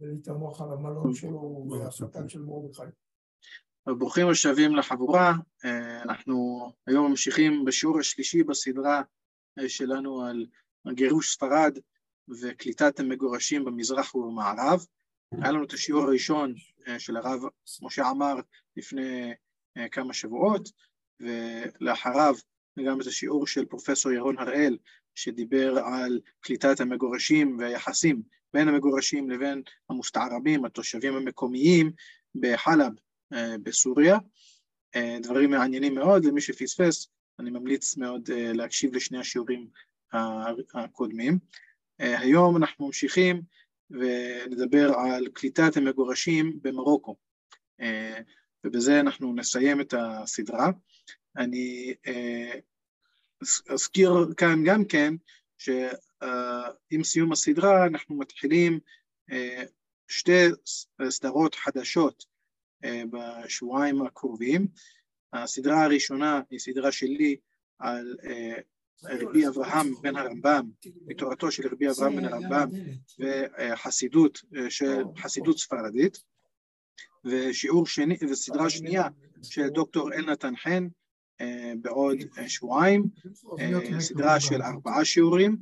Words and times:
ולהתעמוך 0.00 0.60
על 0.60 0.72
המלון 0.72 1.14
שלו 1.14 1.66
והשטן 1.70 2.28
של 2.28 2.42
מרדכי. 2.42 2.82
ברוכים 3.86 4.28
השבים 4.28 4.76
לחבורה, 4.76 5.32
אה, 5.64 6.02
אנחנו 6.02 6.66
היום 6.86 7.10
ממשיכים 7.10 7.64
בשיעור 7.64 7.98
השלישי 7.98 8.42
בסדרה 8.42 9.02
אה, 9.58 9.68
שלנו 9.68 10.24
על 10.24 10.46
גירוש 10.92 11.32
ספרד 11.32 11.78
וקליטת 12.42 13.00
המגורשים 13.00 13.64
במזרח 13.64 14.14
ובמערב. 14.14 14.84
היה 15.32 15.52
לנו 15.52 15.64
את 15.64 15.72
השיעור 15.72 16.02
הראשון 16.02 16.54
אה, 16.88 16.98
של 16.98 17.16
הרב 17.16 17.42
משה 17.82 18.06
עמר 18.06 18.34
לפני 18.76 19.34
כמה 19.90 20.12
שבועות, 20.12 20.68
ולאחריו 21.20 22.34
גם 22.86 23.00
את 23.00 23.06
השיעור 23.06 23.46
של 23.46 23.64
פרופסור 23.64 24.12
ירון 24.12 24.38
הראל, 24.38 24.78
שדיבר 25.14 25.78
על 25.78 26.20
קליטת 26.40 26.80
המגורשים 26.80 27.58
והיחסים 27.58 28.22
בין 28.54 28.68
המגורשים 28.68 29.30
לבין 29.30 29.62
המוסתערבים, 29.90 30.64
התושבים 30.64 31.16
המקומיים 31.16 31.92
בחלב 32.34 32.92
אה, 33.32 33.58
בסוריה. 33.62 34.18
אה, 34.96 35.16
דברים 35.22 35.50
מעניינים 35.50 35.94
מאוד, 35.94 36.24
למי 36.24 36.40
שפספס, 36.40 37.08
אני 37.38 37.50
ממליץ 37.50 37.96
מאוד 37.96 38.30
אה, 38.30 38.52
להקשיב 38.52 38.94
לשני 38.94 39.18
השיעורים 39.18 39.68
הקודמים. 40.74 41.38
היום 41.98 42.56
אנחנו 42.56 42.86
ממשיכים 42.86 43.42
ונדבר 43.90 44.92
על 44.94 45.28
קליטת 45.32 45.76
המגורשים 45.76 46.58
במרוקו, 46.62 47.16
ובזה 48.64 49.00
אנחנו 49.00 49.34
נסיים 49.34 49.80
את 49.80 49.94
הסדרה. 49.98 50.70
אני 51.36 51.94
אזכיר 53.70 54.12
כאן 54.36 54.64
גם 54.64 54.84
כן 54.84 55.14
שעם 56.24 57.04
סיום 57.04 57.32
הסדרה 57.32 57.86
אנחנו 57.86 58.16
מתחילים 58.16 58.80
שתי 60.08 60.46
סדרות 61.08 61.54
חדשות 61.54 62.24
אה, 62.84 63.02
בשבועיים 63.10 64.02
הקרובים. 64.02 64.66
הסדרה 65.32 65.84
הראשונה 65.84 66.40
היא 66.50 66.58
סדרה 66.58 66.92
שלי 66.92 67.36
על 67.78 68.16
אה, 68.24 68.54
רבי 69.04 69.48
אברהם 69.48 69.94
בן 70.02 70.16
הרמב"ם, 70.16 70.70
מתורתו 71.06 71.50
של 71.50 71.68
רבי 71.68 71.90
אברהם 71.90 72.16
בן 72.16 72.24
הרמב"ם 72.24 72.68
וחסידות 73.18 74.38
של 74.68 75.02
חסידות 75.18 75.58
ספרדית, 75.58 76.22
ושיעור 77.24 77.86
שני, 77.86 78.16
וסדרה 78.30 78.70
שנייה 78.70 79.08
של 79.42 79.68
דוקטור 79.68 80.12
אלנתן 80.12 80.56
חן 80.56 80.88
אה, 81.40 81.72
בעוד 81.82 82.16
שבועיים, 82.46 83.04
סדרה 83.98 84.40
של 84.40 84.62
ארבעה 84.62 85.04
שיעורים, 85.04 85.56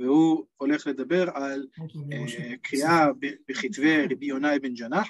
והוא 0.00 0.46
הולך 0.56 0.86
לדבר 0.86 1.30
על 1.34 1.66
אה, 2.12 2.56
קריאה 2.62 3.06
בכתבי 3.48 4.06
רבי 4.10 4.26
יונאי 4.26 4.58
בן 4.58 4.74
ג'נח, 4.74 5.08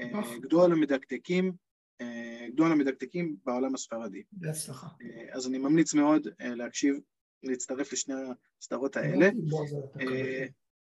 אה, 0.00 0.38
גדול 0.40 0.72
המדקדקים, 0.72 1.52
אה, 2.00 2.46
גדול 2.52 2.72
המדקדקים 2.72 3.36
בעולם 3.44 3.74
הספרדי. 3.74 4.22
בהצלחה. 4.32 4.86
אז 5.32 5.46
אני 5.46 5.58
ממליץ 5.58 5.94
מאוד 5.94 6.28
להקשיב, 6.40 6.94
להצטרף 7.42 7.92
לשני 7.92 8.14
הסדרות 8.60 8.96
האלה. 8.96 9.30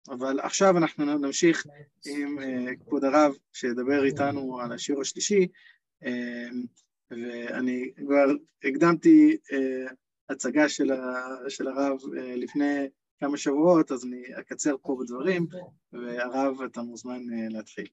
אבל 0.09 0.41
עכשיו 0.41 0.79
אנחנו 0.79 1.19
נמשיך 1.19 1.67
עם 2.07 2.39
כבוד 2.87 3.05
הרב 3.05 3.35
שידבר 3.53 4.05
איתנו 4.05 4.61
על 4.61 4.73
השיעור 4.73 5.01
השלישי, 5.01 5.49
ואני 7.11 7.93
כבר 7.97 8.27
הקדמתי 8.65 9.37
הצגה 10.29 10.69
של 11.49 11.69
הרב 11.69 11.99
לפני 12.15 12.89
כמה 13.21 13.37
שבועות, 13.37 13.93
אז 13.93 14.05
אני 14.05 14.23
אקצר 14.41 14.75
פה 14.83 14.97
בדברים, 15.01 15.47
והרב, 15.93 16.63
אתה 16.63 16.83
מוזמן 16.83 17.21
אה, 17.33 17.49
להתחיל. 17.49 17.87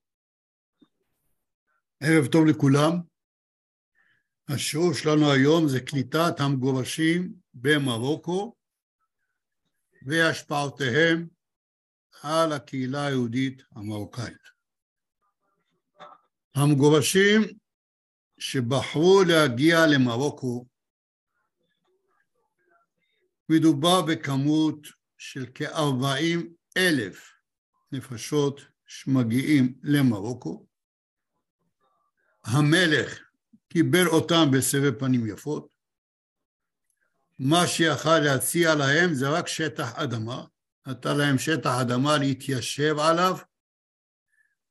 ערב 1.99 2.27
טוב 2.27 2.45
לכולם. 2.45 2.91
השיעור 4.47 4.93
שלנו 4.93 5.31
היום 5.31 5.67
זה 5.67 5.79
קליטת 5.79 6.39
המגורשים 6.39 7.33
במרוקו 7.53 8.55
והשפעותיהם 10.05 11.27
על 12.23 12.51
הקהילה 12.51 13.05
היהודית 13.05 13.63
המרוקאית. 13.75 14.41
המגורשים 16.55 17.41
שבחרו 18.39 19.23
להגיע 19.27 19.77
למרוקו 19.87 20.65
מדובר 23.49 24.01
בכמות 24.01 25.00
של 25.23 25.45
כ-40 25.55 26.39
אלף 26.77 27.33
נפשות 27.91 28.61
שמגיעים 28.85 29.79
למרוקו. 29.83 30.65
המלך 32.43 33.19
קיבל 33.69 34.07
אותם 34.07 34.45
בסבב 34.51 34.99
פנים 34.99 35.27
יפות. 35.27 35.73
מה 37.39 37.67
שיכל 37.67 38.19
להציע 38.19 38.75
להם 38.75 39.13
זה 39.13 39.29
רק 39.29 39.47
שטח 39.47 39.95
אדמה, 39.95 40.45
נתן 40.87 41.17
להם 41.17 41.37
שטח 41.37 41.71
אדמה 41.81 42.17
להתיישב 42.17 42.95
עליו 42.99 43.37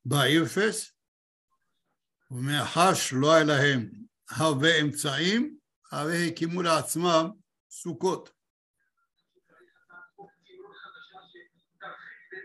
בעיר 0.05 0.45
פס, 0.45 0.91
ומאחר 2.31 2.93
שלא 2.93 3.33
היה 3.33 3.43
להם 3.43 3.91
הרבה 4.29 4.81
אמצעים, 4.81 5.57
הרי 5.91 6.27
הקימו 6.27 6.61
לעצמם 6.61 7.31
סוכות. 7.69 8.40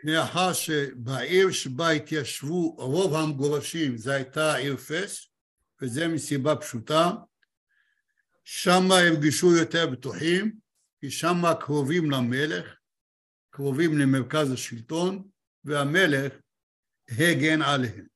מאחר 0.06 0.52
שבעיר 0.52 1.52
שבה 1.52 1.90
התיישבו 1.90 2.74
רוב 2.74 3.14
המגורשים 3.14 3.96
זה 3.96 4.14
הייתה 4.14 4.52
העיר 4.52 4.76
פס, 4.76 5.28
וזה 5.82 6.08
מסיבה 6.08 6.56
פשוטה, 6.56 7.10
שם 8.44 8.90
הרגישו 8.90 9.56
יותר 9.56 9.86
בטוחים, 9.86 10.58
כי 11.00 11.10
שם 11.10 11.42
קרובים 11.60 12.10
למלך, 12.10 12.76
קרובים 13.50 13.98
למרכז 13.98 14.52
השלטון, 14.52 15.28
והמלך 15.64 16.32
הגן 17.08 17.62
עליהם. 17.62 18.06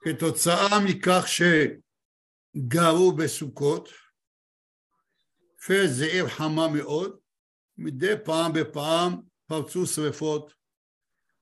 כתוצאה 0.00 0.80
מכך 0.86 1.24
שגרו 2.56 3.12
בסוכות, 3.12 3.88
פס 5.66 5.90
זה 5.90 6.04
עיר 6.04 6.28
חמה 6.28 6.68
מאוד, 6.68 7.23
מדי 7.78 8.14
פעם 8.24 8.52
בפעם 8.52 9.20
פרצו 9.46 9.86
שרפות 9.86 10.54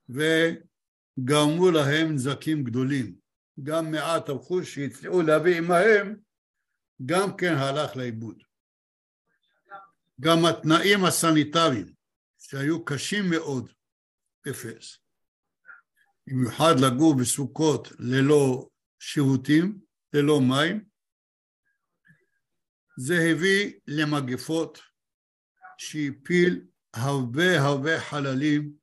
וגרמו 0.09 1.71
להם 1.71 2.13
נזקים 2.13 2.63
גדולים. 2.63 3.15
גם 3.63 3.91
מעט 3.91 4.29
הרכוש 4.29 4.75
שהצליחו 4.75 5.21
להביא 5.21 5.57
עמהם 5.57 6.15
גם 7.05 7.37
כן 7.37 7.53
הלך 7.53 7.95
לאיבוד. 7.95 8.43
גם 10.21 10.37
התנאים 10.45 11.05
הסניטריים 11.05 11.93
שהיו 12.39 12.85
קשים 12.85 13.29
מאוד, 13.29 13.71
אפס. 14.49 14.97
במיוחד 16.27 16.73
לגור 16.85 17.15
בסוכות 17.19 17.87
ללא 17.99 18.69
שירותים, 18.99 19.79
ללא 20.13 20.39
מים, 20.41 20.85
זה 22.97 23.13
הביא 23.31 23.73
למגפות 23.87 24.79
שהפיל 25.77 26.65
הרבה 26.93 27.61
הרבה 27.61 28.01
חללים 28.01 28.73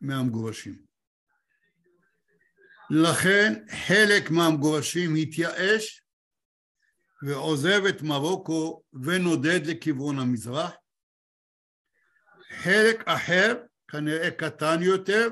מהמגורשים. 0.00 0.82
לכן 2.90 3.52
חלק 3.86 4.30
מהמגורשים 4.30 5.14
התייאש 5.22 6.02
ועוזב 7.22 7.82
את 7.88 8.02
מרוקו 8.02 8.82
ונודד 8.92 9.66
לכיוון 9.66 10.18
המזרח. 10.18 10.72
חלק 12.62 13.08
אחר, 13.08 13.54
כנראה 13.88 14.30
קטן 14.30 14.82
יותר, 14.82 15.28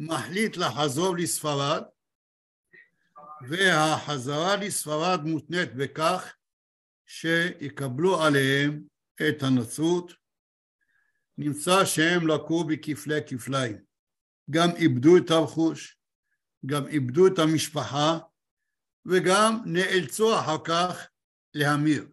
מחליט 0.00 0.56
לחזור 0.56 1.16
לספרד, 1.16 1.82
והחזרה 3.48 4.56
לספרד 4.56 5.20
מותנית 5.24 5.74
בכך 5.74 6.34
שיקבלו 7.06 8.22
עליהם 8.22 8.82
את 9.22 9.42
הנצרות, 9.42 10.12
נמצא 11.38 11.84
שהם 11.84 12.26
לקו 12.26 12.64
בכפלי 12.64 13.20
כפליים. 13.26 13.76
גם 14.50 14.68
איבדו 14.76 15.16
את 15.16 15.30
הרכוש, 15.30 15.98
גם 16.66 16.86
איבדו 16.86 17.26
את 17.26 17.38
המשפחה, 17.38 18.18
וגם 19.06 19.58
נאלצו 19.64 20.38
אחר 20.38 20.56
כך 20.64 21.08
להמיר. 21.54 22.08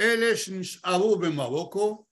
אלה 0.00 0.36
שנשארו 0.36 1.18
במרוקו, 1.18 2.06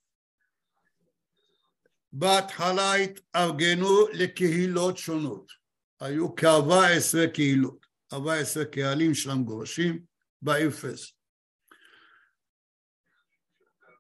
בהתחלה 2.12 2.94
התארגנו 2.94 4.08
לקהילות 4.12 4.98
שונות. 4.98 5.52
היו 6.00 6.36
כ-14 6.36 7.30
קהילות, 7.34 7.86
14 8.12 8.64
קהלים 8.64 9.14
של 9.14 9.30
המגורשים 9.30 10.04
בעיר 10.42 10.70
פס. 10.70 11.17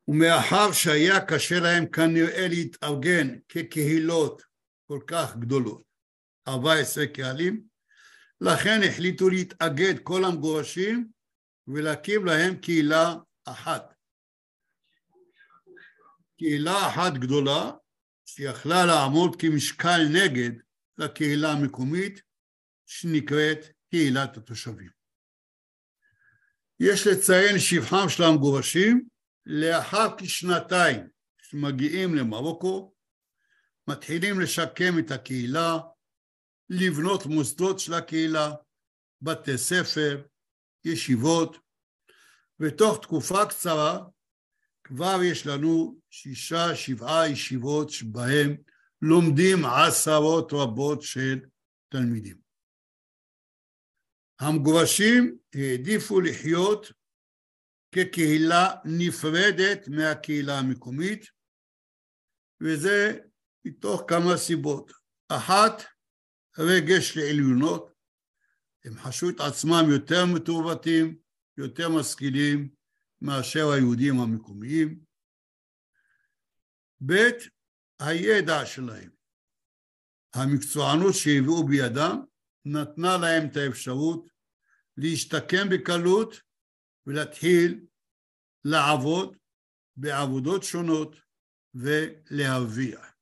ומאחר 0.08 0.72
שהיה 0.72 1.20
קשה 1.20 1.60
להם 1.60 1.86
כנראה 1.86 2.48
להתארגן 2.48 3.38
כקהילות 3.48 4.42
כל 4.86 5.00
כך 5.06 5.36
גדולות, 5.36 5.82
14 6.48 7.06
קהלים, 7.06 7.62
לכן 8.40 8.80
החליטו 8.88 9.28
להתאגד 9.28 9.94
כל 10.02 10.24
המגורשים 10.24 11.08
ולהקים 11.68 12.26
להם 12.26 12.56
קהילה 12.56 13.14
אחת. 13.44 13.94
קהילה 16.38 16.88
אחת 16.88 17.12
גדולה 17.12 17.70
שיכלה 18.26 18.86
לעמוד 18.86 19.40
כמשקל 19.40 20.00
נגד 20.12 20.50
לקהילה 20.98 21.52
המקומית 21.52 22.22
שנקראת 22.86 23.58
קהילת 23.90 24.36
התושבים. 24.36 24.90
יש 26.80 27.06
לציין 27.06 27.58
שבחם 27.58 28.08
של 28.08 28.22
המגורשים 28.22 29.08
לאחר 29.50 30.16
כשנתיים 30.18 31.08
שמגיעים 31.42 32.14
למרוקו 32.14 32.94
מתחילים 33.88 34.40
לשקם 34.40 34.98
את 34.98 35.10
הקהילה, 35.10 35.78
לבנות 36.70 37.26
מוסדות 37.26 37.78
של 37.78 37.94
הקהילה, 37.94 38.52
בתי 39.22 39.58
ספר, 39.58 40.26
ישיבות, 40.84 41.56
ותוך 42.60 43.02
תקופה 43.02 43.46
קצרה 43.46 44.04
כבר 44.84 45.16
יש 45.24 45.46
לנו 45.46 46.00
שישה, 46.10 46.76
שבעה 46.76 47.28
ישיבות 47.28 47.90
שבהם 47.90 48.56
לומדים 49.02 49.64
עשרות 49.64 50.52
רבות 50.52 51.02
של 51.02 51.40
תלמידים. 51.88 52.36
המגורשים 54.40 55.38
העדיפו 55.54 56.20
לחיות 56.20 56.92
כקהילה 57.92 58.70
נפרדת 58.84 59.88
מהקהילה 59.88 60.58
המקומית, 60.58 61.26
וזה 62.60 63.18
מתוך 63.64 64.02
כמה 64.08 64.36
סיבות. 64.36 64.92
אחת, 65.28 65.82
רגש 66.58 67.16
לעליונות, 67.16 67.92
הם 68.84 68.94
חשו 68.98 69.30
את 69.30 69.40
עצמם 69.40 69.90
יותר 69.90 70.26
מתורבתים, 70.34 71.18
יותר 71.56 71.88
משכילים 71.88 72.68
מאשר 73.22 73.70
היהודים 73.70 74.20
המקומיים. 74.20 75.00
ב', 77.06 77.28
הידע 78.00 78.66
שלהם, 78.66 79.10
המקצוענות 80.34 81.14
שהביאו 81.14 81.66
בידם, 81.66 82.20
נתנה 82.64 83.16
להם 83.16 83.48
את 83.48 83.56
האפשרות 83.56 84.30
להשתקם 84.96 85.68
בקלות 85.68 86.40
ולהתחיל 87.08 87.86
לעבוד 88.64 89.36
בעבודות 89.96 90.62
שונות 90.62 91.16
ולהרוויח. 91.74 93.14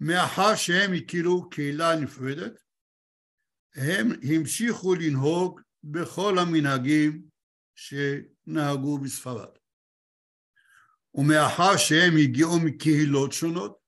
מאחר 0.00 0.56
שהם 0.56 0.90
הכירו 0.96 1.50
קהילה 1.50 1.96
נפרדת, 2.02 2.62
הם 3.74 4.06
המשיכו 4.22 4.94
לנהוג 4.94 5.60
בכל 5.84 6.38
המנהגים 6.38 7.28
שנהגו 7.74 8.98
בספרד. 8.98 9.56
ומאחר 11.14 11.76
שהם 11.76 12.12
הגיעו 12.22 12.58
מקהילות 12.64 13.32
שונות, 13.32 13.78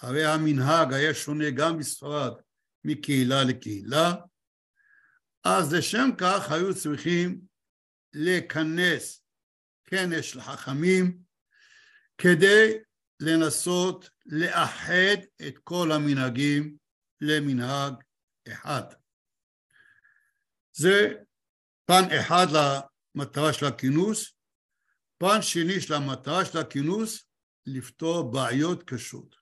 הרי 0.00 0.24
המנהג 0.24 0.92
היה 0.92 1.14
שונה 1.14 1.50
גם 1.50 1.78
בספרד 1.78 2.32
מקהילה 2.84 3.44
לקהילה, 3.44 4.14
אז 5.44 5.74
לשם 5.74 6.10
כך 6.18 6.52
היו 6.52 6.74
צריכים 6.74 7.40
לכנס 8.12 9.24
כנס 9.84 10.24
של 10.24 10.40
חכמים 10.40 11.18
כדי 12.18 12.78
לנסות 13.20 14.10
לאחד 14.26 15.16
את 15.48 15.58
כל 15.58 15.92
המנהגים 15.92 16.76
למנהג 17.20 17.94
אחד. 18.48 18.82
זה 20.72 21.12
פן 21.86 22.04
אחד 22.20 22.46
למטרה 22.52 23.52
של 23.52 23.66
הכינוס, 23.66 24.34
פן 25.18 25.42
שני 25.42 25.80
של 25.80 25.94
המטרה 25.94 26.44
של 26.44 26.58
הכינוס 26.58 27.24
לפתור 27.66 28.32
בעיות 28.32 28.82
קשות 28.82 29.36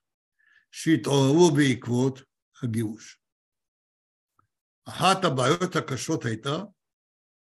שהתעוררו 0.71 1.51
בעקבות 1.51 2.21
הגירוש. 2.63 3.22
אחת 4.85 5.25
הבעיות 5.25 5.75
הקשות 5.75 6.25
הייתה 6.25 6.57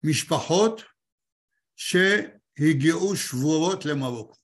משפחות 0.03 0.81
שהגיעו 1.75 3.15
שבורות 3.15 3.85
למרוקו. 3.85 4.35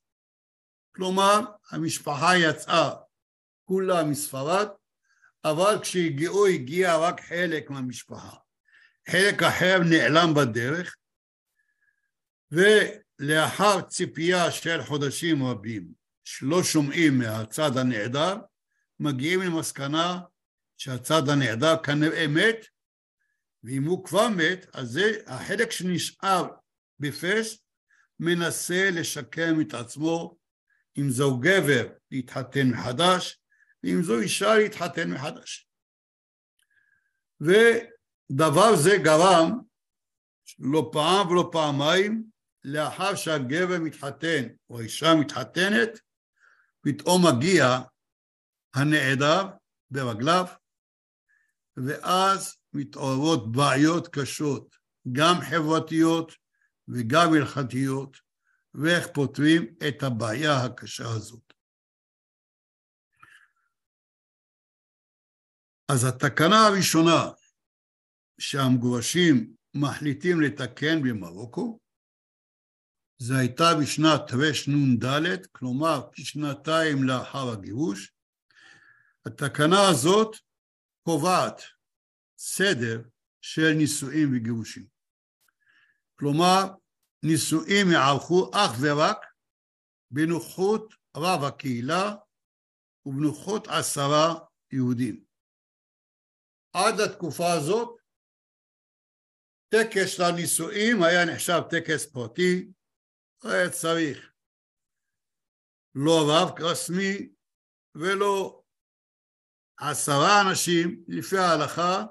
כלומר, 0.96 1.40
המשפחה 1.72 2.38
יצאה 2.38 2.94
כולה 3.66 4.04
מספרד, 4.04 4.68
אבל 5.44 5.80
כשהגיעו 5.82 6.46
הגיע 6.46 6.98
רק 6.98 7.22
חלק 7.22 7.70
מהמשפחה. 7.70 8.38
חלק 9.10 9.44
אחר 9.44 9.80
נעלם 9.90 10.34
בדרך, 10.34 10.96
ולאחר 12.52 13.82
ציפייה 13.82 14.52
של 14.52 14.84
חודשים 14.84 15.44
רבים 15.44 15.88
שלא 16.24 16.64
שומעים 16.64 17.20
מהצד 17.20 17.78
הנעדר, 17.78 18.36
מגיעים 19.00 19.42
למסקנה 19.42 20.20
שהצד 20.78 21.30
הנעדר 21.30 21.84
כנראה 21.84 22.28
מת, 22.28 22.66
ואם 23.64 23.84
הוא 23.84 24.06
כבר 24.06 24.30
מת, 24.30 24.66
אז 24.74 24.88
זה 24.88 25.12
החלק 25.28 25.72
שנשאר 25.72 26.48
בפס, 27.00 27.58
מנסה 28.20 28.90
לשקם 28.92 29.62
את 29.62 29.74
עצמו, 29.74 30.38
אם 30.98 31.10
זהו 31.10 31.40
גבר 31.40 31.88
להתחתן 32.12 32.68
מחדש, 32.68 33.42
ואם 33.84 34.04
זו 34.04 34.20
אישה 34.20 34.56
להתחתן 34.56 35.12
מחדש. 35.12 35.70
ודבר 37.42 38.76
זה 38.76 38.98
גרם 39.04 39.60
לא 40.60 40.90
פעם 40.94 41.28
ולא 41.30 41.50
פעמיים, 41.52 42.24
לאחר 42.64 43.16
שהגבר 43.16 43.80
מתחתן 43.80 44.48
או 44.70 44.80
האישה 44.80 45.08
מתחתנת, 45.20 46.00
פתאום 46.82 47.22
מגיע 47.28 47.80
הנעדר 48.76 49.48
ברגליו, 49.92 50.46
ואז 51.78 52.61
מתעוררות 52.74 53.52
בעיות 53.52 54.08
קשות, 54.08 54.76
גם 55.12 55.36
חברתיות 55.50 56.32
וגם 56.88 57.34
הלכתיות, 57.34 58.18
ואיך 58.74 59.08
פותרים 59.14 59.76
את 59.88 60.04
הבעיה 60.04 60.66
הקשה 60.66 61.10
הזאת. 61.16 61.54
אז 65.92 66.06
התקנה 66.06 66.68
הראשונה 66.68 67.30
שהמגורשים 68.40 69.54
מחליטים 69.74 70.42
לתקן 70.42 71.02
במרוקו, 71.02 71.80
זה 73.18 73.38
הייתה 73.38 73.64
בשנת 73.82 74.32
רנ"ד, 74.32 75.46
כלומר 75.52 76.10
כשנתיים 76.12 77.04
לאחר 77.04 77.50
הגירוש. 77.52 78.14
התקנה 79.26 79.90
הזאת 79.90 80.36
קובעת 81.04 81.62
סדר 82.44 83.02
של 83.42 83.74
נישואים 83.78 84.30
וגירושים. 84.36 84.88
כלומר, 86.20 86.62
נישואים 87.24 87.86
יערכו 87.92 88.52
אך 88.54 88.72
ורק 88.82 89.26
בנוחות 90.12 90.94
רב 91.18 91.44
הקהילה 91.48 92.16
ובנוחות 93.06 93.68
עשרה 93.68 94.40
יהודים. 94.72 95.26
עד 96.74 97.02
לתקופה 97.02 97.54
הזאת, 97.54 98.00
טקס 99.70 100.10
של 100.16 100.24
הנישואים 100.24 101.04
היה 101.04 101.26
נחשב 101.34 101.62
טקס 101.70 102.06
פרטי, 102.06 102.72
היה 103.44 103.70
צריך 103.70 104.34
לא 105.96 106.18
רב 106.30 106.50
רסמי 106.60 107.30
ולא 107.96 108.64
עשרה 109.78 110.42
אנשים, 110.42 111.04
לפי 111.08 111.38
ההלכה 111.38 112.06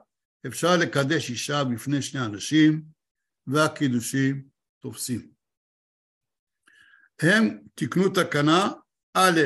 אפשר 0.47 0.77
לקדש 0.83 1.31
אישה 1.31 1.65
בפני 1.65 2.03
שני 2.03 2.21
אנשים 2.21 2.83
והקידושים 3.47 4.49
תופסים. 4.81 5.33
הם 7.23 7.61
תיקנו 7.75 8.09
תקנה, 8.09 8.69
א', 9.15 9.41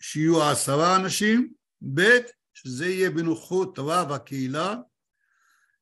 שיהיו 0.00 0.42
עשרה 0.42 0.96
אנשים, 0.96 1.52
ב', 1.94 2.18
שזה 2.54 2.86
יהיה 2.86 3.10
בנוחות 3.10 3.78
רב 3.78 4.12
הקהילה, 4.12 4.74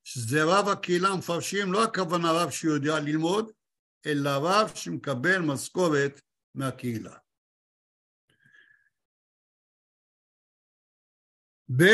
שזה 0.05 0.45
רב 0.45 0.69
הקהילה 0.69 1.17
מפרשים 1.17 1.73
לא 1.73 1.85
הכוונה 1.85 2.33
רב 2.33 2.51
שיודע 2.51 3.01
ללמוד, 3.01 3.53
אלא 4.07 4.31
רב 4.31 4.73
שמקבל 4.75 5.39
משכורת 5.39 6.21
מהקהילה. 6.55 7.17
ב', 11.77 11.85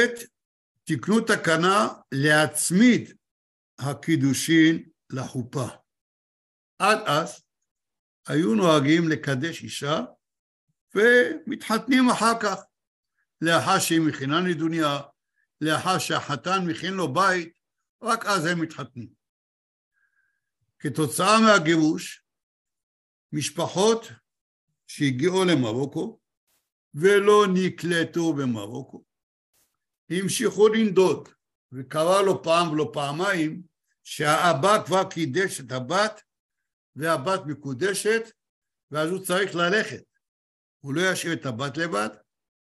תקנו 0.84 1.20
תקנה 1.20 1.88
להצמיד 2.12 3.16
הקידושין 3.78 4.88
לחופה. 5.10 5.66
עד 6.78 6.98
אז 7.06 7.44
היו 8.28 8.54
נוהגים 8.54 9.08
לקדש 9.08 9.62
אישה 9.62 10.00
ומתחתנים 10.94 12.10
אחר 12.12 12.40
כך, 12.42 12.60
לאחר 13.40 13.78
שהיא 13.78 14.00
מכינה 14.00 14.40
נדוניה, 14.40 15.00
לאחר 15.60 15.98
שהחתן 15.98 16.58
מכין 16.66 16.94
לו 16.94 17.14
בית, 17.14 17.58
רק 18.02 18.26
אז 18.26 18.46
הם 18.46 18.60
מתחתנים. 18.60 19.08
כתוצאה 20.78 21.40
מהגירוש, 21.40 22.24
משפחות 23.32 24.06
שהגיעו 24.86 25.44
למרוקו 25.44 26.20
ולא 26.94 27.44
נקלטו 27.54 28.32
במרוקו, 28.32 29.04
המשיכו 30.10 30.68
לנדוד, 30.68 31.28
וקרה 31.72 32.22
לו 32.22 32.42
פעם 32.42 32.70
ולא 32.72 32.90
פעמיים 32.92 33.62
שהאבא 34.04 34.84
כבר 34.86 35.10
קידש 35.10 35.60
את 35.60 35.72
הבת 35.72 36.20
והבת 36.96 37.40
מקודשת 37.46 38.22
ואז 38.90 39.10
הוא 39.10 39.24
צריך 39.24 39.54
ללכת. 39.54 40.04
הוא 40.80 40.94
לא 40.94 41.00
ישאיר 41.12 41.32
את 41.32 41.46
הבת 41.46 41.76
לבד, 41.76 42.08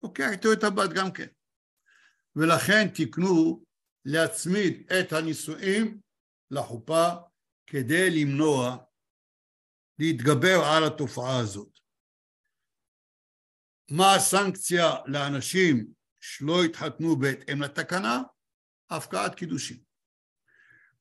לוקח 0.02 0.28
איתו 0.32 0.52
את 0.52 0.64
הבת 0.64 0.90
גם 0.90 1.12
כן. 1.12 1.26
ולכן 2.36 2.88
תיקנו 2.94 3.64
להצמיד 4.04 4.92
את 4.92 5.12
הנישואים 5.12 6.00
לחופה 6.50 7.08
כדי 7.66 8.10
למנוע, 8.10 8.76
להתגבר 9.98 10.60
על 10.64 10.84
התופעה 10.84 11.38
הזאת. 11.38 11.78
מה 13.90 14.14
הסנקציה 14.14 14.94
לאנשים 15.06 15.92
שלא 16.22 16.64
התחתנו 16.64 17.16
בהתאם 17.16 17.62
לתקנה? 17.62 18.22
הפקעת 18.90 19.34
קידושים. 19.34 19.76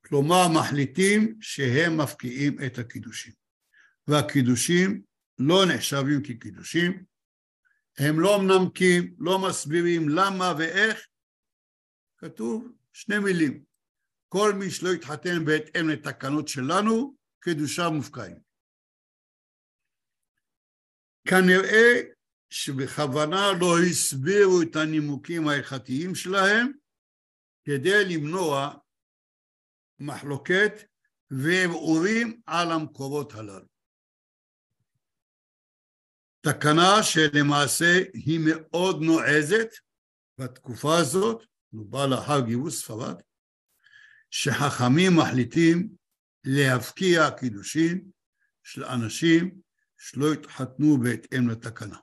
כלומר, 0.05 0.47
מחליטים 0.59 1.37
שהם 1.41 1.97
מפקיעים 1.97 2.57
את 2.65 2.77
הקידושים. 2.77 3.33
והקידושים 4.07 5.01
לא 5.39 5.65
נחשבים 5.75 6.23
כקידושים, 6.23 7.05
הם 7.97 8.19
לא 8.19 8.41
מנמקים, 8.41 9.15
לא 9.19 9.39
מסבירים 9.49 10.09
למה 10.09 10.53
ואיך, 10.57 11.07
כתוב 12.17 12.71
שני 12.93 13.19
מילים, 13.19 13.63
כל 14.29 14.53
מי 14.53 14.71
שלא 14.71 14.89
יתחתן 14.89 15.45
בהתאם 15.45 15.89
לתקנות 15.89 16.47
שלנו, 16.47 17.15
קדושה 17.39 17.89
מופקעים. 17.89 18.39
כנראה 21.27 22.01
שבכוונה 22.51 23.51
לא 23.59 23.79
הסבירו 23.79 24.61
את 24.61 24.75
הנימוקים 24.75 25.47
ההלכתיים 25.47 26.15
שלהם 26.15 26.71
כדי 27.65 28.05
למנוע 28.05 28.73
מחלוקת 29.99 30.71
וערעורים 31.31 32.41
על 32.45 32.71
המקורות 32.71 33.33
הללו. 33.33 33.65
תקנה 36.41 37.03
שלמעשה 37.03 37.99
היא 38.13 38.39
מאוד 38.45 39.01
נועזת 39.01 39.69
בתקופה 40.37 40.97
הזאת, 40.97 41.45
מדובר 41.73 42.07
לאחר 42.07 42.39
גירוש 42.45 42.75
ספרד, 42.75 43.21
שחכמים 44.29 45.11
מחליטים 45.15 45.89
להבקיע 46.43 47.31
קידושין 47.31 48.11
של 48.63 48.83
אנשים 48.83 49.61
שלא 49.97 50.33
התחתנו 50.33 50.97
בהתאם 51.03 51.49
לתקנה. 51.49 51.97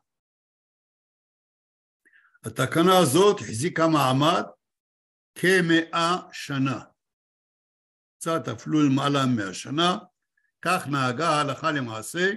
התקנה 2.44 2.98
הזאת 2.98 3.40
החזיקה 3.40 3.86
מעמד 3.86 4.42
כמאה 5.34 6.16
שנה, 6.32 6.84
קצת 8.18 8.48
אפילו 8.48 8.82
למעלה 8.82 9.26
מאה 9.36 9.54
שנה, 9.54 9.98
כך 10.62 10.86
נהגה 10.86 11.28
ההלכה 11.28 11.70
למעשה 11.72 12.30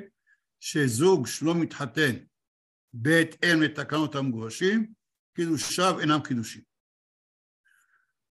שזוג 0.59 1.27
שלא 1.27 1.55
מתחתן 1.55 2.15
בהתאם 2.93 3.61
לתקנות 3.61 4.15
המגורשים, 4.15 4.93
קידושיו 5.35 5.99
אינם 5.99 6.19
קידושים. 6.27 6.61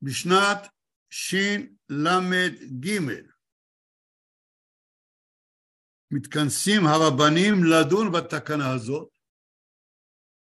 בשנת 0.01 0.67
של"ג 1.09 2.87
מתכנסים 6.11 6.81
הרבנים 6.85 7.53
לדון 7.63 8.11
בתקנה 8.11 8.73
הזאת, 8.73 9.18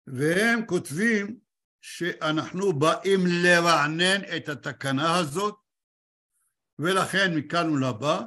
והם 0.08 0.66
כותבים 0.66 1.40
שאנחנו 1.82 2.80
באים 2.80 3.20
לרענן 3.44 4.22
את 4.38 4.50
התקנה 4.50 5.18
הזאת, 5.18 5.56
ולכן 6.80 7.36
מכאן 7.36 7.70
ולבא 7.70 8.22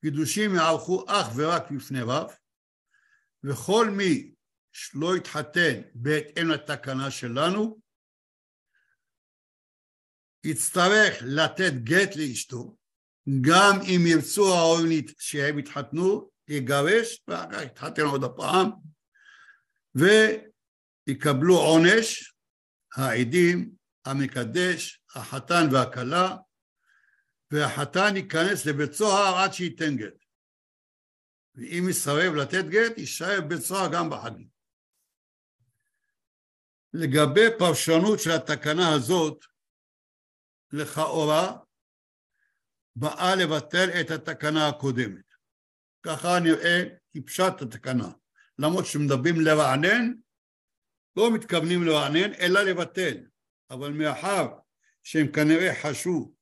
קידושים 0.00 0.54
יערכו 0.54 1.04
אך 1.08 1.26
ורק 1.36 1.70
לפני 1.70 2.00
רב, 2.00 2.30
וכל 3.44 3.90
מי 3.90 4.34
שלא 4.72 5.16
יתחתן 5.16 5.80
בהתאם 5.94 6.48
לתקנה 6.48 7.10
שלנו, 7.10 7.80
יצטרך 10.44 11.22
לתת 11.22 11.72
גט 11.84 12.16
לאשתו, 12.16 12.76
גם 13.40 13.80
אם 13.82 14.00
ירצו 14.06 14.54
ההורים 14.54 15.06
שהם 15.18 15.58
יתחתנו, 15.58 16.30
יגרש, 16.48 17.22
ואחר 17.28 17.52
כך 17.52 17.62
יתחתן 17.62 18.02
עוד 18.02 18.24
הפעם, 18.24 18.70
ויקבלו 21.08 21.56
עונש, 21.56 22.34
העדים, 22.96 23.70
המקדש, 24.04 25.02
החתן 25.14 25.64
והכלה, 25.72 26.36
והחתן 27.50 28.16
ייכנס 28.16 28.66
לבית 28.66 28.92
סוהר 28.92 29.34
עד 29.38 29.52
שייתן 29.52 29.96
גט. 29.96 30.24
ואם 31.54 31.86
יסרב 31.90 32.34
לתת 32.34 32.64
גט, 32.68 32.98
יישאר 32.98 33.40
בבית 33.40 33.60
סוהר 33.60 33.92
גם 33.92 34.10
בחגים. 34.10 34.48
לגבי 36.92 37.46
פרשנות 37.58 38.20
של 38.20 38.30
התקנה 38.30 38.94
הזאת, 38.94 39.44
לכאורה, 40.72 41.58
באה 42.96 43.34
לבטל 43.36 43.88
את 44.00 44.10
התקנה 44.10 44.68
הקודמת. 44.68 45.24
ככה 46.02 46.28
נראה 46.42 46.82
כפשט 47.12 47.62
התקנה. 47.62 48.08
למרות 48.58 48.86
שמדברים 48.86 49.40
לרענן, 49.40 50.12
לא 51.18 51.34
מתכוונים 51.34 51.82
לרענן, 51.84 52.34
אלא 52.34 52.62
לבטל. 52.62 53.16
אבל 53.70 53.92
מאחר 53.92 54.48
שהם 55.02 55.32
כנראה 55.32 55.74
חשו 55.82 56.34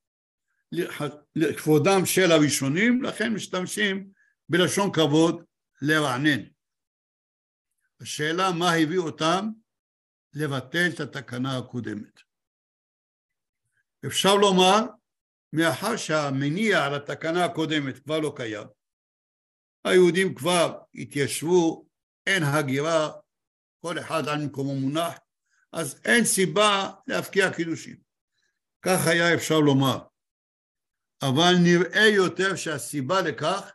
לכבודם 1.36 2.06
של 2.06 2.32
הראשונים, 2.32 3.02
לכן 3.02 3.34
משתמשים 3.34 4.10
בלשון 4.48 4.92
כבוד 4.92 5.44
לרענן. 5.82 6.42
השאלה 8.00 8.52
מה 8.52 8.72
הביא 8.72 8.98
אותם 8.98 9.48
לבטל 10.34 10.88
את 10.94 11.00
התקנה 11.00 11.58
הקודמת. 11.58 12.20
אפשר 14.06 14.34
לומר, 14.34 14.80
מאחר 15.52 15.96
שהמניע 15.96 16.84
על 16.84 16.94
התקנה 16.94 17.44
הקודמת 17.44 17.98
כבר 17.98 18.20
לא 18.20 18.32
קיים, 18.36 18.66
היהודים 19.84 20.34
כבר 20.34 20.78
התיישבו, 20.94 21.86
אין 22.26 22.42
הגירה, 22.42 23.12
כל 23.80 23.98
אחד 23.98 24.22
על 24.28 24.46
מקומו 24.46 24.74
מונח, 24.74 25.18
אז 25.72 26.00
אין 26.04 26.24
סיבה 26.24 26.90
להפקיע 27.06 27.54
קידושים. 27.56 27.96
כך 28.82 29.06
היה 29.06 29.34
אפשר 29.34 29.60
לומר. 29.60 29.98
אבל 31.22 31.52
נראה 31.64 32.06
יותר 32.16 32.56
שהסיבה 32.56 33.14
לכך 33.28 33.72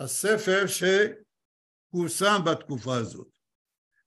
הספר 0.00 0.64
שפורסם 0.66 2.44
בתקופה 2.50 2.96
הזאת. 2.96 3.28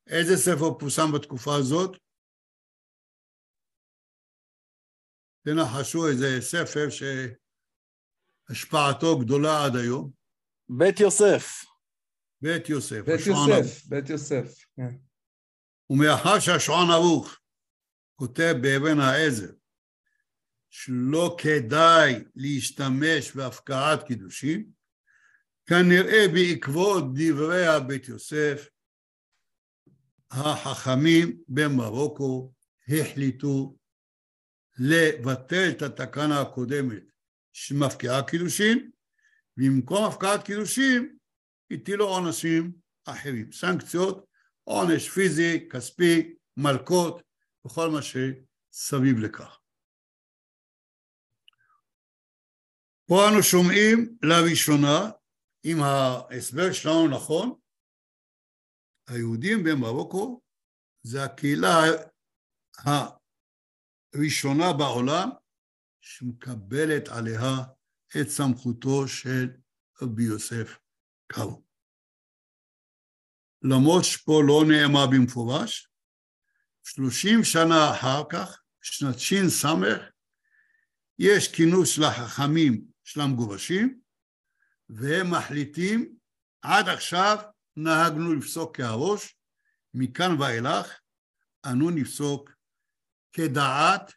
איזה 0.08 0.38
ספר 0.38 0.80
פורסם 0.80 1.12
בתקופה 1.16 1.52
הזאת? 1.60 1.98
תנחשו 5.46 6.08
איזה 6.08 6.28
ספר 6.42 6.88
שהשפעתו 8.50 9.20
גדולה 9.20 9.66
עד 9.66 9.76
היום. 9.76 10.12
בית 10.70 11.00
יוסף. 11.00 11.66
בית 12.42 12.70
יוסף. 12.70 13.02
בית 13.06 13.28
יוסף, 13.28 13.86
בית 13.86 14.10
יוסף. 14.10 14.66
כן. 14.76 14.96
ומאחר 15.90 16.40
שהשעון 16.40 16.92
ערוך 16.92 17.40
כותב 18.16 18.56
באבן 18.62 19.00
העזר 19.00 19.52
שלא 20.70 21.38
כדאי 21.40 22.24
להשתמש 22.36 23.32
בהפקעת 23.36 24.04
קידושין, 24.08 24.72
כנראה 25.66 26.26
בעקבות 26.34 27.04
דברי 27.14 27.68
הבית 27.68 28.08
יוסף, 28.08 28.70
החכמים 30.32 31.38
במרוקו 31.48 32.54
החליטו 32.88 33.78
לבטל 34.80 35.70
את 35.70 35.82
התקנה 35.82 36.42
הקודמת 36.42 37.04
שמפקיעה 37.54 38.24
קידושין, 38.24 38.92
במקום 39.58 40.06
הפקעת 40.06 40.46
קידושין 40.46 41.17
הטילו 41.72 42.06
עונשים 42.06 42.74
אחרים, 43.06 43.52
סנקציות, 43.52 44.26
עונש 44.64 45.10
פיזי, 45.10 45.70
כספי, 45.72 46.36
מלקות 46.58 47.22
וכל 47.66 47.90
מה 47.90 48.00
שסביב 48.02 49.20
לכך. 49.20 49.60
פה 53.06 53.30
אנו 53.30 53.44
שומעים 53.44 54.18
לראשונה 54.24 55.12
אם 55.66 55.78
ההסבר 55.84 56.74
שלנו 56.74 57.08
נכון, 57.08 57.60
היהודים 59.10 59.64
במרוקו 59.64 60.42
זה 61.04 61.24
הקהילה 61.24 61.78
הראשונה 64.14 64.74
בעולם 64.78 65.30
שמקבלת 66.02 67.08
עליה 67.08 67.56
את 68.22 68.28
סמכותו 68.28 69.08
של 69.08 69.48
רבי 70.02 70.24
יוסף 70.24 70.80
קארו. 71.28 71.64
למרות 73.62 74.04
שפה 74.04 74.42
לא 74.48 74.64
נאמר 74.68 75.08
במפורש, 75.08 75.90
שלושים 76.84 77.44
שנה 77.44 77.92
אחר 77.92 78.24
כך, 78.30 78.62
שנת 78.82 79.20
ש"ס, 79.20 79.66
יש 81.20 81.56
כינוס 81.56 81.90
של 81.90 82.04
החכמים 82.04 82.86
של 83.04 83.22
המגורשים, 83.22 84.00
והם 84.90 85.32
מחליטים, 85.32 86.16
עד 86.62 86.90
עכשיו 86.90 87.38
נהגנו 87.78 88.34
לפסוק 88.34 88.78
כהראש, 88.78 89.38
מכאן 89.94 90.42
ואילך 90.42 91.00
אנו 91.66 91.90
נפסוק 91.90 92.52
כדעת 93.34 94.14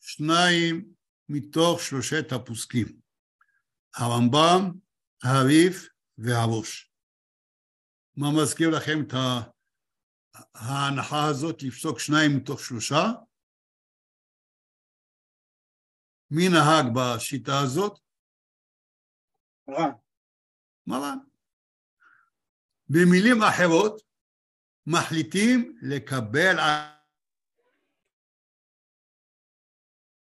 שניים 0.00 0.92
מתוך 1.28 1.80
שלושת 1.82 2.32
הפוסקים, 2.32 2.86
הרמב"ם, 3.94 4.70
הריף 5.22 5.88
והראש. 6.18 6.92
מה 8.16 8.26
מזכיר 8.42 8.68
לכם 8.76 8.98
את 9.06 9.12
ההנחה 10.54 11.30
הזאת 11.30 11.62
לפסוק 11.62 11.98
שניים 11.98 12.30
מתוך 12.36 12.60
שלושה? 12.60 13.02
מי 16.30 16.48
נהג 16.48 16.86
בשיטה 16.96 17.52
הזאת? 17.64 17.98
מרן. 20.86 21.18
במילים 22.88 23.42
אחרות, 23.42 24.02
מחליטים 24.86 25.78
לקבל 25.82 26.56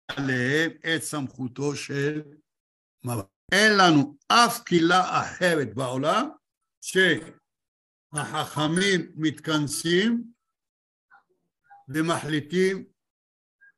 עליהם 0.08 0.70
את 0.80 1.02
סמכותו 1.02 1.76
של 1.76 2.22
מרן. 3.04 3.33
אין 3.52 3.72
לנו 3.78 4.16
אף 4.28 4.62
קהילה 4.64 5.22
אחרת 5.22 5.74
בעולם 5.74 6.28
שהחכמים 8.14 9.12
מתכנסים 9.14 10.24
ומחליטים 11.88 12.84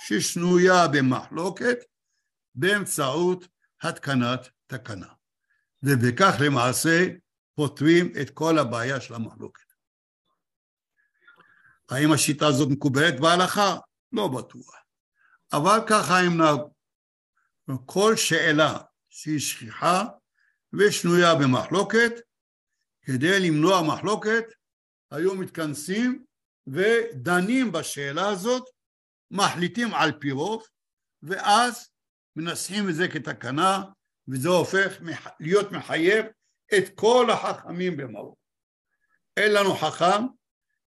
ששנויה 0.06 0.88
במחלוקת 0.88 1.78
באמצעות 2.54 3.48
התקנת 3.82 4.48
תקנה. 4.66 5.08
ובכך 5.82 6.34
למעשה 6.40 7.06
פותרים 7.54 8.12
את 8.20 8.30
כל 8.30 8.58
הבעיה 8.58 9.00
של 9.00 9.14
המחלוקת. 9.14 9.71
האם 11.92 12.12
השיטה 12.12 12.46
הזאת 12.46 12.68
מקובלת 12.70 13.20
בהלכה? 13.20 13.76
לא 14.12 14.28
בטוח. 14.28 14.74
אבל 15.52 15.78
ככה 15.88 16.20
הם 16.20 16.36
נהגו. 16.36 16.72
כל 17.86 18.16
שאלה 18.16 18.78
שהיא 19.10 19.38
שכיחה 19.38 20.04
ושנויה 20.72 21.34
במחלוקת, 21.34 22.12
כדי 23.02 23.40
למנוע 23.40 23.82
מחלוקת, 23.82 24.44
היו 25.10 25.34
מתכנסים 25.34 26.24
ודנים 26.66 27.72
בשאלה 27.72 28.28
הזאת, 28.28 28.68
מחליטים 29.30 29.94
על 29.94 30.12
פי 30.20 30.30
רוב, 30.30 30.62
ואז 31.22 31.88
מנסחים 32.36 32.88
את 32.88 32.94
זה 32.94 33.08
כתקנה, 33.08 33.82
וזה 34.28 34.48
הופך 34.48 34.92
להיות 35.40 35.72
מחייב 35.72 36.26
את 36.76 36.84
כל 36.94 37.30
החכמים 37.30 37.96
במרוקו. 37.96 38.36
אין 39.36 39.52
לנו 39.52 39.76
חכם 39.76 40.26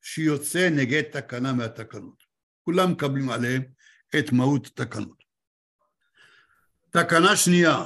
שיוצא 0.06 0.68
נגד 0.70 1.02
תקנה 1.02 1.52
מהתקנות. 1.52 2.24
כולם 2.62 2.92
מקבלים 2.92 3.30
עליהם 3.30 3.62
את 4.18 4.32
מהות 4.32 4.66
התקנות. 4.66 5.24
תקנה 6.90 7.36
שנייה, 7.36 7.76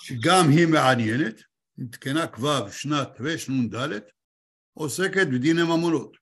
שגם 0.00 0.44
היא 0.50 0.66
מעניינת, 0.66 1.42
נתקנה 1.78 2.26
כבר 2.26 2.64
בשנת 2.64 3.08
רנ"ד, 3.20 4.00
עוסקת 4.74 5.26
בדיני 5.26 5.62
ממונות, 5.62 6.16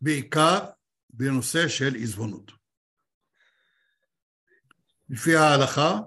בעיקר 0.00 0.58
בנושא 1.10 1.68
של 1.68 1.94
עזבונות. 2.02 2.50
לפי 5.08 5.36
ההלכה, 5.36 5.98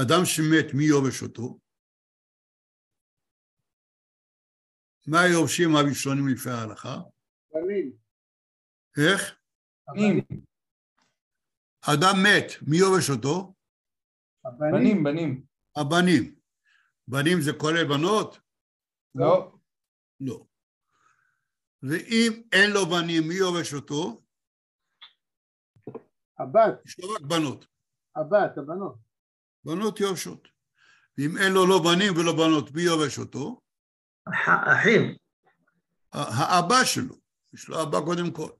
אדם 0.00 0.24
שמת 0.24 0.74
מי 0.74 0.84
יורש 0.84 1.22
אותו? 1.22 1.59
מה 5.06 5.20
היורשים 5.20 5.76
הראשונים 5.76 6.28
לפי 6.28 6.50
ההלכה? 6.50 6.96
בנים. 7.52 7.92
איך? 9.06 9.36
בנים, 9.88 10.20
אדם 11.80 12.16
מת, 12.22 12.52
מי 12.68 12.76
יורש 12.76 13.10
אותו? 13.10 13.54
בנים, 14.58 15.04
בנים. 15.04 15.44
הבנים. 15.76 16.34
בנים 17.08 17.40
זה 17.40 17.52
כולל 17.58 17.88
בנות? 17.88 18.38
לא, 19.14 19.52
לא. 20.20 20.44
ואם 21.82 22.42
אין 22.52 22.70
לו 22.70 22.86
בנים, 22.86 23.28
מי 23.28 23.34
יורש 23.34 23.74
אותו? 23.74 24.22
הבת, 26.38 26.86
יש 26.86 26.98
לו 26.98 27.10
רק 27.10 27.20
בנות. 27.20 27.66
הבת, 28.16 28.58
הבנות. 28.58 28.98
בנות 29.64 30.00
יורשות. 30.00 30.48
ואם 31.18 31.36
אין 31.38 31.52
לו 31.52 31.66
לא 31.66 31.78
בנים 31.78 32.12
ולא 32.16 32.32
בנות, 32.32 32.74
מי 32.74 32.82
יורש 32.82 33.18
אותו? 33.18 33.60
אחים, 34.72 35.16
האבא 36.12 36.84
שלו. 36.84 37.14
יש 37.52 37.68
לו 37.68 37.82
אבא 37.82 38.00
קודם 38.00 38.30
כל. 38.32 38.50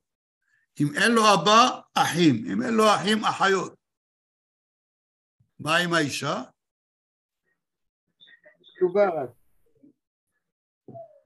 אם 0.81 0.87
אין 0.95 1.13
לו 1.13 1.23
אבא, 1.35 1.81
אחים. 1.95 2.45
אם 2.53 2.63
אין 2.63 2.75
לו 2.75 2.95
אחים, 2.95 3.25
אחיות. 3.25 3.75
מה 5.61 5.77
עם 5.77 5.95
האישה? 5.95 6.43
שוברת. 8.79 9.31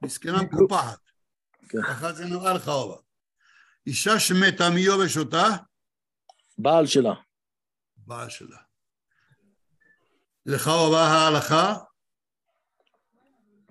מסכנה 0.03 0.43
מקופחת. 0.43 0.99
כן. 1.69 1.81
ככה 1.81 2.13
זה 2.13 2.25
נראה 2.25 2.53
לך 2.53 2.67
אבא. 2.67 2.95
אישה 3.87 4.19
שמתה, 4.19 4.63
מי 4.75 4.81
יורש 4.81 5.17
אותה? 5.17 5.43
בעל 6.57 6.85
שלה. 6.85 7.13
בעל 7.97 8.29
שלה. 8.29 8.57
לכאורה 10.45 11.03
ההלכה 11.03 11.75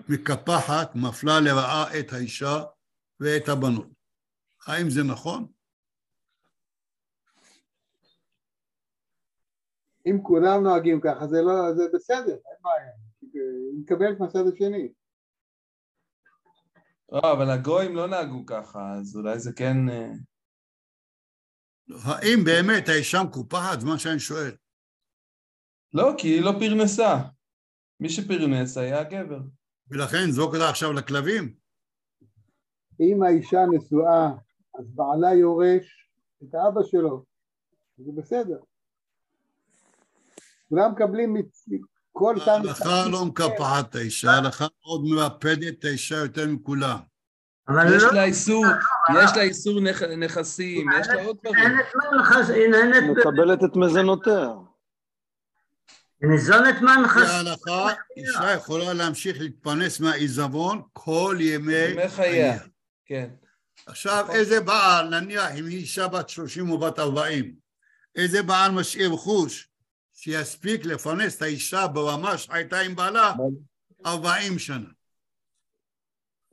מקפחת, 0.08 0.94
מפלה 0.94 1.40
לרעה 1.40 1.98
את 1.98 2.12
האישה 2.12 2.62
ואת 3.20 3.48
הבנות. 3.48 3.88
האם 4.66 4.90
זה 4.90 5.02
נכון? 5.02 5.46
אם 10.06 10.18
כולם 10.22 10.62
נוהגים 10.62 11.00
ככה 11.00 11.26
זה 11.26 11.42
לא, 11.42 11.74
זה 11.74 11.82
בסדר, 11.94 12.32
אין 12.32 12.62
בעיה. 12.62 12.92
היא 13.20 13.82
מקבלת 13.82 14.20
מהצד 14.20 14.44
השני. 14.54 14.92
לא, 17.12 17.32
אבל 17.32 17.50
הגויים 17.50 17.96
לא 17.96 18.06
נהגו 18.06 18.46
ככה, 18.46 18.94
אז 19.00 19.16
אולי 19.16 19.38
זה 19.38 19.52
כן... 19.52 19.88
אה, 19.88 20.12
האם 22.04 22.44
באמת 22.44 22.88
האישה 22.88 23.22
מקופחת? 23.22 23.80
זה 23.80 23.86
מה 23.86 23.98
שאני 23.98 24.20
שואל. 24.20 24.56
לא, 25.92 26.14
כי 26.18 26.28
היא 26.28 26.42
לא 26.42 26.52
פרנסה. 26.60 27.16
מי 28.00 28.08
שפרנס 28.08 28.76
היה 28.76 29.00
הגבר. 29.00 29.40
ולכן 29.94 30.30
זרוק 30.30 30.54
אותה 30.54 30.68
עכשיו 30.70 30.92
לכלבים? 30.92 31.54
אם 33.00 33.22
האישה 33.22 33.58
נשואה, 33.72 34.30
אז 34.78 34.84
בעלה 34.94 35.34
יורש 35.34 36.08
את 36.42 36.54
האבא 36.54 36.80
שלו, 36.82 37.24
זה 37.98 38.10
בסדר. 38.16 38.58
כולם 40.68 40.92
מקבלים 40.92 41.34
מצ- 41.34 41.68
כל 42.12 42.34
תא 42.44 42.50
ההלכה 42.50 43.04
לא 43.12 43.24
מקפחת 43.26 43.90
את 43.90 43.94
האישה, 43.94 44.30
ההלכה 44.30 44.66
עוד 44.80 45.04
מרפדת 45.04 45.78
את 45.78 45.84
האישה 45.84 46.16
יותר 46.16 46.46
מכולם. 46.48 46.98
אבל 47.68 47.96
יש 47.96 48.02
לא, 48.02 48.12
לה 48.14 48.24
איסור, 48.24 48.64
יש 49.24 49.30
לה 49.36 49.42
איסור 49.42 49.80
נכ- 49.80 50.16
נכסים, 50.16 50.86
יש 51.00 51.08
לה 51.08 51.24
עוד 51.24 51.36
דברים. 51.44 51.72
היא 52.54 53.10
מקבלת 53.10 53.64
את 53.64 53.76
מזונותיה. 53.76 54.48
ניזונת 56.30 56.82
מהנכס, 56.82 57.16
בהלכה 57.16 57.94
אישה 58.16 58.52
יכולה 58.52 58.92
להמשיך 58.92 59.40
להתפרנס 59.40 60.00
מהעיזבון 60.00 60.82
כל 60.92 61.36
ימי 61.40 62.08
חייה. 62.08 62.58
כן. 63.04 63.30
עכשיו 63.86 64.26
איזה 64.30 64.60
בעל, 64.60 65.20
נניח 65.20 65.50
אם 65.58 65.66
היא 65.66 65.78
אישה 65.78 66.08
בת 66.08 66.28
30 66.28 66.70
או 66.70 66.78
בת 66.78 66.98
40, 66.98 67.54
איזה 68.16 68.42
בעל 68.42 68.72
משאיר 68.72 69.12
רכוש 69.12 69.68
שיספיק 70.14 70.84
לפרנס 70.84 71.36
את 71.36 71.42
האישה 71.42 71.86
ברמה 71.86 72.38
שהייתה 72.38 72.80
עם 72.80 72.96
בעלה 72.96 73.32
40 74.06 74.58
שנה. 74.58 74.88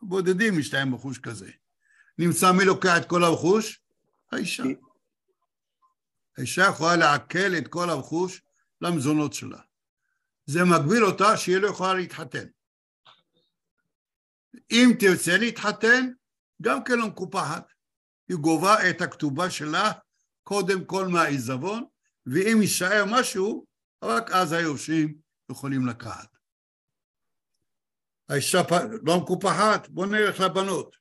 בודדים 0.01 0.59
יש 0.59 0.73
להם 0.73 0.95
רכוש 0.95 1.19
כזה. 1.19 1.51
נמצא 2.17 2.51
מי 2.51 2.65
לוקח 2.65 2.97
את 2.97 3.05
כל 3.05 3.23
הרכוש? 3.23 3.81
האישה. 4.31 4.63
האישה 6.37 6.61
יכולה 6.61 6.95
לעכל 6.95 7.57
את 7.57 7.67
כל 7.67 7.89
הרכוש 7.89 8.41
למזונות 8.81 9.33
שלה. 9.33 9.59
זה 10.45 10.59
מגביל 10.63 11.05
אותה 11.05 11.37
שהיא 11.37 11.57
לא 11.57 11.67
יכולה 11.67 11.93
להתחתן. 11.93 12.45
אם 14.71 14.89
תרצה 14.99 15.37
להתחתן, 15.37 16.11
גם 16.61 16.83
כן 16.83 16.99
לא 16.99 17.07
מקופחת. 17.07 17.71
היא 18.29 18.37
גובה 18.37 18.89
את 18.89 19.01
הכתובה 19.01 19.49
שלה 19.49 19.91
קודם 20.43 20.85
כל 20.85 21.07
מהעיזבון, 21.07 21.85
ואם 22.25 22.57
יישאר 22.61 23.03
משהו, 23.07 23.65
רק 24.03 24.31
אז 24.31 24.51
היורשים 24.51 25.17
יכולים 25.51 25.87
לקחת. 25.87 26.37
האישה 28.29 28.61
לא 29.03 29.19
מקופחת, 29.19 29.89
בואו 29.89 30.05
נלך 30.05 30.39
לבנות. 30.39 30.95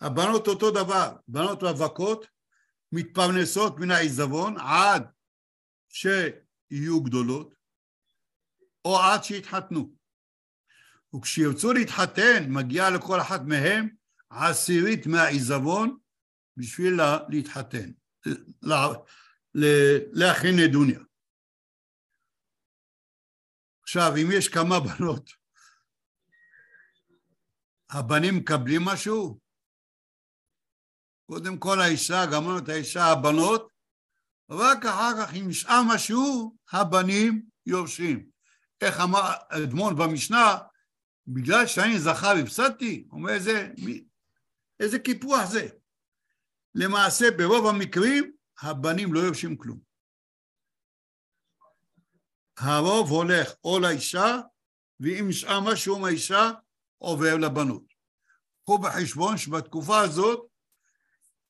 הבנות 0.00 0.46
אותו 0.48 0.70
דבר, 0.70 1.16
בנות 1.28 1.62
רווקות 1.62 2.26
מתפרנסות 2.92 3.78
מן 3.78 3.90
העיזבון 3.90 4.56
עד 4.58 5.06
שיהיו 6.72 7.02
גדולות, 7.02 7.54
או 8.84 8.98
עד 8.98 9.24
שיתחתנו. 9.24 9.96
וכשירצו 11.16 11.72
להתחתן, 11.72 12.40
מגיעה 12.48 12.90
לכל 12.90 13.20
אחת 13.20 13.40
מהם 13.46 13.88
עשירית 14.30 15.06
מהעיזבון 15.06 15.98
בשביל 16.56 16.94
לה- 16.96 17.18
להתחתן, 17.28 17.90
לה- 18.62 18.94
ל- 19.54 19.98
להכין 20.12 20.54
נדוניה. 20.64 21.00
עכשיו, 23.82 24.12
אם 24.22 24.28
יש 24.38 24.48
כמה 24.48 24.76
בנות, 24.80 25.30
הבנים 27.90 28.34
מקבלים 28.36 28.80
משהו? 28.84 29.40
קודם 31.26 31.58
כל 31.58 31.80
האישה, 31.80 32.26
גמרנו 32.32 32.58
את 32.58 32.68
האישה, 32.68 33.04
הבנות, 33.04 33.71
רק 34.52 34.84
אחר 34.86 35.12
כך, 35.18 35.34
אם 35.34 35.48
נשאר 35.48 35.82
משהו, 35.94 36.56
הבנים 36.72 37.42
יורשים. 37.66 38.26
איך 38.80 39.00
אמר 39.00 39.32
אדמון 39.48 39.96
במשנה, 39.96 40.58
בגלל 41.26 41.66
שאני 41.66 41.98
זכה 41.98 42.32
והפסדתי, 42.36 43.06
אומר 43.12 43.30
איזה, 43.30 43.68
איזה 44.80 44.98
קיפוח 44.98 45.44
זה. 45.44 45.68
למעשה, 46.74 47.30
ברוב 47.38 47.66
המקרים, 47.66 48.32
הבנים 48.62 49.14
לא 49.14 49.20
יורשים 49.20 49.56
כלום. 49.56 49.78
הרוב 52.58 53.10
הולך 53.10 53.52
או 53.64 53.78
לאישה, 53.80 54.40
ואם 55.00 55.24
נשאר 55.28 55.60
משהו 55.60 55.98
מהאישה, 55.98 56.50
עובר 56.98 57.36
לבנות. 57.36 57.84
קחו 58.62 58.78
בחשבון 58.78 59.38
שבתקופה 59.38 60.00
הזאת, 60.00 60.46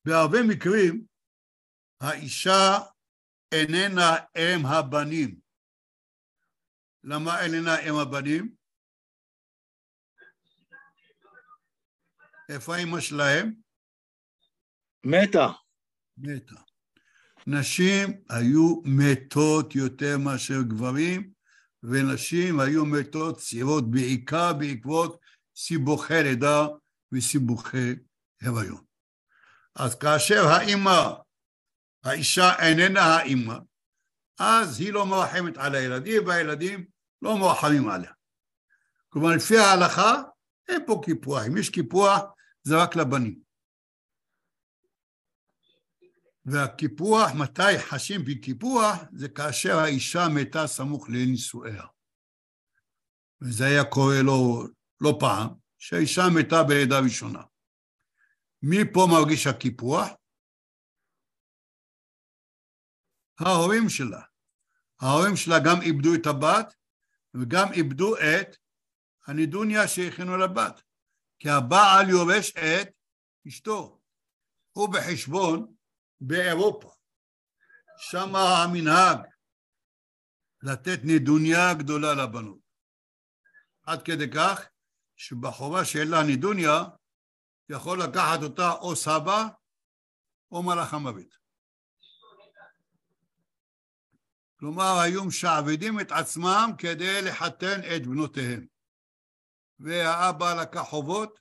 בהרבה 0.05 0.43
מקרים, 0.43 1.05
האישה 2.01 2.79
איננה 3.53 4.15
אם 4.37 4.65
הבנים. 4.65 5.39
למה 7.03 7.41
איננה 7.41 7.79
אם 7.79 7.95
הבנים? 7.95 8.55
איפה 12.49 12.75
האמא 12.75 12.99
שלהם? 12.99 13.53
מתה. 15.05 15.47
מתה. 16.17 16.55
נשים 17.47 18.23
היו 18.29 18.81
מתות 18.85 19.75
יותר 19.75 20.17
מאשר 20.17 20.61
גברים, 20.61 21.33
ונשים 21.83 22.59
היו 22.59 22.85
מתות 22.85 23.37
צעירות 23.37 23.91
בעיקר 23.91 24.53
בעקבות 24.53 25.19
סיבוכי 25.55 26.23
לידה 26.23 26.67
וסיבוכי 27.11 27.95
הריון. 28.41 28.83
אז 29.75 29.95
כאשר 29.95 30.41
האימא, 30.47 31.13
האישה 32.03 32.49
איננה 32.59 33.01
האימא, 33.01 33.57
אז 34.39 34.79
היא 34.79 34.93
לא 34.93 35.05
מרחמת 35.05 35.57
על 35.57 35.75
הילדים, 35.75 36.27
והילדים 36.27 36.85
לא 37.21 37.37
מרחמים 37.37 37.89
עליה. 37.89 38.11
כלומר, 39.09 39.29
לפי 39.35 39.57
ההלכה, 39.57 40.21
אין 40.67 40.81
פה 40.87 41.01
קיפוח. 41.05 41.43
אם 41.47 41.57
יש 41.57 41.69
קיפוח, 41.69 42.21
זה 42.63 42.75
רק 42.83 42.95
לבנים. 42.95 43.39
והקיפוח, 46.45 47.31
מתי 47.31 47.79
חשים 47.79 48.21
בקיפוח? 48.25 48.97
זה 49.13 49.29
כאשר 49.29 49.77
האישה 49.77 50.27
מתה 50.35 50.67
סמוך 50.67 51.09
לנישואיה. 51.09 51.83
וזה 53.41 53.65
היה 53.65 53.83
קורה 53.83 54.21
לא, 54.23 54.63
לא 55.01 55.17
פעם, 55.19 55.47
שהאישה 55.77 56.21
מתה 56.35 56.63
בלידה 56.63 56.99
ראשונה. 56.99 57.41
מי 58.61 58.77
פה 58.93 59.07
מרגיש 59.11 59.47
הקיפוח? 59.47 60.09
ההורים 63.45 63.89
שלה. 63.89 64.21
ההורים 65.01 65.35
שלה 65.35 65.55
גם 65.65 65.81
איבדו 65.81 66.15
את 66.15 66.25
הבת 66.25 66.75
וגם 67.33 67.71
איבדו 67.73 68.17
את 68.17 68.57
הנידוניה 69.27 69.87
שהכינו 69.87 70.37
לבת. 70.37 70.81
כי 71.39 71.49
הבעל 71.49 72.09
יורש 72.09 72.57
את 72.57 72.89
אשתו. 73.47 73.99
הוא 74.71 74.93
בחשבון 74.93 75.73
באירופה. 76.21 76.91
שם 77.97 78.35
המנהג 78.35 79.17
לתת 80.63 80.99
נדוניה 81.03 81.73
גדולה 81.73 82.13
לבנות. 82.13 82.59
עד 83.83 84.01
כדי 84.05 84.31
כך 84.31 84.61
שבחובה 85.15 85.85
שאין 85.85 86.07
לה 86.07 86.23
נדוניה, 86.23 86.83
יכול 87.69 88.01
לקחת 88.03 88.39
אותה 88.43 88.71
או 88.71 88.95
סבא 88.95 89.47
או 90.51 90.63
מלאך 90.63 90.93
המוות. 90.93 91.42
כלומר, 94.63 94.99
היו 95.03 95.25
משעבדים 95.25 95.99
את 95.99 96.11
עצמם 96.11 96.69
כדי 96.77 97.21
לחתן 97.21 97.79
את 97.95 98.07
בנותיהם. 98.07 98.67
והאבא 99.79 100.61
לקח 100.61 100.81
חובות 100.81 101.39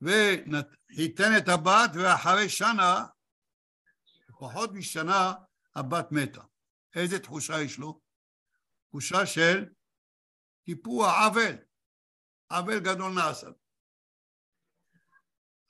וחיתן 0.00 1.30
את 1.38 1.48
הבת, 1.48 1.90
ואחרי 1.94 2.48
שנה, 2.48 3.06
פחות 4.38 4.70
משנה, 4.72 5.32
הבת 5.74 6.06
מתה. 6.10 6.42
איזה 6.94 7.18
תחושה 7.18 7.60
יש 7.60 7.78
לו? 7.78 8.00
תחושה 8.88 9.26
של 9.26 9.64
טיפוח, 10.64 11.14
עוול. 11.14 11.56
עוול 12.50 12.80
גדול 12.80 13.12
נעשה. 13.14 13.48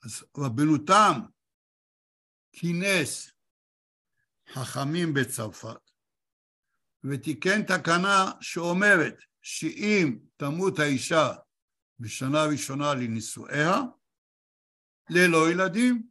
אז 0.05 0.25
רבנו 0.37 0.77
תם 0.77 1.19
כינס 2.51 3.31
חכמים 4.53 5.13
בצרפת 5.13 5.84
ותיקן 7.09 7.63
תקנה 7.63 8.31
שאומרת 8.41 9.15
שאם 9.41 10.19
תמות 10.37 10.79
האישה 10.79 11.33
בשנה 11.99 12.43
ראשונה 12.43 12.93
לנישואיה, 12.93 13.81
ללא 15.09 15.51
ילדים, 15.51 16.07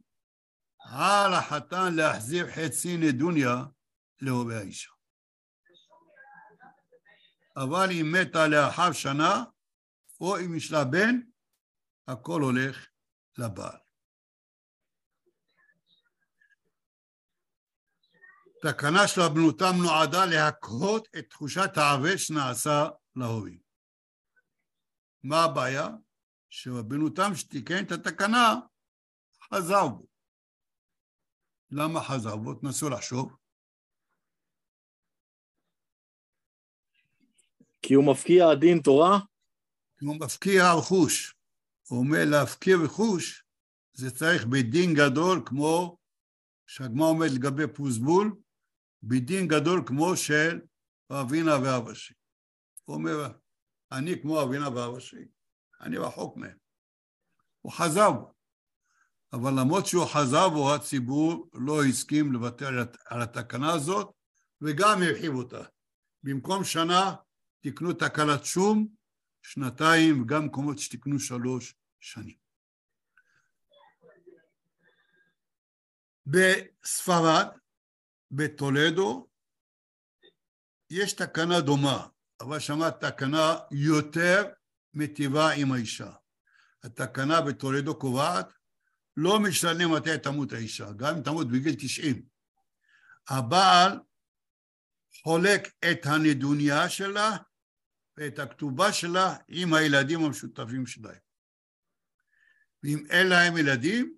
על 0.79 1.33
החתן 1.33 1.93
להחזיר 1.95 2.51
חצי 2.51 2.97
נדוניה 2.97 3.55
להורי 4.21 4.55
האישה. 4.57 4.91
אבל 7.57 7.87
אם 7.91 8.11
מתה 8.11 8.47
לאחר 8.47 8.91
שנה, 8.91 9.43
או 10.21 10.39
אם 10.39 10.55
יש 10.57 10.71
לה 10.71 10.83
בן, 10.85 11.19
הכל 12.07 12.41
הולך 12.41 12.87
לבעל. 13.37 13.84
תקנה 18.71 19.07
של 19.07 19.21
הבנותם 19.21 19.73
נועדה 19.83 20.25
להקהות 20.25 21.07
את 21.17 21.29
תחושת 21.29 21.69
העוול 21.77 22.17
שנעשה 22.17 22.87
להורים. 23.15 23.59
מה 25.23 25.43
הבעיה? 25.43 25.87
שבבנותם 26.49 27.35
שתיקן 27.35 27.83
את 27.85 27.91
התקנה, 27.91 28.55
חזר 29.43 29.87
בו. 29.87 30.07
למה 31.71 32.03
חזר 32.03 32.35
בו? 32.35 32.53
תנסו 32.53 32.89
לחשוב. 32.89 33.37
כי 37.81 37.93
הוא 37.93 38.11
מפקיע 38.11 38.45
דין 38.59 38.79
תורה? 38.79 39.19
כי 39.97 40.05
הוא 40.05 40.15
מפקיע 40.19 40.63
רכוש. 40.77 41.35
הוא 41.89 41.99
אומר 41.99 42.23
להפקיע 42.25 42.75
רכוש, 42.83 43.43
זה 43.93 44.11
צריך 44.11 44.45
בדין 44.45 44.93
גדול 44.93 45.41
כמו 45.45 45.97
שהגמרא 46.67 47.07
עומד 47.07 47.27
לגבי 47.35 47.73
פוזבול, 47.75 48.44
בדין 49.07 49.47
גדול 49.47 49.83
כמו 49.85 50.17
של 50.17 50.59
אבינה 51.11 51.55
ואבא 51.63 51.93
שלי. 51.93 52.15
הוא 52.83 52.95
אומר, 52.95 53.27
אני 53.91 54.21
כמו 54.21 54.43
אבינה 54.43 54.69
ואבא 54.69 54.99
שלי, 54.99 55.27
אני 55.81 55.97
רחוק 55.97 56.37
מהם. 56.37 56.57
הוא 57.61 57.71
חזר 57.71 58.11
בו. 58.11 58.33
אבל 59.33 59.51
למרות 59.59 59.85
שהוא 59.85 60.05
חזר 60.05 60.49
בו, 60.49 60.75
הציבור 60.75 61.49
לא 61.53 61.83
הסכים 61.83 62.31
לוותר 62.31 62.69
על 63.05 63.21
התקנה 63.21 63.73
הזאת, 63.73 64.11
וגם 64.61 65.01
הרחיב 65.01 65.33
אותה. 65.33 65.63
במקום 66.23 66.63
שנה, 66.63 67.15
תקנו 67.61 67.93
תקלת 67.93 68.45
שום, 68.45 68.87
שנתיים, 69.41 70.21
וגם 70.21 70.45
מקומות 70.45 70.79
שתקנו 70.79 71.19
שלוש 71.19 71.75
שנים. 71.99 72.35
בספרד, 76.25 77.47
בטולדו, 78.31 79.27
יש 80.89 81.13
תקנה 81.13 81.61
דומה, 81.61 82.07
אבל 82.41 82.59
שמה 82.59 82.91
תקנה 82.91 83.57
יותר 83.71 84.43
מטיבה 84.93 85.51
עם 85.51 85.71
האישה. 85.71 86.11
התקנה 86.83 87.41
בטולדו 87.41 87.99
קובעת, 87.99 88.53
לא 89.17 89.39
משנה 89.39 89.87
מתי 89.87 90.17
תמות 90.23 90.53
האישה, 90.53 90.91
גם 90.97 91.15
אם 91.15 91.23
תמות 91.23 91.47
בגיל 91.47 91.75
90. 91.79 92.25
הבעל 93.29 93.99
חולק 95.23 95.67
את 95.91 96.05
הנדוניה 96.05 96.89
שלה 96.89 97.37
ואת 98.17 98.39
הכתובה 98.39 98.93
שלה 98.93 99.35
עם 99.47 99.73
הילדים 99.73 100.23
המשותפים 100.23 100.85
שלהם. 100.85 101.19
ואם 102.83 103.03
אין 103.09 103.27
להם 103.27 103.57
ילדים, 103.57 104.17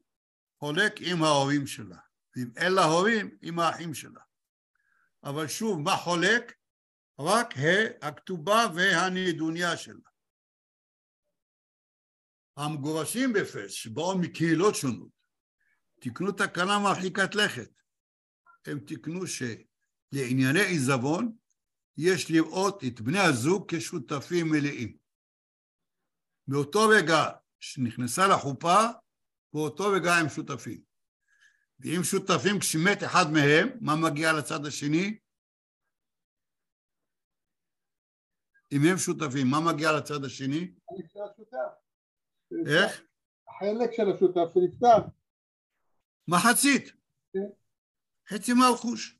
חולק 0.59 0.93
עם 0.99 1.23
ההורים 1.23 1.67
שלה. 1.67 2.06
ואם 2.37 2.51
אין 2.57 2.73
לה 2.73 2.83
הורים, 2.83 3.37
עם 3.41 3.59
האחים 3.59 3.93
שלה. 3.93 4.21
אבל 5.23 5.47
שוב, 5.47 5.79
מה 5.79 5.97
חולק? 5.97 6.53
רק 7.19 7.53
הכתובה 8.01 8.65
והנדוניה 8.75 9.77
שלה. 9.77 10.09
המגורשים 12.57 13.33
בפס, 13.33 13.71
שבאו 13.71 14.17
מקהילות 14.17 14.75
שונות, 14.75 15.09
תקנו 16.01 16.31
תקנה 16.31 16.79
מרחיקת 16.79 17.35
לכת. 17.35 17.71
הם 18.65 18.79
תקנו 18.79 19.21
שלענייני 19.27 20.65
עיזבון 20.65 21.35
יש 21.97 22.31
לראות 22.31 22.83
את 22.83 23.01
בני 23.01 23.19
הזוג 23.19 23.75
כשותפים 23.75 24.47
מלאים. 24.51 24.97
באותו 26.47 26.79
רגע 26.89 27.29
שנכנסה 27.59 28.27
לחופה, 28.27 28.81
באותו 29.53 29.83
רגע 29.91 30.13
הם 30.13 30.29
שותפים. 30.29 30.86
ואם 31.79 32.03
שותפים 32.03 32.59
כשמת 32.59 33.03
אחד 33.03 33.25
מהם, 33.33 33.69
מה 33.81 33.95
מגיע 33.95 34.33
לצד 34.33 34.65
השני? 34.65 35.17
אם 38.71 38.81
הם 38.91 38.97
שותפים, 38.97 39.47
מה 39.47 39.59
מגיע 39.73 39.91
לצד 39.91 40.25
השני? 40.25 40.71
איך? 42.67 43.01
החלק 43.47 43.91
של 43.91 44.11
השותף 44.15 44.53
שנפטר. 44.53 45.07
מחצית. 46.27 46.91
כן. 47.33 47.49
חצי 48.29 48.53
מהרכוש. 48.53 49.17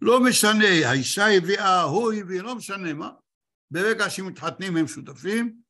לא 0.00 0.20
משנה, 0.28 0.88
האישה 0.88 1.26
הביאה, 1.36 1.82
הוא 1.82 2.12
הביא, 2.12 2.42
לא 2.42 2.54
משנה 2.54 2.94
מה. 2.94 3.10
ברגע 3.70 4.10
שמתחתנים 4.10 4.76
הם 4.76 4.86
שותפים, 4.86 5.60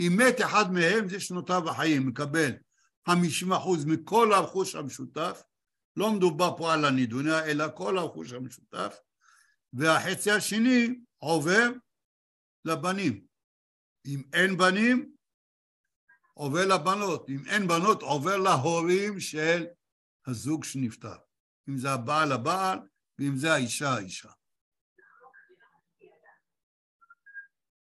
אם 0.00 0.12
מת 0.16 0.40
אחד 0.40 0.72
מהם 0.72 1.08
זה 1.08 1.20
שנותיו 1.20 1.62
בחיים, 1.62 2.06
מקבל 2.06 2.50
50% 3.08 3.12
מכל 3.86 4.32
הרכוש 4.32 4.74
המשותף, 4.74 5.42
לא 5.98 6.12
מדובר 6.12 6.56
פה 6.56 6.74
על 6.74 6.84
הנידוניה, 6.84 7.44
אלא 7.44 7.64
כל 7.74 7.98
הרכוש 7.98 8.32
המשותף, 8.32 9.00
והחצי 9.72 10.30
השני 10.30 11.00
עובר 11.18 11.68
לבנים. 12.64 13.24
אם 14.06 14.22
אין 14.32 14.56
בנים, 14.56 15.12
עובר 16.34 16.66
לבנות. 16.66 17.28
אם 17.28 17.42
אין 17.46 17.68
בנות, 17.68 18.02
עובר 18.02 18.36
להורים 18.36 19.20
של 19.20 19.66
הזוג 20.26 20.64
שנפטר. 20.64 21.16
אם 21.68 21.78
זה 21.78 21.90
הבעל 21.90 22.32
הבעל, 22.32 22.78
ואם 23.18 23.36
זה 23.36 23.52
האישה 23.52 23.88
האישה. 23.88 24.28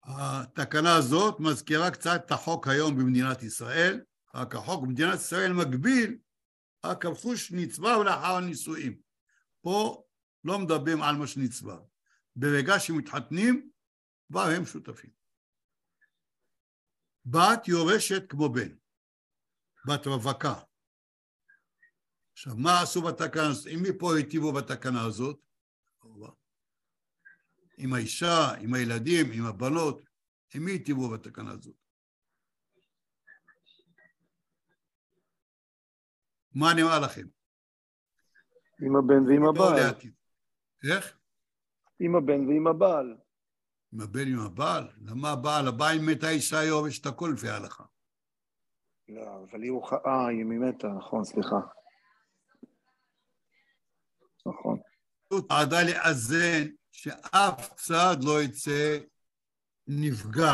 התקנה 0.03 0.95
הזאת 0.95 1.39
מזכירה 1.39 1.91
קצת 1.91 2.21
את 2.25 2.31
החוק 2.31 2.67
היום 2.67 2.97
במדינת 2.97 3.43
ישראל, 3.43 4.01
רק 4.35 4.55
החוק 4.55 4.83
במדינת 4.83 5.15
ישראל 5.15 5.53
מגביל 5.53 6.17
רק 6.91 7.05
הרכוש 7.05 7.51
נצבר 7.51 8.03
לאחר 8.03 8.35
הנישואים. 8.35 9.01
פה 9.61 10.03
לא 10.43 10.59
מדברים 10.59 11.01
על 11.01 11.15
מה 11.15 11.27
שנצבר. 11.27 11.83
ברגע 12.35 12.79
שמתחתנים, 12.79 13.71
כבר 14.27 14.45
הם 14.57 14.65
שותפים. 14.65 15.09
בת 17.25 17.67
יורשת 17.67 18.29
כמו 18.29 18.49
בן, 18.49 18.75
בת 19.87 20.07
רווקה. 20.07 20.53
עכשיו, 22.33 22.55
מה 22.55 22.81
עשו 22.81 23.01
בתקנה 23.01 23.47
הזאת? 23.47 23.67
אם 23.67 23.79
מפה 23.83 24.15
היטיבו 24.15 24.53
בתקנה 24.53 25.05
הזאת? 25.05 25.39
עם 27.77 27.93
האישה, 27.93 28.53
עם 28.61 28.73
הילדים, 28.73 29.31
עם 29.31 29.45
הבנות, 29.45 30.01
עם 30.55 30.65
מי 30.65 30.71
היטיבו 30.71 31.09
בתקנה 31.09 31.51
הזאת? 31.51 31.75
מה 36.59 36.71
אני 36.71 36.83
אומר 36.83 36.99
לכם? 36.99 37.27
עם 38.81 38.95
הבן 38.95 39.27
ועם 39.27 39.45
הבעל. 39.47 39.79
איך? 40.91 41.17
עם 41.99 42.15
הבן 42.15 42.47
ועם 42.47 42.67
הבעל. 42.67 43.17
עם 43.93 44.01
הבן 44.01 44.27
עם 44.27 44.39
הבעל? 44.39 44.87
למה 45.01 45.31
הבעל? 45.31 45.67
הבעל 45.67 45.97
מתה 46.01 46.29
אישה 46.29 46.63
יורש 46.63 46.99
את 46.99 47.05
הכל 47.05 47.33
לפי 47.35 47.49
ההלכה. 47.49 47.83
לא, 49.07 49.45
אבל 49.49 49.61
היא 49.61 49.71
הוא 49.71 49.87
ח... 49.87 49.93
אה, 49.93 50.27
היא 50.27 50.45
מתה, 50.45 50.87
נכון, 50.87 51.23
סליחה. 51.23 51.59
נכון. 54.45 54.79
נועדה 55.31 55.77
לאזן 55.83 56.67
שאף 56.91 57.73
צד 57.73 58.15
לא 58.23 58.41
יצא 58.41 58.97
נפגע. 59.87 60.53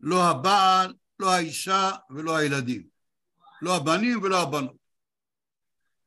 לא 0.00 0.16
הבעל, 0.30 0.94
לא 1.18 1.30
האישה 1.30 1.90
ולא 2.10 2.36
הילדים. 2.36 2.99
לא 3.62 3.76
הבנים 3.76 4.22
ולא 4.22 4.42
הבנות. 4.42 4.76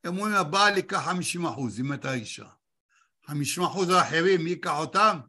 הם 0.04 0.18
אומרים 0.18 0.36
הבעל 0.36 0.78
ייקח 0.78 1.06
50 1.06 1.46
אחוז, 1.46 1.80
אם 1.80 1.92
הייתה 1.92 2.14
אישה. 2.14 2.50
50 3.26 3.64
אחוז 3.64 3.90
האחרים, 3.90 4.44
מי 4.44 4.50
ייקח 4.50 4.78
אותם? 4.78 5.20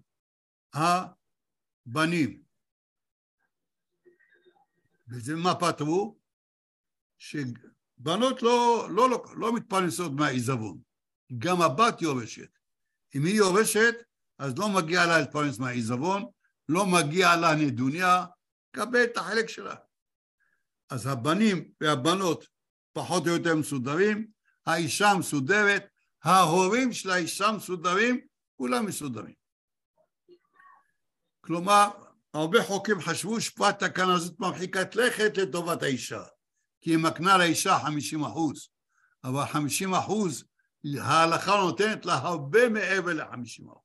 הבנים. 1.86 2.42
וזה 5.08 5.34
מה 5.36 5.54
פתרו? 5.54 6.18
שבנות 7.18 8.42
לא, 8.42 8.88
לא, 8.90 9.10
לא, 9.10 9.24
לא 9.36 9.54
מתפרנסות 9.54 10.12
מהעיזבון. 10.12 10.78
גם 11.38 11.62
הבת 11.62 12.02
יורשת. 12.02 12.58
אם 13.14 13.24
היא 13.24 13.34
יורשת, 13.34 13.94
אז 14.38 14.58
לא 14.58 14.68
מגיע 14.68 15.06
לה 15.06 15.18
להתפרנס 15.18 15.58
מהעיזבון, 15.58 16.24
לא 16.68 16.86
מגיע 16.86 17.36
לה 17.36 17.54
נדוניה, 17.54 18.26
קבל 18.70 19.04
את 19.04 19.16
החלק 19.16 19.48
שלה. 19.48 19.74
אז 20.90 21.06
הבנים 21.06 21.70
והבנות 21.80 22.46
פחות 22.92 23.26
או 23.26 23.32
יותר 23.32 23.54
מסודרים, 23.54 24.26
האישה 24.66 25.12
מסודרת, 25.18 25.86
ההורים 26.24 26.92
של 26.92 27.10
האישה 27.10 27.52
מסודרים, 27.52 28.20
כולם 28.56 28.86
מסודרים. 28.86 29.34
כלומר, 31.40 31.90
הרבה 32.34 32.62
חוקים 32.62 33.00
חשבו 33.00 33.40
שפה 33.40 33.68
התקנה 33.68 34.14
הזאת 34.14 34.40
מרחיקת 34.40 34.96
לכת 34.96 35.36
לטובת 35.36 35.82
האישה, 35.82 36.22
כי 36.80 36.90
היא 36.90 36.98
מקנה 36.98 37.38
לאישה 37.38 37.78
50 37.78 38.24
אחוז, 38.24 38.68
אבל 39.24 39.46
50 39.46 39.94
אחוז, 39.94 40.44
ההלכה 41.00 41.56
נותנת 41.56 42.06
לה 42.06 42.14
הרבה 42.14 42.68
מעבר 42.68 43.12
ל-50 43.12 43.72
אחוז. 43.72 43.84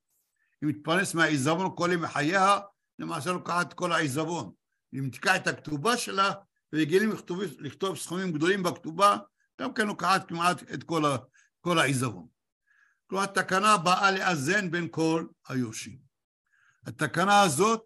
היא 0.61 0.69
מתפרנס 0.69 1.13
מהעיזבון 1.13 1.71
כל 1.75 1.89
ימי 1.93 2.07
חייה, 2.07 2.59
למעשה 2.99 3.31
לוקחת 3.31 3.73
כל 3.73 3.91
העיזבון. 3.91 4.51
אם 4.93 5.09
תיקח 5.11 5.35
את 5.35 5.47
הכתובה 5.47 5.97
שלה, 5.97 6.31
ורגילים 6.73 7.11
לכתוב, 7.11 7.39
לכתוב 7.59 7.97
סכומים 7.97 8.31
גדולים 8.31 8.63
בכתובה, 8.63 9.17
גם 9.61 9.73
כן 9.73 9.87
לוקחת 9.87 10.27
כמעט 10.27 10.73
את 10.73 10.83
כל, 10.83 11.05
ה, 11.05 11.17
כל 11.61 11.79
העיזבון. 11.79 12.27
כלומר, 13.07 13.23
התקנה 13.23 13.77
באה 13.77 14.11
לאזן 14.11 14.71
בין 14.71 14.87
כל 14.91 15.27
היורשים. 15.47 15.99
התקנה 16.85 17.41
הזאת 17.41 17.85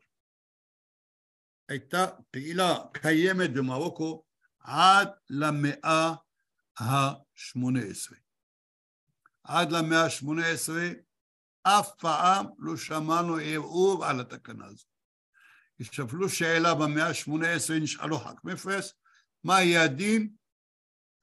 הייתה 1.69 2.07
פעילה, 2.31 2.75
קיימת 2.93 3.53
במרוקו 3.53 4.23
עד 4.59 5.09
למאה 5.29 6.13
ה-18. 6.79 8.15
עד 9.43 9.71
למאה 9.71 10.03
ה-18 10.03 10.69
אף 11.63 11.89
פעם 11.99 12.45
לא 12.59 12.77
שמענו 12.77 13.35
ערעור 13.35 14.05
על 14.05 14.19
התקנה 14.19 14.65
הזאת. 14.65 14.92
אפילו 15.81 16.29
שאלה 16.29 16.75
במאה 16.75 17.07
ה-18, 17.07 17.73
נשאלו 17.81 18.19
חכמי 18.19 18.53
מפרס, 18.53 18.93
מה 19.43 19.61
יהיה 19.61 19.83
הדין? 19.83 20.29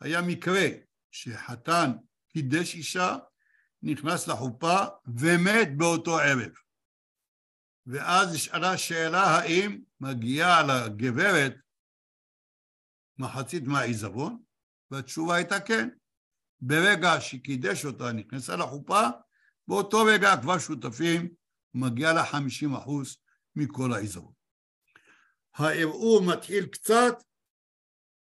היה 0.00 0.22
מקרה 0.22 0.66
שחתן 1.10 1.90
קידש 2.28 2.74
אישה, 2.74 3.16
נכנס 3.82 4.28
לחופה 4.28 4.78
ומת 5.06 5.76
באותו 5.76 6.18
ערב. 6.18 6.52
ואז 7.86 8.34
נשאלה 8.34 8.78
שאלה 8.78 9.22
האם 9.22 9.82
מגיעה 10.00 10.62
לגברת 10.62 11.54
מחצית 13.18 13.62
מהעיזבון, 13.62 14.42
והתשובה 14.90 15.34
הייתה 15.34 15.60
כן. 15.60 15.88
ברגע 16.60 17.20
שקידש 17.20 17.84
אותה, 17.84 18.12
נכנסה 18.12 18.56
לחופה, 18.56 19.02
באותו 19.68 19.98
רגע 20.04 20.36
כבר 20.42 20.58
שותפים, 20.58 21.28
מגיע 21.74 22.12
לה 22.12 22.26
50 22.26 22.74
אחוז 22.74 23.16
מכל 23.56 23.92
העיזבון. 23.92 24.39
הערעור 25.60 26.22
מתחיל 26.22 26.66
קצת, 26.66 27.14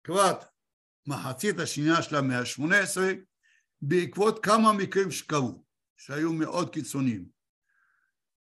כבר 0.05 0.39
מחצית 1.07 1.59
השנייה 1.59 2.03
של 2.03 2.17
המאה 2.17 2.39
ה-18, 2.39 3.01
בעקבות 3.83 4.45
כמה 4.45 4.73
מקרים 4.79 5.11
שקרו, 5.11 5.65
שהיו 5.97 6.33
מאוד 6.33 6.73
קיצוניים. 6.73 7.29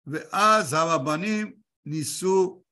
ואז 0.05 0.73
הרבנים 0.73 1.61
ניסו 1.85 2.63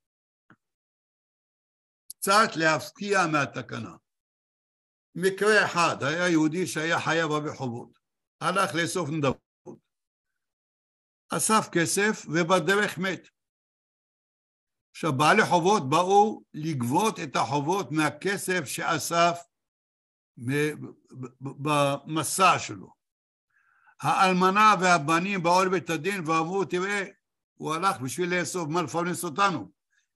קצת 2.08 2.56
להפקיע 2.56 3.20
מהתקנה. 3.32 3.96
מקרה 5.16 5.66
אחד, 5.66 6.04
היה 6.04 6.30
יהודי 6.30 6.68
שהיה 6.68 7.00
חייב 7.00 7.32
הרבה 7.32 7.56
חובות, 7.56 7.90
הלך 8.42 8.76
לאסוף 8.76 9.10
נדבות, 9.10 9.80
אסף 11.30 11.70
כסף 11.72 12.26
ובדרך 12.26 12.98
מת. 12.98 13.28
עכשיו, 14.92 15.14
בעלי 15.14 15.46
חובות 15.46 15.90
באו 15.90 16.44
לגבות 16.54 17.20
את 17.20 17.36
החובות 17.36 17.92
מהכסף 17.92 18.66
שאסף 18.66 19.40
במסע 21.42 22.60
שלו. 22.60 22.94
האלמנה 24.02 24.74
והבנים 24.82 25.44
באו 25.44 25.66
לבית 25.66 25.90
הדין 25.90 26.28
ואמרו, 26.28 26.66
תראה, 26.66 27.04
הוא 27.54 27.74
הלך 27.74 28.00
בשביל 28.00 28.40
לאסוף 28.40 28.70
מה 28.70 28.82
לפרנס 28.82 29.24
אותנו. 29.24 29.72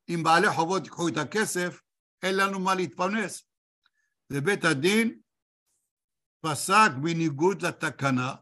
אם 0.09 0.23
בעלי 0.23 0.49
חובות 0.49 0.83
ייקחו 0.83 1.07
את 1.07 1.17
הכסף, 1.17 1.81
אין 2.23 2.35
לנו 2.37 2.59
מה 2.59 2.75
להתפרנס. 2.75 3.43
ובית 4.29 4.65
הדין 4.65 5.19
פסק 6.41 6.91
בניגוד 7.01 7.61
לתקנה, 7.61 8.35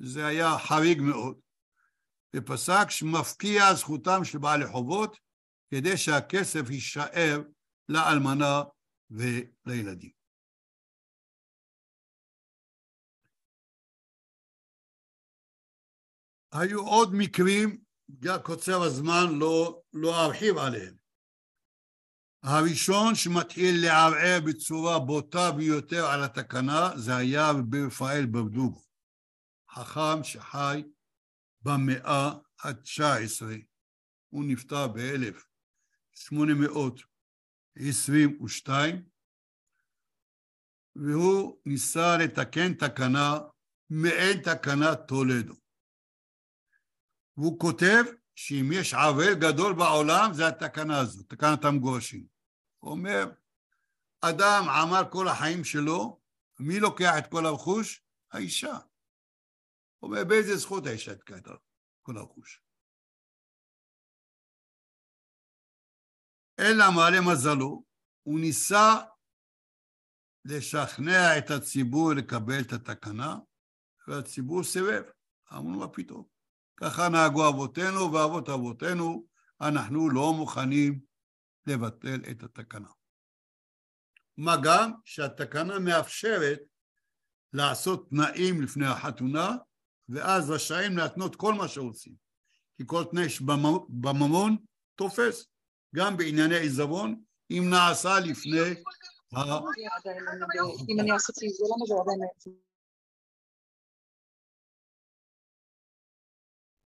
זה 0.00 0.26
היה 0.26 0.58
חריג 0.58 1.00
מאוד, 1.00 1.38
ופסק 2.36 2.90
שמפקיע 2.90 3.74
זכותם 3.74 4.24
של 4.24 4.38
בעלי 4.38 4.66
חובות 4.66 5.18
כדי 5.70 5.96
שהכסף 5.96 6.70
יישאר 6.70 7.42
לאלמנה 7.88 8.62
ולילדים. 9.10 10.10
היו 16.52 16.80
עוד 16.80 17.08
מקרים, 17.12 17.84
בגלל 18.08 18.38
קוצר 18.38 18.82
הזמן 18.82 19.38
לא, 19.38 19.82
לא 19.92 20.24
ארחיב 20.24 20.58
עליהם. 20.58 20.96
הראשון 22.42 23.14
שמתחיל 23.14 23.74
לערער 23.82 24.38
בצורה 24.46 24.98
בוטה 24.98 25.52
ביותר 25.56 26.04
על 26.06 26.24
התקנה 26.24 26.90
זה 26.96 27.16
היה 27.16 27.52
ברפאל 27.70 28.26
ברדוגו, 28.26 28.82
חכם 29.70 30.24
שחי 30.24 30.82
במאה 31.62 32.30
ה-19, 32.64 33.42
הוא 34.28 34.44
נפטר 34.44 34.86
ב-1822, 36.32 38.70
והוא 40.96 41.60
ניסה 41.66 42.16
לתקן 42.16 42.74
תקנה 42.74 43.38
מעין 43.90 44.42
תקנת 44.42 44.98
טולדו. 45.08 45.54
והוא 47.36 47.60
כותב 47.60 48.04
שאם 48.34 48.70
יש 48.72 48.94
עוול 48.94 49.34
גדול 49.34 49.72
בעולם 49.72 50.30
זה 50.32 50.48
התקנה 50.48 51.00
הזאת, 51.00 51.28
תקנת 51.28 51.64
המגורשים. 51.64 52.26
הוא 52.78 52.90
אומר, 52.90 53.30
אדם 54.20 54.68
עמל 54.68 55.02
כל 55.12 55.28
החיים 55.28 55.64
שלו, 55.64 56.20
מי 56.60 56.80
לוקח 56.80 57.12
את 57.18 57.30
כל 57.30 57.46
הרכוש? 57.46 58.02
האישה. 58.32 58.78
הוא 59.98 60.10
אומר, 60.10 60.24
באיזה 60.24 60.56
זכות 60.56 60.86
האישה 60.86 61.14
תקעה 61.14 61.38
את 61.38 61.48
כל 62.02 62.16
הרכוש? 62.16 62.62
אלא 66.58 66.84
מעלה 66.96 67.20
מזלו, 67.20 67.84
הוא 68.22 68.40
ניסה 68.40 68.94
לשכנע 70.44 71.38
את 71.38 71.50
הציבור 71.50 72.12
לקבל 72.12 72.60
את 72.60 72.72
התקנה, 72.72 73.36
והציבור 74.08 74.64
סירב. 74.64 75.04
אמרו, 75.52 75.70
מה 75.70 75.88
פתאום? 75.88 76.24
ככה 76.76 77.08
נהגו 77.08 77.48
אבותינו 77.48 78.12
ואבות 78.12 78.48
אבותינו, 78.48 79.26
אנחנו 79.60 80.10
לא 80.10 80.32
מוכנים 80.32 81.00
לבטל 81.66 82.20
את 82.30 82.42
התקנה. 82.42 82.88
מה 84.36 84.56
גם 84.62 84.92
שהתקנה 85.04 85.78
מאפשרת 85.78 86.58
לעשות 87.52 88.10
תנאים 88.10 88.62
לפני 88.62 88.86
החתונה, 88.86 89.56
ואז 90.08 90.50
רשאים 90.50 90.96
להתנות 90.96 91.36
כל 91.36 91.54
מה 91.54 91.68
שרוצים. 91.68 92.14
כי 92.76 92.82
כל 92.86 93.04
תנאי 93.10 93.28
שבממון 93.28 94.56
תופס, 94.94 95.46
גם 95.94 96.16
בענייני 96.16 96.58
עיזבון, 96.58 97.22
אם 97.50 97.62
נעשה 97.70 98.20
לפני 98.20 98.60
ה... 99.36 99.40
אם 100.88 101.00
אני 101.00 101.12
עשיתי 101.12 101.48
זה, 101.48 101.64
למה 101.64 101.86
זה 101.86 101.94
עדיין... 102.00 102.20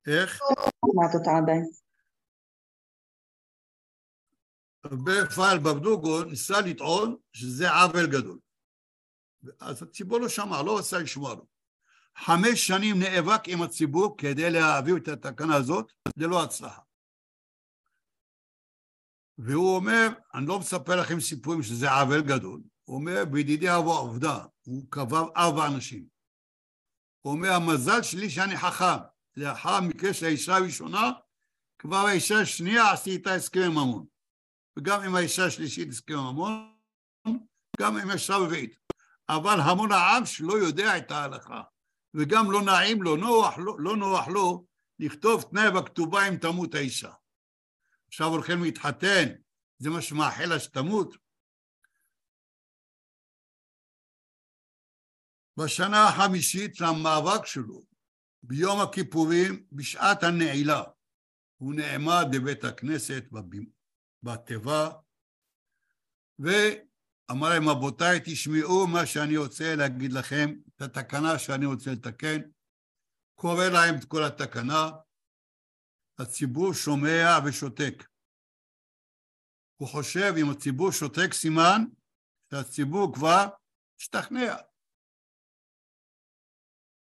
איך? 0.06 0.38
שומעת 0.86 1.14
אותה 1.14 1.30
עדיין. 1.42 1.64
בפעל 4.86 5.58
ברדוגו 5.58 6.24
ניסה 6.24 6.60
לטעון 6.60 7.16
שזה 7.32 7.70
עוול 7.70 8.06
גדול. 8.06 8.38
אז 9.60 9.82
הציבור 9.82 10.18
לא 10.18 10.28
שמע, 10.28 10.62
לא 10.62 10.78
רצה 10.78 10.98
לשמוע 10.98 11.34
לו. 11.34 11.46
חמש 12.16 12.66
שנים 12.66 12.96
נאבק 12.98 13.48
עם 13.48 13.62
הציבור 13.62 14.14
כדי 14.18 14.50
להעביר 14.50 14.96
את 14.96 15.08
התקנה 15.08 15.56
הזאת 15.56 15.92
ללא 16.16 16.44
הצלחה. 16.44 16.82
והוא 19.44 19.76
אומר, 19.76 20.08
אני 20.34 20.46
לא 20.46 20.58
מספר 20.58 21.00
לכם 21.00 21.20
סיפורים 21.20 21.62
שזה 21.62 21.92
עוול 21.92 22.20
גדול, 22.20 22.60
הוא 22.84 22.96
אומר, 22.96 23.24
בידידי 23.24 23.76
אבו 23.76 23.98
עובדה, 23.98 24.44
הוא 24.62 24.84
קבע 24.90 25.20
ארבע 25.36 25.66
אנשים. 25.66 26.04
הוא 27.20 27.32
אומר, 27.32 27.52
המזל 27.52 28.02
שלי 28.02 28.30
שאני 28.30 28.56
חכם, 28.56 29.02
לאחר 29.36 29.74
המקרה 29.74 30.14
של 30.14 30.26
האישה 30.26 30.56
הראשונה, 30.56 31.10
כבר 31.78 32.06
האישה 32.06 32.40
השנייה 32.40 32.92
עשיתי 32.92 33.16
איתה 33.16 33.34
הסכם 33.34 33.70
ממון. 33.70 34.06
וגם 34.78 35.02
עם 35.02 35.14
האישה 35.14 35.46
השלישית 35.46 35.88
הסכם 35.88 36.18
ממון, 36.18 36.74
גם 37.80 37.96
עם 37.96 38.10
האישה 38.10 38.34
הרביעית. 38.34 38.76
אבל 39.28 39.60
המון 39.60 39.92
העם 39.92 40.26
שלא 40.26 40.52
יודע 40.52 40.98
את 40.98 41.10
ההלכה, 41.10 41.62
וגם 42.14 42.50
לא 42.50 42.62
נעים 42.62 43.02
לו, 43.02 43.16
נוח, 43.16 43.54
לא, 43.58 43.76
לא 43.78 43.96
נוח 43.96 44.28
לו, 44.28 44.64
לכתוב 44.98 45.42
תנאי 45.42 45.70
בכתובה 45.70 46.28
אם 46.28 46.36
תמות 46.36 46.74
האישה. 46.74 47.10
עכשיו 48.12 48.26
הולכים 48.26 48.62
להתחתן, 48.62 49.24
זה 49.78 49.90
מה 49.90 50.02
שמאחל 50.02 50.46
לה 50.46 50.60
שתמות. 50.60 51.14
בשנה 55.56 56.08
החמישית 56.08 56.74
של 56.74 56.84
המאבק 56.84 57.46
שלו, 57.46 57.82
ביום 58.42 58.80
הכיפורים, 58.80 59.66
בשעת 59.72 60.22
הנעילה, 60.22 60.82
הוא 61.56 61.74
נעמד 61.74 62.24
בבית 62.32 62.64
הכנסת 62.64 63.24
בתיבה, 64.22 64.90
ואמר 66.38 67.48
להם, 67.48 67.68
רבותיי, 67.68 68.20
תשמעו 68.24 68.86
מה 68.86 69.06
שאני 69.06 69.36
רוצה 69.36 69.76
להגיד 69.76 70.12
לכם, 70.12 70.54
את 70.68 70.82
התקנה 70.82 71.38
שאני 71.38 71.66
רוצה 71.66 71.90
לתקן. 71.90 72.40
קורא 73.34 73.64
להם 73.64 73.94
את 73.98 74.04
כל 74.04 74.24
התקנה, 74.24 74.90
הציבור 76.22 76.74
שומע 76.74 77.38
ושותק. 77.46 78.04
הוא 79.76 79.88
חושב 79.88 80.32
אם 80.40 80.50
הציבור 80.50 80.92
שותק 80.92 81.32
סימן 81.32 81.84
שהציבור 82.50 83.14
כבר 83.14 83.46
השתכנע. 84.00 84.56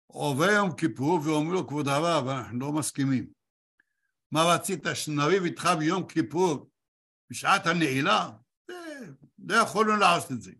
עובר 0.06 0.50
יום 0.56 0.76
כיפור 0.76 1.20
ואומר 1.24 1.52
לו, 1.52 1.68
כבוד 1.68 1.88
הרב, 1.88 2.28
אנחנו 2.28 2.58
לא 2.58 2.72
מסכימים. 2.72 3.32
מה 4.32 4.40
רצית, 4.54 4.80
שנריב 4.94 5.42
איתך 5.44 5.68
ביום 5.78 6.08
כיפור 6.08 6.70
בשעת 7.30 7.66
הנעילה? 7.66 8.30
זה- 8.68 8.74
לא 9.38 9.54
יכולנו 9.56 9.96
לעשות 9.96 10.32
את 10.32 10.42
זה. 10.42 10.52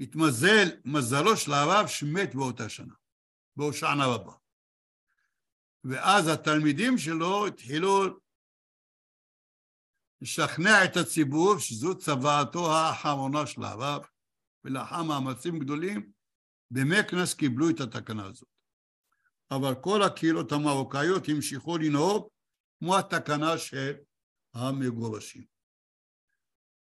התמזל 0.00 0.80
מזלו 0.84 1.36
של 1.36 1.52
הרב 1.52 1.86
שמת 1.86 2.34
באותה 2.34 2.68
שנה, 2.68 2.94
בהושענא 3.56 4.04
רבה. 4.04 4.32
ואז 5.84 6.28
התלמידים 6.28 6.98
שלו 6.98 7.46
התחילו 7.46 8.04
לשכנע 10.20 10.84
את 10.84 10.96
הציבור 10.96 11.58
שזו 11.58 11.98
צוואתו 11.98 12.72
האחרונה 12.72 13.46
של 13.46 13.62
הרב, 13.62 14.02
ולאחר 14.64 15.02
מאמצים 15.02 15.58
גדולים, 15.58 16.10
במקנס 16.70 17.34
קיבלו 17.34 17.70
את 17.70 17.80
התקנה 17.80 18.26
הזאת. 18.26 18.48
אבל 19.50 19.74
כל 19.80 20.02
הקהילות 20.02 20.52
המרוקאיות 20.52 21.28
המשיכו 21.28 21.78
לנהוג 21.78 22.28
כמו 22.78 22.98
התקנה 22.98 23.58
של 23.58 23.92
המגורשים. 24.54 25.44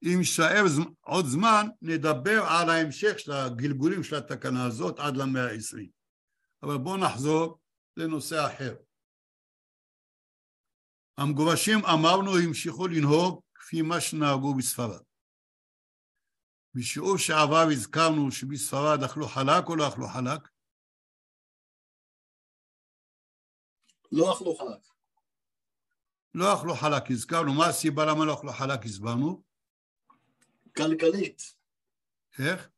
אם 0.03 0.18
יישאר 0.18 0.64
עוד 1.01 1.26
זמן, 1.26 1.66
נדבר 1.82 2.43
על 2.49 2.70
ההמשך 2.70 3.18
של 3.18 3.32
הגלגולים 3.32 4.03
של 4.03 4.16
התקנה 4.16 4.64
הזאת 4.64 4.99
עד 4.99 5.16
למאה 5.16 5.47
העשרים. 5.47 5.90
אבל 6.62 6.78
בואו 6.78 6.97
נחזור 6.97 7.61
לנושא 7.97 8.47
אחר. 8.47 8.74
המגורשים 11.18 11.78
אמרנו 11.84 12.38
המשיכו 12.38 12.86
לנהוג 12.86 13.43
כפי 13.55 13.82
מה 13.82 14.01
שנהגו 14.01 14.55
בספרד. 14.55 15.03
בשיעור 16.74 17.18
שעבר 17.18 17.66
הזכרנו 17.72 18.30
שבספרד 18.30 19.03
אכלו 19.03 19.26
חלק 19.26 19.68
או 19.68 19.76
לא 19.76 19.88
אכלו 19.88 20.07
חלק? 20.09 20.49
לא 24.12 24.32
אכלו 24.36 24.55
חלק. 24.55 24.93
לא 26.34 26.55
אכלו 26.55 26.74
חלק, 26.74 27.11
הזכרנו. 27.11 27.53
מה 27.55 27.66
הסיבה 27.66 28.05
למה 28.05 28.24
לא 28.24 28.34
אכלו 28.34 28.53
חלק? 28.53 28.84
הסברנו. 28.84 29.43
כלכלית. 30.76 31.43
איך? 32.38 32.70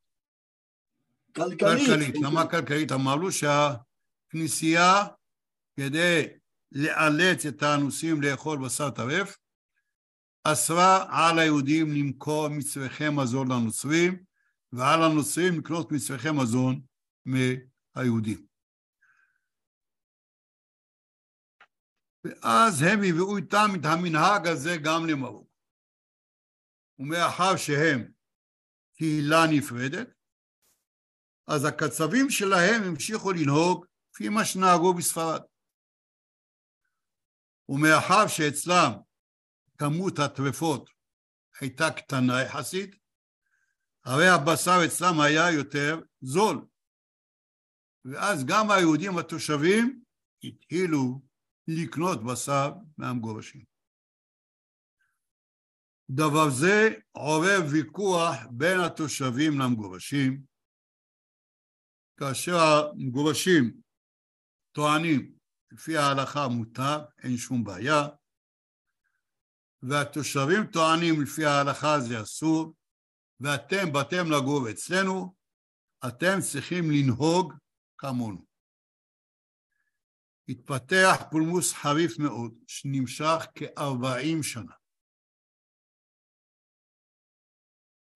כלכלית. 1.37 1.61
כלכלית. 1.61 2.15
למה 2.25 2.51
כלכלית? 2.51 2.93
אמרנו 2.93 3.33
שהכנסייה, 4.35 5.07
כדי 5.77 6.27
לאלץ 6.73 7.47
את 7.47 7.63
האנוסים 7.63 8.23
לאכול 8.23 8.59
בשר 8.65 8.91
טרף, 8.91 9.39
אסרה 10.45 11.07
על 11.11 11.39
היהודים 11.39 11.93
למכור 11.93 12.49
מצרכי 12.49 13.05
מזון 13.09 13.53
לנוצרים, 13.53 14.25
ועל 14.73 15.03
הנוצרים 15.03 15.59
לקנות 15.59 15.93
מצרכי 15.93 16.29
מזון 16.31 16.81
מהיהודים. 17.25 18.47
ואז 22.25 22.83
הם 22.83 22.99
הביאו 22.99 23.37
איתם 23.37 23.69
את 23.81 23.85
המנהג 23.85 24.47
הזה 24.47 24.77
גם 24.85 25.07
למרוקו. 25.07 25.49
ומאחר 26.99 27.57
שהם 27.57 28.13
קהילה 28.97 29.47
נפרדת, 29.51 30.09
אז 31.47 31.65
הקצבים 31.65 32.31
שלהם 32.31 32.83
המשיכו 32.83 33.33
לנהוג 33.33 33.87
כפי 34.15 34.29
מה 34.29 34.45
שנהגו 34.45 34.95
בספרד. 34.95 35.43
ומאחר 37.69 38.29
שאצלם 38.29 38.91
כמות 39.79 40.19
הטרפות 40.19 40.91
הייתה 41.61 41.85
קטנה 41.97 42.43
יחסית, 42.43 42.97
הרי 44.05 44.29
הבשר 44.29 44.79
אצלם 44.87 45.21
היה 45.21 45.51
יותר 45.51 46.01
זול. 46.21 46.67
ואז 48.05 48.45
גם 48.45 48.71
היהודים 48.71 49.19
התושבים 49.19 50.03
התחילו 50.45 51.23
לקנות 51.69 52.19
בשר 52.25 52.73
מהמגורשים. 52.99 53.65
דבר 56.11 56.51
זה 56.61 56.95
עורר 57.13 57.61
ויכוח 57.73 58.37
בין 58.51 58.81
התושבים 58.87 59.53
למגורשים, 59.59 60.43
כאשר 62.17 62.57
המגורשים 62.57 63.84
טוענים 64.75 65.39
לפי 65.73 65.97
ההלכה 65.97 66.49
מותר, 66.49 67.05
אין 67.23 67.37
שום 67.37 67.65
בעיה, 67.65 68.03
והתושבים 69.83 70.67
טוענים 70.73 71.23
לפי 71.23 71.45
ההלכה 71.45 72.01
זה 72.09 72.23
אסור, 72.23 72.75
ואתם 73.41 73.93
באתם 73.93 74.25
לגור 74.31 74.71
אצלנו, 74.71 75.35
אתם 76.09 76.37
צריכים 76.53 76.85
לנהוג 76.91 77.53
כמונו. 77.99 78.45
התפתח 80.49 81.17
פולמוס 81.31 81.73
חריף 81.73 82.19
מאוד, 82.19 82.55
שנמשך 82.67 83.47
כארבעים 83.55 84.43
שנה. 84.43 84.75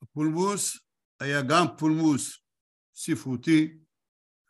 הפולמוס 0.02 0.78
היה 1.20 1.40
גם 1.50 1.64
פולמוס 1.78 2.38
ספרותי 2.94 3.78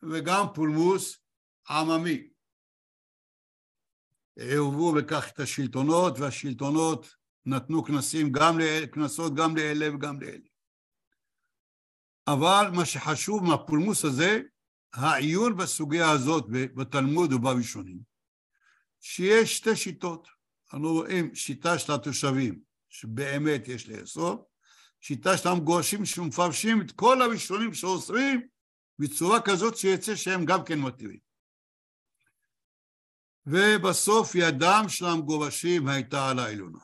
וגם 0.02 0.44
פולמוס 0.54 1.27
עממי. 1.70 2.28
ערבו 4.38 4.94
בכך 4.94 5.30
את 5.32 5.40
השלטונות, 5.40 6.18
והשלטונות 6.18 7.14
נתנו 7.46 7.84
כנסים 7.84 8.32
גם 8.32 8.58
כנסות 8.92 9.34
גם 9.34 9.56
לאלה 9.56 9.94
וגם 9.94 10.20
לאלה. 10.20 10.48
אבל 12.26 12.70
מה 12.74 12.84
שחשוב 12.84 13.44
מהפולמוס 13.44 14.04
הזה, 14.04 14.40
העיון 14.92 15.56
בסוגיה 15.56 16.10
הזאת 16.10 16.44
בתלמוד 16.48 17.32
ובראשונים, 17.32 17.98
שיש 19.00 19.56
שתי 19.56 19.76
שיטות. 19.76 20.28
אנחנו 20.72 20.92
רואים 20.92 21.34
שיטה 21.34 21.78
של 21.78 21.92
התושבים, 21.92 22.60
שבאמת 22.88 23.68
יש 23.68 23.88
לאסור, 23.88 24.48
שיטה 25.00 25.36
של 25.36 25.48
המגורשים 25.48 26.04
שמפרשים 26.04 26.80
את 26.80 26.92
כל 26.92 27.22
הראשונים 27.22 27.74
שאוסרים 27.74 28.48
בצורה 28.98 29.40
כזאת 29.40 29.76
שיצא 29.76 30.16
שהם 30.16 30.44
גם 30.44 30.64
כן 30.64 30.80
מתירים. 30.80 31.27
ובסוף 33.51 34.34
ידם 34.34 34.84
של 34.88 35.07
המגורשים 35.07 35.88
הייתה 35.88 36.30
על 36.30 36.38
העליונה. 36.38 36.78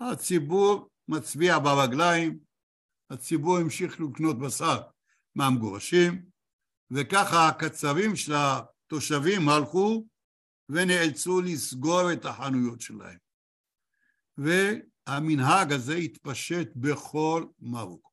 הציבור 0.00 0.88
מצביע 1.08 1.58
ברגליים, 1.58 2.38
הציבור 3.10 3.58
המשיך 3.58 4.00
לקנות 4.00 4.38
בשר 4.38 4.80
מהמגורשים, 5.34 6.24
וככה 6.90 7.48
הקצבים 7.48 8.16
של 8.16 8.32
התושבים 8.36 9.48
הלכו 9.48 10.06
ונאלצו 10.68 11.40
לסגור 11.40 12.12
את 12.12 12.24
החנויות 12.24 12.80
שלהם. 12.80 13.18
והמנהג 14.38 15.72
הזה 15.72 15.94
התפשט 15.94 16.68
בכל 16.76 17.46
מרוקו. 17.60 18.10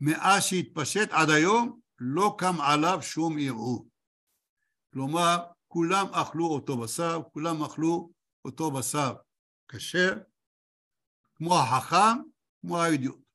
מאז 0.00 0.44
שהתפשט 0.44 1.08
עד 1.10 1.30
היום 1.30 1.80
לא 1.98 2.34
קם 2.38 2.60
עליו 2.60 2.98
שום 3.02 3.36
ערעור. 3.40 3.88
כלומר, 4.92 5.36
כולם 5.68 6.06
אכלו 6.12 6.46
אותו 6.46 6.80
בשר, 6.80 7.20
כולם 7.32 7.62
אכלו 7.62 8.10
אותו 8.44 8.70
בשר 8.70 9.14
כשר, 9.68 10.18
כמו 11.34 11.54
החכם, 11.58 12.22
כמו 12.60 12.78
האידיוט. 12.78 13.26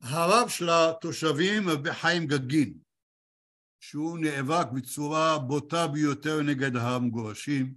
הרב 0.00 0.48
של 0.48 0.68
התושבים, 0.70 1.68
רבי 1.68 1.92
חיים 1.92 2.26
גגין, 2.26 2.78
שהוא 3.80 4.18
נאבק 4.18 4.66
בצורה 4.74 5.38
בוטה 5.38 5.86
ביותר 5.88 6.42
נגד 6.42 6.76
המגורשים, 6.76 7.74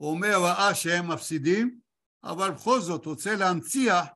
אומר, 0.00 0.36
ראה 0.42 0.74
שהם 0.74 1.12
מפסידים, 1.12 1.80
אבל 2.24 2.50
בכל 2.50 2.80
זאת 2.80 3.06
רוצה 3.06 3.34
להנציח 3.36 4.06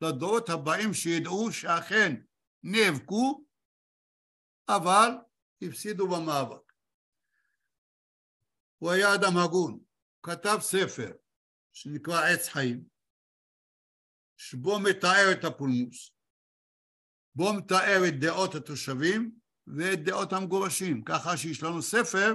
לדורות 0.00 0.48
הבאים 0.48 0.94
שידעו 0.94 1.52
שאכן 1.52 2.16
נאבקו, 2.62 3.44
אבל 4.76 5.10
הפסידו 5.62 6.08
במאבק. 6.08 6.72
הוא 8.78 8.90
היה 8.90 9.14
אדם 9.14 9.36
הגון, 9.36 9.72
הוא 9.72 9.82
כתב 10.22 10.58
ספר 10.60 11.12
שנקרא 11.72 12.26
עץ 12.26 12.48
חיים, 12.48 12.84
שבו 14.36 14.78
מתאר 14.78 15.32
את 15.32 15.44
הפולמוס, 15.44 16.12
בו 17.34 17.52
מתאר 17.52 18.00
את 18.08 18.20
דעות 18.20 18.54
התושבים 18.54 19.32
ואת 19.66 20.04
דעות 20.04 20.32
המגורשים, 20.32 21.04
ככה 21.04 21.36
שיש 21.36 21.62
לנו 21.62 21.82
ספר 21.82 22.34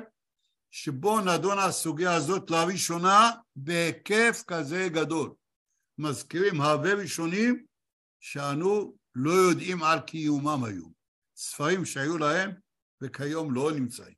שבו 0.71 1.19
נדונה 1.21 1.65
הסוגיה 1.65 2.15
הזאת 2.15 2.51
לראשונה 2.51 3.31
בהיקף 3.55 4.43
כזה 4.47 4.87
גדול. 4.91 5.33
מזכירים 5.97 6.61
הרבה 6.61 6.93
ראשונים 6.93 7.65
שאנו 8.19 8.95
לא 9.15 9.31
יודעים 9.31 9.83
על 9.83 9.99
קיומם 9.99 10.63
היום. 10.63 10.94
ספרים 11.35 11.85
שהיו 11.85 12.17
להם 12.17 12.51
וכיום 13.01 13.53
לא 13.53 13.71
נמצאים. 13.75 14.15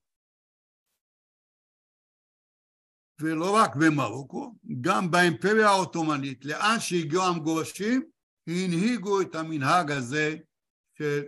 ולא 3.21 3.55
רק 3.55 3.75
במרוקו, 3.75 4.55
גם 4.81 5.11
באימפריה 5.11 5.67
העות'מאנית, 5.67 6.45
לאן 6.45 6.75
שהגיעו 6.79 7.23
המגורשים, 7.23 8.09
הנהיגו 8.47 9.21
את 9.21 9.35
המנהג 9.35 9.91
הזה 9.91 10.35
של 10.97 11.23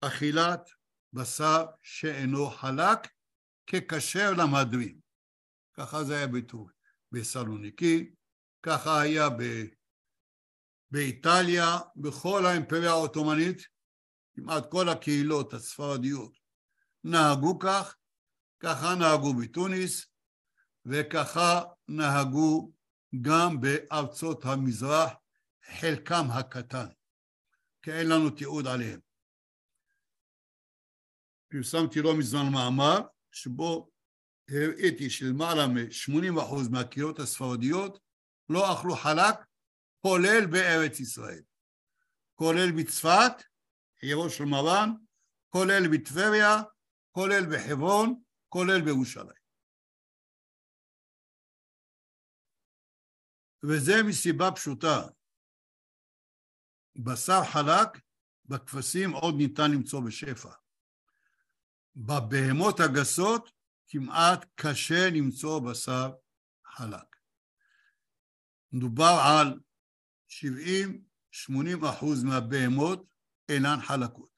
אכילת 0.00 0.70
בשר 1.12 1.64
שאינו 1.82 2.50
חלק 2.50 2.98
ככשר 3.66 4.30
למהדרין. 4.38 5.00
ככה 5.74 6.04
זה 6.04 6.16
היה 6.16 6.26
בטור, 6.26 6.70
בסלוניקי, 7.12 8.14
ככה 8.62 9.00
היה 9.00 9.30
ב, 9.30 9.42
באיטליה, 10.90 11.78
בכל 11.96 12.46
האימפריה 12.46 12.90
העות'מאנית, 12.90 13.71
כמעט 14.34 14.70
כל 14.70 14.88
הקהילות 14.88 15.52
הספרדיות 15.52 16.38
נהגו 17.04 17.58
כך, 17.58 17.96
ככה 18.60 18.94
נהגו 18.94 19.34
בתוניס, 19.34 20.06
וככה 20.86 21.62
נהגו 21.88 22.72
גם 23.20 23.60
בארצות 23.60 24.44
המזרח, 24.44 25.12
חלקם 25.80 26.24
הקטן, 26.30 26.86
כי 27.82 27.92
אין 27.92 28.08
לנו 28.08 28.30
תיעוד 28.30 28.66
עליהם. 28.66 29.00
פרסמתי 31.48 32.02
לא 32.02 32.18
מזמן 32.18 32.52
מאמר 32.52 33.00
שבו 33.32 33.90
הראיתי 34.48 35.10
שלמעלה 35.10 35.66
מ-80% 35.66 36.70
מהקהילות 36.70 37.18
הספרדיות 37.18 37.98
לא 38.48 38.72
אכלו 38.72 38.96
חלק, 38.96 39.34
כולל 40.00 40.46
בארץ 40.46 41.00
ישראל, 41.00 41.42
כולל 42.34 42.72
בצפת, 42.72 43.42
עירו 44.02 44.30
של 44.30 44.44
מרן, 44.44 44.90
כולל 45.48 45.82
בטבריה, 45.92 46.56
כולל 47.12 47.44
בחברון, 47.52 48.22
כולל 48.48 48.80
בירושלים. 48.84 49.42
וזה 53.64 53.92
מסיבה 54.08 54.50
פשוטה. 54.54 55.00
בשר 56.96 57.40
חלק 57.52 58.02
בכבשים 58.44 59.10
עוד 59.10 59.34
ניתן 59.38 59.70
למצוא 59.74 60.00
בשפע. 60.06 60.52
בבהמות 61.96 62.80
הגסות 62.80 63.52
כמעט 63.88 64.46
קשה 64.54 65.10
למצוא 65.14 65.60
בשר 65.70 66.12
חלק. 66.64 67.16
מדובר 68.72 69.14
על 69.24 69.60
70-80 70.28 71.90
אחוז 71.90 72.24
מהבהמות 72.24 73.11
אינן 73.52 73.78
חלקות. 73.82 74.32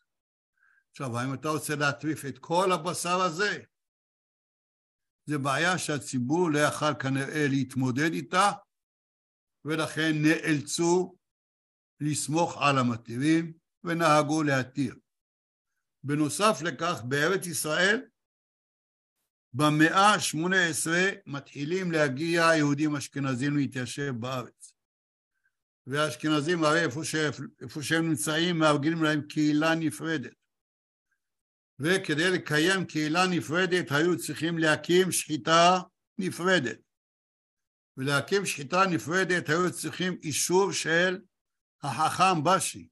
עכשיו, 0.91 1.19
האם 1.19 1.35
אתה 1.35 1.49
רוצה 1.49 1.77
להטריף 1.77 2.25
את 2.25 2.39
כל 2.39 2.73
הבשר 2.73 3.21
הזה? 3.21 3.63
זו 5.27 5.39
בעיה 5.39 5.79
שהציבור 5.79 6.51
לא 6.51 6.59
יכל 6.59 6.95
כנראה 6.95 7.47
להתמודד 7.49 8.13
איתה, 8.13 8.51
ולכן 9.65 10.13
נאלצו 10.23 11.17
לסמוך 12.01 12.63
על 12.63 12.79
המתירים 12.79 13.53
ונהגו 13.85 14.43
להתיר. 14.43 14.95
בנוסף 16.05 16.63
לכך, 16.63 17.03
בארץ 17.09 17.47
ישראל, 17.47 18.01
במאה 19.53 20.15
ה-18 20.15 20.89
מתחילים 21.27 21.93
להגיע 21.93 22.43
יהודים 22.57 22.97
אשכנזים 22.97 23.57
להתיישב 23.57 24.13
בארץ. 24.21 24.64
והאשכנזים 25.87 26.65
הרי 26.65 26.85
איפה, 26.85 27.05
ש... 27.05 27.15
איפה 27.63 27.83
שהם 27.83 28.09
נמצאים 28.09 28.59
מארגנים 28.59 29.03
להם 29.03 29.23
קהילה 29.29 29.75
נפרדת. 29.75 30.33
וכדי 31.79 32.31
לקיים 32.31 32.85
קהילה 32.87 33.27
נפרדת 33.27 33.91
היו 33.91 34.19
צריכים 34.19 34.59
להקים 34.59 35.13
שחיטה 35.13 35.81
נפרדת. 36.19 36.79
ולהקים 37.97 38.47
שחיטה 38.47 38.87
נפרדת 38.91 39.49
היו 39.49 39.73
צריכים 39.73 40.19
אישור 40.23 40.73
של 40.73 41.19
החכם 41.83 42.45
בשי, 42.45 42.89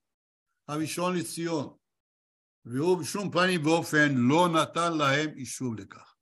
הראשון 0.67 1.17
לציון, 1.17 1.77
והוא 2.65 2.97
בשום 3.01 3.31
פנים 3.31 3.65
ואופן 3.65 4.15
לא 4.15 4.47
נתן 4.49 4.97
להם 4.97 5.29
אישור 5.37 5.75
לכך. 5.77 6.15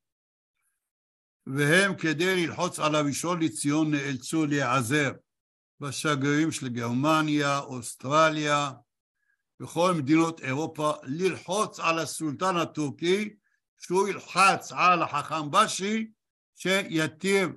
והם 1.48 1.98
כדי 1.98 2.46
ללחוץ 2.48 2.80
על 2.80 2.96
הראשון 2.96 3.42
לציון 3.42 3.92
נאלצו 3.92 4.46
להיעזר 4.46 5.12
בשגרירים 5.82 6.52
של 6.52 6.70
גרמניה, 6.70 7.60
אוסטרליה, 7.60 8.72
וכל 9.62 9.94
מדינות 9.98 10.42
אירופה, 10.42 10.94
ללחוץ 11.04 11.80
על 11.80 12.00
הסולטן 12.00 12.56
הטורקי 12.56 13.36
שהוא 13.78 14.08
ילחץ 14.08 14.72
על 14.72 15.02
החכם 15.02 15.52
בשי 15.52 16.12
שיתיר 16.56 17.50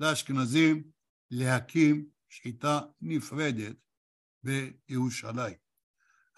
לאשכנזים 0.00 0.82
להקים 1.30 2.06
שחיטה 2.28 2.80
נפרדת 3.00 3.76
בירושלים. 4.42 5.54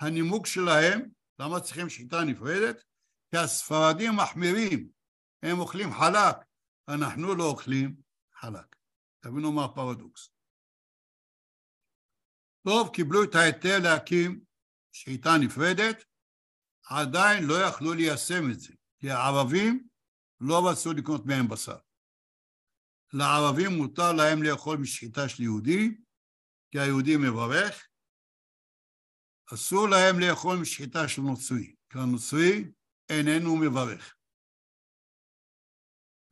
הנימוק 0.01 0.47
שלהם, 0.47 1.09
למה 1.39 1.61
צריכים 1.61 1.89
שחיטה 1.89 2.25
נפרדת? 2.25 2.85
כי 3.31 3.37
הספרדים 3.37 4.17
מחמירים, 4.17 4.89
הם 5.43 5.59
אוכלים 5.59 5.93
חלק, 5.93 6.37
אנחנו 6.89 7.35
לא 7.35 7.45
אוכלים 7.45 7.97
חלק. 8.41 8.77
תבינו 9.21 9.53
מה 9.53 9.65
הפרדוקס. 9.65 10.36
טוב, 12.69 12.89
קיבלו 12.95 13.25
את 13.25 13.35
ההיתר 13.35 13.79
להקים 13.83 14.41
שחיטה 14.93 15.31
נפרדת, 15.41 16.05
עדיין 16.91 17.45
לא 17.45 17.55
יכלו 17.55 17.93
ליישם 17.95 18.51
את 18.51 18.61
זה, 18.61 18.75
כי 18.99 19.11
הערבים 19.11 19.89
לא 20.41 20.71
רצו 20.71 20.93
לקנות 20.93 21.27
מהם 21.27 21.49
בשר. 21.49 21.79
לערבים 23.13 23.71
מותר 23.71 24.13
להם 24.13 24.43
לאכול 24.43 24.79
משחיטה 24.79 25.29
של 25.29 25.43
יהודי, 25.43 25.97
כי 26.71 26.79
היהודי 26.79 27.17
מברך, 27.17 27.89
אסור 29.55 29.89
להם 29.89 30.21
לאכול 30.21 30.57
משחיטה 30.57 31.09
של 31.09 31.23
נוצרי, 31.23 31.75
כי 31.91 31.99
הנוצרי 31.99 32.65
איננו 33.09 33.57
מברך. 33.57 34.15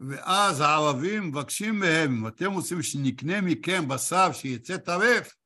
ואז 0.00 0.60
הערבים 0.60 1.28
מבקשים 1.28 1.74
מהם, 1.78 2.10
אם 2.18 2.28
אתם 2.28 2.52
רוצים 2.52 2.82
שנקנה 2.82 3.40
מכם 3.40 3.88
בשר 3.88 4.32
שיצא 4.32 4.76
טרף, 4.76 5.43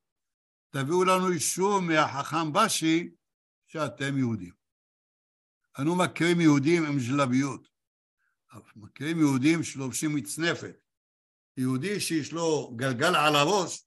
תביאו 0.70 1.04
לנו 1.04 1.32
אישור 1.32 1.80
מהחכם 1.80 2.52
בשי 2.52 3.10
שאתם 3.66 4.18
יהודים. 4.18 4.52
אנו 5.78 5.96
מכירים 5.96 6.40
יהודים 6.40 6.84
עם 6.86 6.98
ז'לביות, 6.98 7.68
מכירים 8.76 9.18
יהודים 9.18 9.62
שלובשים 9.62 10.14
מצנפת. 10.14 10.76
יהודי 11.56 12.00
שיש 12.00 12.32
לו 12.32 12.72
גלגל 12.76 13.16
על 13.16 13.36
הראש, 13.36 13.86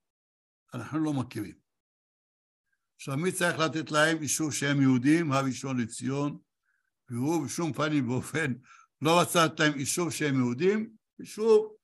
אנחנו 0.73 0.99
לא 0.99 1.13
מכירים. 1.13 1.55
עכשיו, 2.95 3.17
מי 3.17 3.31
צריך 3.31 3.59
לתת 3.59 3.91
להם 3.91 4.21
אישור 4.21 4.51
שהם 4.51 4.81
יהודים? 4.81 5.31
הראשון 5.31 5.79
לציון, 5.79 6.37
והוא 7.09 7.45
בשום 7.45 7.73
פנים 7.73 8.09
ואופן 8.09 8.53
לא 9.01 9.21
רצה 9.21 9.45
לתת 9.45 9.59
להם 9.59 9.73
אישור 9.73 10.09
שהם 10.09 10.35
יהודים, 10.35 10.95
ושוב 11.19 11.75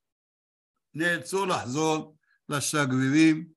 נאלצו 0.94 1.46
לחזור 1.46 2.18
לשגרירים 2.50 3.57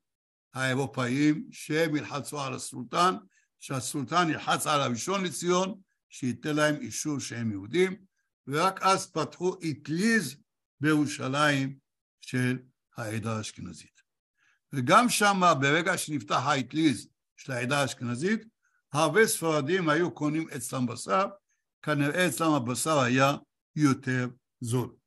האירופאים 0.55 1.49
שהם 1.51 1.97
ילחצו 1.97 2.41
על 2.41 2.55
הסולטן, 2.55 3.15
שהסולטן 3.61 4.31
ילחץ 4.31 4.67
על 4.67 4.81
הראשון 4.81 5.25
לציון, 5.25 5.81
שייתן 6.09 6.57
להם 6.57 6.77
אישור 6.81 7.19
שהם 7.19 7.51
יהודים, 7.51 7.97
ורק 8.47 8.83
אז 8.83 9.11
פתחו 9.11 9.57
אטליז 9.71 10.37
בירושלים 10.81 11.79
של 12.21 12.59
העדה 12.97 13.37
האשכנזית. 13.37 14.01
וגם 14.73 15.09
שם, 15.09 15.41
ברגע 15.61 15.99
שנפתח 15.99 16.41
האטליז 16.45 17.09
של 17.37 17.53
העדה 17.53 17.81
האשכנזית, 17.81 18.45
הרבה 18.93 19.27
ספרדים 19.27 19.89
היו 19.89 20.15
קונים 20.15 20.49
אצלם 20.57 20.87
בשר, 20.87 21.27
כנראה 21.83 22.29
אצלם 22.29 22.53
הבשר 22.53 22.99
היה 22.99 23.37
יותר 23.77 24.29
זול. 24.61 25.00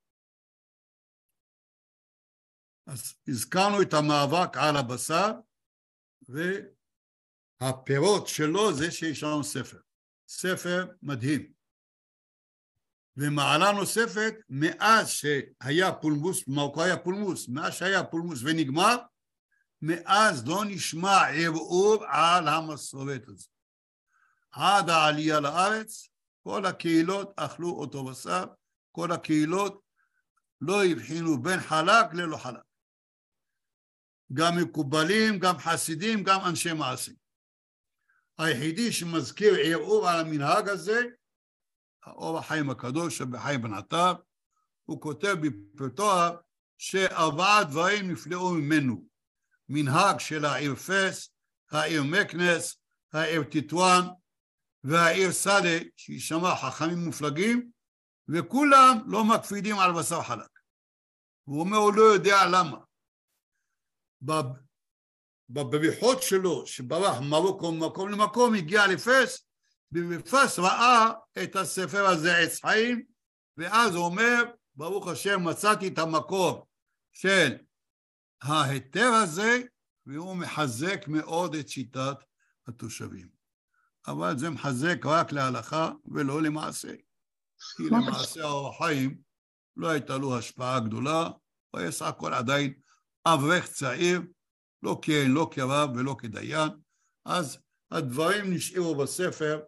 אז 2.86 3.14
הזכרנו 3.28 3.82
את 3.82 3.94
המאבק 3.94 4.58
על 4.58 4.78
הבשר, 4.78 5.32
והפירות 7.62 8.28
שלו 8.28 8.74
זה 8.74 8.92
שיש 8.92 9.24
לנו 9.24 9.44
ספר. 9.44 9.78
ספר 10.28 10.86
מדהים. 11.02 11.54
ומעלה 13.18 13.72
נוספת, 13.72 14.34
מאז 14.50 15.10
שהיה 15.10 15.92
פולמוס, 15.92 16.48
במרוקו 16.48 16.84
היה 16.84 16.98
פולמוס, 16.98 17.50
מאז 17.50 17.74
שהיה 17.74 18.04
פולמוס 18.04 18.40
ונגמר, 18.44 18.98
מאז 19.82 20.48
לא 20.48 20.64
נשמע 20.66 21.28
ערעור 21.30 22.06
על 22.08 22.48
המסורת 22.48 23.28
הזו. 23.28 23.50
עד 24.52 24.90
העלייה 24.90 25.40
לארץ, 25.40 26.10
כל 26.44 26.66
הקהילות 26.66 27.34
אכלו 27.36 27.70
אותו 27.70 28.06
בשר, 28.06 28.46
כל 28.92 29.12
הקהילות 29.12 29.82
לא 30.62 30.86
הבחינו 30.86 31.42
בין 31.42 31.60
חלק 31.60 32.14
ללא 32.14 32.38
חלק. 32.38 32.73
גם 34.34 34.58
מקובלים, 34.58 35.40
גם 35.40 35.58
חסידים, 35.58 36.24
גם 36.24 36.40
אנשי 36.46 36.74
מעשים. 36.74 37.16
היחידי 38.38 38.92
שמזכיר 38.92 39.54
ערעור 39.64 40.10
על 40.10 40.20
המנהג 40.20 40.70
הזה, 40.70 41.02
האור 42.06 42.38
החיים 42.38 42.70
הקדוש 42.70 43.18
שבחיים 43.18 43.62
בן 43.62 43.74
עטר, 43.74 44.14
הוא 44.86 45.02
כותב 45.02 45.36
בפרטו 45.42 46.12
שארבעה 46.78 47.64
דברים 47.64 48.12
נפלאו 48.12 48.50
ממנו. 48.50 49.08
מנהג 49.70 50.20
של 50.20 50.46
העיר 50.46 50.76
פס, 50.76 51.30
העיר 51.72 52.04
מקנס, 52.04 52.78
העיר 53.14 53.44
טיטואן 53.44 54.02
והעיר 54.84 55.32
סאלה, 55.32 55.80
שישמע 55.96 56.56
חכמים 56.56 57.06
מופלגים, 57.06 57.72
וכולם 58.28 58.98
לא 59.06 59.24
מקפידים 59.26 59.80
על 59.80 59.92
בשר 59.92 60.22
חלק. 60.22 60.50
הוא 61.44 61.60
אומר, 61.60 61.78
הוא 61.78 61.94
לא 61.94 62.02
יודע 62.02 62.46
למה. 62.52 62.78
בב- 64.24 64.58
בבריחות 65.50 66.24
שלו, 66.24 66.66
שברח 66.68 67.20
ממרוקו 67.20 67.72
ממקום 67.72 68.10
למקום, 68.10 68.54
הגיע 68.54 68.88
לפס, 68.88 69.48
ובפס 69.92 70.60
ראה 70.60 71.12
את 71.44 71.56
הספר 71.56 72.06
הזה 72.06 72.38
עץ 72.38 72.62
חיים, 72.62 73.04
ואז 73.58 73.96
הוא 73.96 74.06
אומר, 74.06 74.44
ברוך 74.76 75.08
השם, 75.08 75.48
מצאתי 75.48 75.88
את 75.88 75.98
המקור 75.98 76.68
של 77.14 77.56
ההיתר 78.42 79.08
הזה, 79.24 79.62
והוא 80.06 80.36
מחזק 80.36 81.08
מאוד 81.08 81.56
את 81.56 81.70
שיטת 81.70 82.18
התושבים. 82.68 83.30
אבל 84.08 84.38
זה 84.38 84.50
מחזק 84.50 85.06
רק 85.06 85.32
להלכה 85.32 85.92
ולא 86.06 86.42
למעשה. 86.42 86.94
כי 87.78 87.84
למעשה 87.84 88.44
האור 88.44 88.70
החיים 88.70 89.18
לא 89.78 89.90
הייתה 89.90 90.18
לו 90.18 90.38
השפעה 90.38 90.80
גדולה, 90.80 91.30
הוא 91.70 91.82
היה 91.82 91.92
סך 91.92 92.06
הכל 92.06 92.34
עדיין 92.34 92.74
אברך 93.26 93.68
צעיר, 93.68 94.22
לא 94.84 95.00
כהן, 95.02 95.32
לא 95.32 95.50
כרב 95.52 95.90
ולא 95.96 96.16
כדיין, 96.20 96.70
אז 97.26 97.58
הדברים 97.92 98.54
נשארו 98.54 98.96
בספר, 98.96 99.60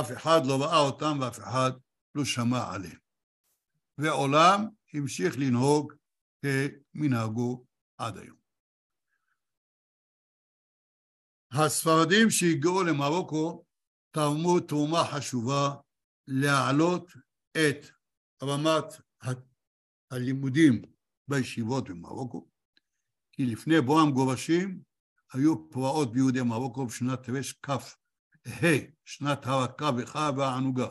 אף 0.00 0.12
אחד 0.12 0.40
לא 0.46 0.62
ראה 0.62 0.78
אותם 0.78 1.18
ואף 1.20 1.38
אחד 1.38 1.70
לא 2.14 2.24
שמע 2.24 2.74
עליהם. 2.74 2.98
ועולם 3.98 4.60
המשיך 4.94 5.34
לנהוג 5.38 5.92
כמנהגו 6.42 7.64
עד 7.98 8.18
היום. 8.18 8.36
הספרדים 11.52 12.30
שהגיעו 12.30 12.82
למרוקו 12.82 13.64
תרמו 14.10 14.60
תרומה 14.60 15.04
חשובה 15.12 15.74
להעלות 16.26 17.12
את 17.52 17.86
רמת 18.42 18.84
הלימודים 20.10 20.82
בישיבות 21.28 21.88
במרוקו, 21.88 22.48
כי 23.36 23.46
לפני 23.46 23.80
בוא 23.80 24.00
המגורשים 24.00 24.80
היו 25.32 25.70
פרעות 25.70 26.12
ביהודי 26.12 26.42
מרוקו 26.42 26.86
בשנת 26.86 27.22
תרכ"ה, 27.22 27.76
שנת 29.04 29.46
הרקה 29.46 29.92
בך 29.92 30.32
והענוגה. 30.36 30.86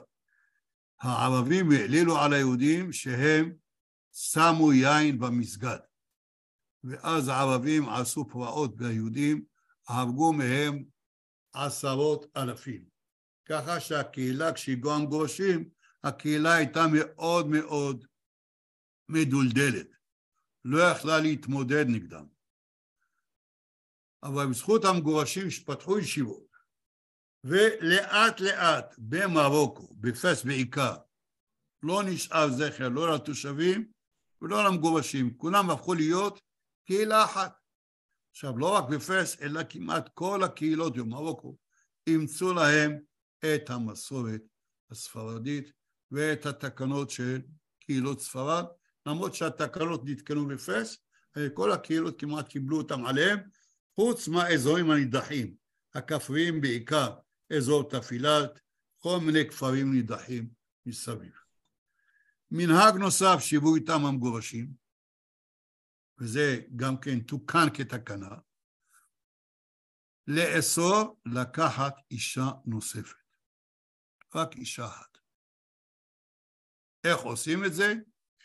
הערבים 1.01 1.71
העלילו 1.71 2.17
על 2.17 2.33
היהודים 2.33 2.93
שהם 2.93 3.53
שמו 4.13 4.73
יין 4.73 5.19
במסגד. 5.19 5.77
ואז 6.83 7.27
הערבים 7.27 7.89
עשו 7.89 8.27
פרעות 8.29 8.75
ביהודים, 8.75 9.43
הרגו 9.87 10.33
מהם 10.33 10.83
עשרות 11.53 12.25
אלפים. 12.37 12.85
ככה 13.45 13.79
שהקהילה, 13.79 14.53
כשהגיעו 14.53 14.93
המגורשים, 14.93 15.69
הקהילה 16.03 16.53
הייתה 16.53 16.85
מאוד 16.93 17.47
מאוד 17.47 18.05
מדולדלת. 19.09 19.92
לא 20.65 20.83
יכלה 20.83 21.19
להתמודד 21.19 21.85
נגדם. 21.87 22.25
אבל 24.23 24.45
בזכות 24.49 24.85
המגורשים 24.85 25.49
שפתחו 25.49 25.99
ישיבות, 25.99 26.53
ולאט 27.43 28.39
לאט 28.39 28.95
במרוקו, 28.97 29.95
בפס 29.99 30.43
בעיקר, 30.43 30.95
לא 31.83 32.03
נשאר 32.03 32.49
זכר 32.49 32.89
לא 32.89 33.15
לתושבים 33.15 33.91
ולא 34.41 34.63
למגורשים, 34.65 35.37
כולם 35.37 35.69
הפכו 35.69 35.93
להיות 35.93 36.41
קהילה 36.85 37.25
אחת. 37.25 37.53
עכשיו, 38.31 38.57
לא 38.57 38.75
רק 38.75 38.83
בפס, 38.89 39.41
אלא 39.41 39.61
כמעט 39.69 40.09
כל 40.13 40.43
הקהילות 40.43 40.97
במרוקו 40.97 41.57
אימצו 42.07 42.53
להם 42.53 42.99
את 43.39 43.69
המסורת 43.69 44.41
הספרדית 44.91 45.71
ואת 46.11 46.45
התקנות 46.45 47.09
של 47.09 47.41
קהילות 47.79 48.21
ספרד, 48.21 48.65
למרות 49.05 49.35
שהתקנות 49.35 50.01
נתקנו 50.05 50.47
בפס, 50.47 50.97
כל 51.53 51.71
הקהילות 51.71 52.19
כמעט 52.19 52.47
קיבלו 52.47 52.77
אותם 52.77 53.05
עליהם, 53.05 53.39
חוץ 53.95 54.27
מהאזורים 54.27 54.91
הנידחים, 54.91 55.55
הכפריים 55.93 56.61
בעיקר, 56.61 57.15
אזור 57.57 57.89
תפילת, 57.89 58.59
כל 58.99 59.17
מיני 59.25 59.49
כפרים 59.49 59.93
נידחים 59.93 60.49
מסביב. 60.85 61.33
מנהג 62.51 62.95
נוסף 62.99 63.35
שהיוו 63.39 63.75
איתם 63.75 64.05
המגורשים, 64.05 64.73
וזה 66.19 66.59
גם 66.75 66.97
כן 66.97 67.19
תוקן 67.19 67.67
כתקנה, 67.73 68.35
לאסור 70.27 71.19
לקחת 71.25 71.95
אישה 72.11 72.45
נוספת, 72.65 73.15
רק 74.35 74.55
אישה 74.55 74.85
אחת. 74.85 75.17
איך 77.03 77.19
עושים 77.19 77.65
את 77.65 77.73
זה? 77.73 77.93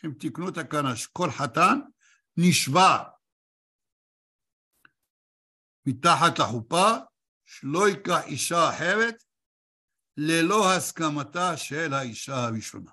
הם 0.03 0.13
תיקנו 0.13 0.51
תקנה 0.51 0.95
שכל 0.95 1.29
חתן 1.31 1.79
נשבע 2.37 3.03
מתחת 5.85 6.39
לחופה 6.39 6.89
שלא 7.45 7.89
ייקח 7.89 8.19
אישה 8.25 8.69
אחרת 8.69 9.23
ללא 10.17 10.73
הסכמתה 10.73 11.57
של 11.57 11.93
האישה 11.93 12.35
הראשונה. 12.35 12.91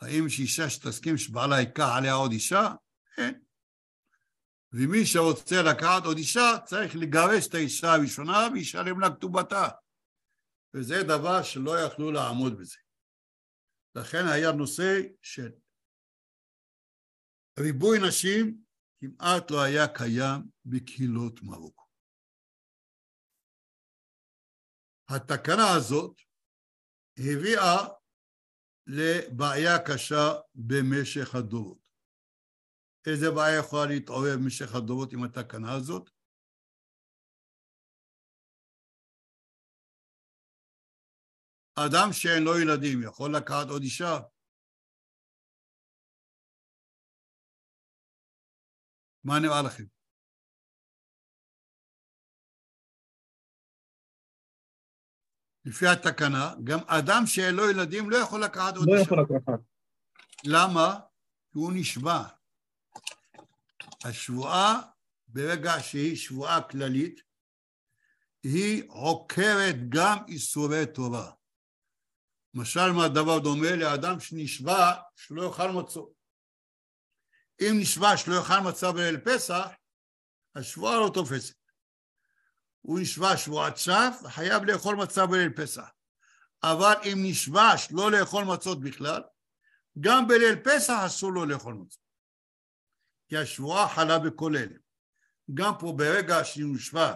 האם 0.00 0.26
יש 0.26 0.38
אישה 0.40 0.70
שתסכים 0.70 1.16
שבעלה 1.16 1.60
ייקח 1.60 1.88
עליה 1.96 2.12
עוד 2.12 2.32
אישה? 2.32 2.68
אין. 3.18 3.42
ומי 4.72 5.06
שרוצה 5.06 5.56
לקחת 5.62 6.04
עוד 6.04 6.16
אישה 6.16 6.50
צריך 6.64 6.96
לגרש 6.96 7.46
את 7.48 7.54
האישה 7.54 7.92
הראשונה 7.92 8.48
וישלם 8.52 9.00
לה 9.00 9.10
כתובתה. 9.10 9.68
וזה 10.74 11.02
דבר 11.02 11.42
שלא 11.42 11.80
יכלו 11.80 12.12
לעמוד 12.12 12.58
בזה. 12.58 12.81
לכן 13.94 14.24
היה 14.34 14.52
נושא 14.52 14.92
של 15.22 15.52
ריבוי 17.58 17.98
נשים 18.08 18.64
כמעט 19.00 19.50
לא 19.50 19.62
היה 19.62 19.88
קיים 19.94 20.40
בקהילות 20.64 21.42
מרוקו. 21.42 21.84
התקנה 25.08 25.76
הזאת 25.76 26.20
הביאה 27.18 27.88
לבעיה 28.86 29.78
קשה 29.86 30.40
במשך 30.54 31.34
הדורות. 31.34 31.82
איזה 33.06 33.26
בעיה 33.36 33.58
יכולה 33.58 33.86
להתעורר 33.86 34.36
במשך 34.36 34.74
הדורות 34.74 35.12
עם 35.12 35.24
התקנה 35.24 35.72
הזאת? 35.72 36.10
אדם 41.74 42.12
שאין 42.12 42.42
לו 42.42 42.60
ילדים 42.60 43.02
יכול 43.02 43.36
לקחת 43.36 43.68
עוד 43.70 43.82
אישה? 43.82 44.18
מה 49.24 49.38
נראה 49.38 49.62
לכם? 49.62 49.84
לפי 55.64 55.86
התקנה, 55.86 56.54
גם 56.64 56.78
אדם 56.86 57.22
שאין 57.26 57.54
לו 57.54 57.70
ילדים 57.70 58.10
לא 58.10 58.16
יכול 58.16 58.44
לקחת 58.44 58.76
עוד 58.76 58.86
לא 58.88 58.92
אישה. 58.92 59.02
יכול 59.02 59.18
לקחת. 59.22 59.60
למה? 60.44 61.00
כי 61.52 61.58
הוא 61.58 61.72
נשבע. 61.74 62.22
השבועה, 64.04 64.80
ברגע 65.28 65.72
שהיא 65.80 66.16
שבועה 66.16 66.68
כללית, 66.70 67.20
היא 68.42 68.82
עוקרת 68.88 69.76
גם 69.88 70.16
איסורי 70.28 70.86
תורה. 70.94 71.32
משל 72.54 72.92
מה 72.92 73.04
הדבר 73.04 73.38
דומה 73.38 73.76
לאדם 73.76 74.20
שנשבע 74.20 74.92
שלא 75.16 75.42
יאכל 75.42 75.70
מצות. 75.70 76.12
אם 77.60 77.74
נשבע 77.80 78.16
שלא 78.16 78.34
יאכל 78.34 78.58
מצה 78.58 78.92
בליל 78.92 79.18
פסח, 79.18 79.66
השבועה 80.54 81.00
לא 81.00 81.10
תופסת. 81.14 81.54
הוא 82.80 83.00
נשבע 83.00 83.36
שבועת 83.36 83.78
שווא, 83.78 84.28
חייב 84.28 84.64
לאכול 84.64 84.96
מצה 84.96 85.26
בליל 85.26 85.50
פסח. 85.50 85.88
אבל 86.62 86.94
אם 87.04 87.18
נשבע 87.22 87.76
שלא 87.76 88.10
לאכול 88.10 88.44
מצות 88.44 88.80
בכלל, 88.80 89.22
גם 90.00 90.28
בליל 90.28 90.56
פסח 90.64 90.94
אסור 91.06 91.32
לו 91.32 91.44
לאכול 91.44 91.74
מצות. 91.74 92.02
כי 93.28 93.36
השבועה 93.36 93.88
חלה 93.88 94.18
בכל 94.18 94.56
אלה. 94.56 94.78
גם 95.54 95.72
פה 95.78 95.94
ברגע 95.96 96.44
שנשבע 96.44 97.14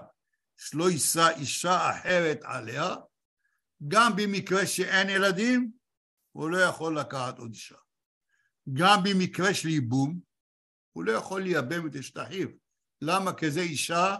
שלא 0.56 0.90
יישא 0.90 1.28
אישה 1.36 1.90
אחרת 1.90 2.40
עליה, 2.42 2.94
גם 3.88 4.12
במקרה 4.16 4.66
שאין 4.66 5.08
ילדים, 5.10 5.70
הוא 6.32 6.50
לא 6.50 6.58
יכול 6.58 6.98
לקחת 6.98 7.38
עוד 7.38 7.50
אישה. 7.52 7.76
גם 8.72 8.98
במקרה 9.04 9.54
של 9.54 9.68
ייבום, 9.68 10.20
הוא 10.92 11.04
לא 11.04 11.12
יכול 11.12 11.42
לייבם 11.42 11.86
את 11.86 11.96
אשת 11.96 12.18
אחיו. 12.18 12.48
למה? 13.00 13.32
כי 13.32 13.50
זה 13.50 13.60
אישה 13.60 14.16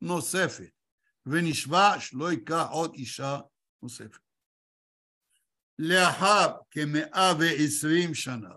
נוספת, 0.00 0.70
ונשבע 1.26 2.00
שלא 2.00 2.30
ייקח 2.32 2.66
עוד 2.70 2.94
אישה 2.94 3.38
נוספת. 3.82 4.20
לאחר 5.78 6.46
כמאה 6.70 7.32
ועשרים 7.40 8.14
שנה, 8.14 8.54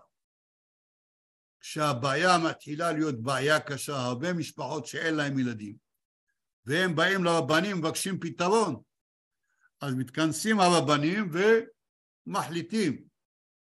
כשהבעיה 1.59 2.37
מתחילה 2.49 2.91
להיות 2.91 3.23
בעיה 3.23 3.59
קשה, 3.59 3.95
הרבה 3.95 4.33
משפחות 4.33 4.85
שאין 4.85 5.15
להם 5.15 5.39
ילדים, 5.39 5.75
והם 6.65 6.95
באים 6.95 7.23
לרבנים 7.23 7.77
ומבקשים 7.77 8.19
פתרון, 8.19 8.81
אז 9.81 9.93
מתכנסים 9.97 10.59
הרבנים 10.59 11.31
ומחליטים 12.27 13.07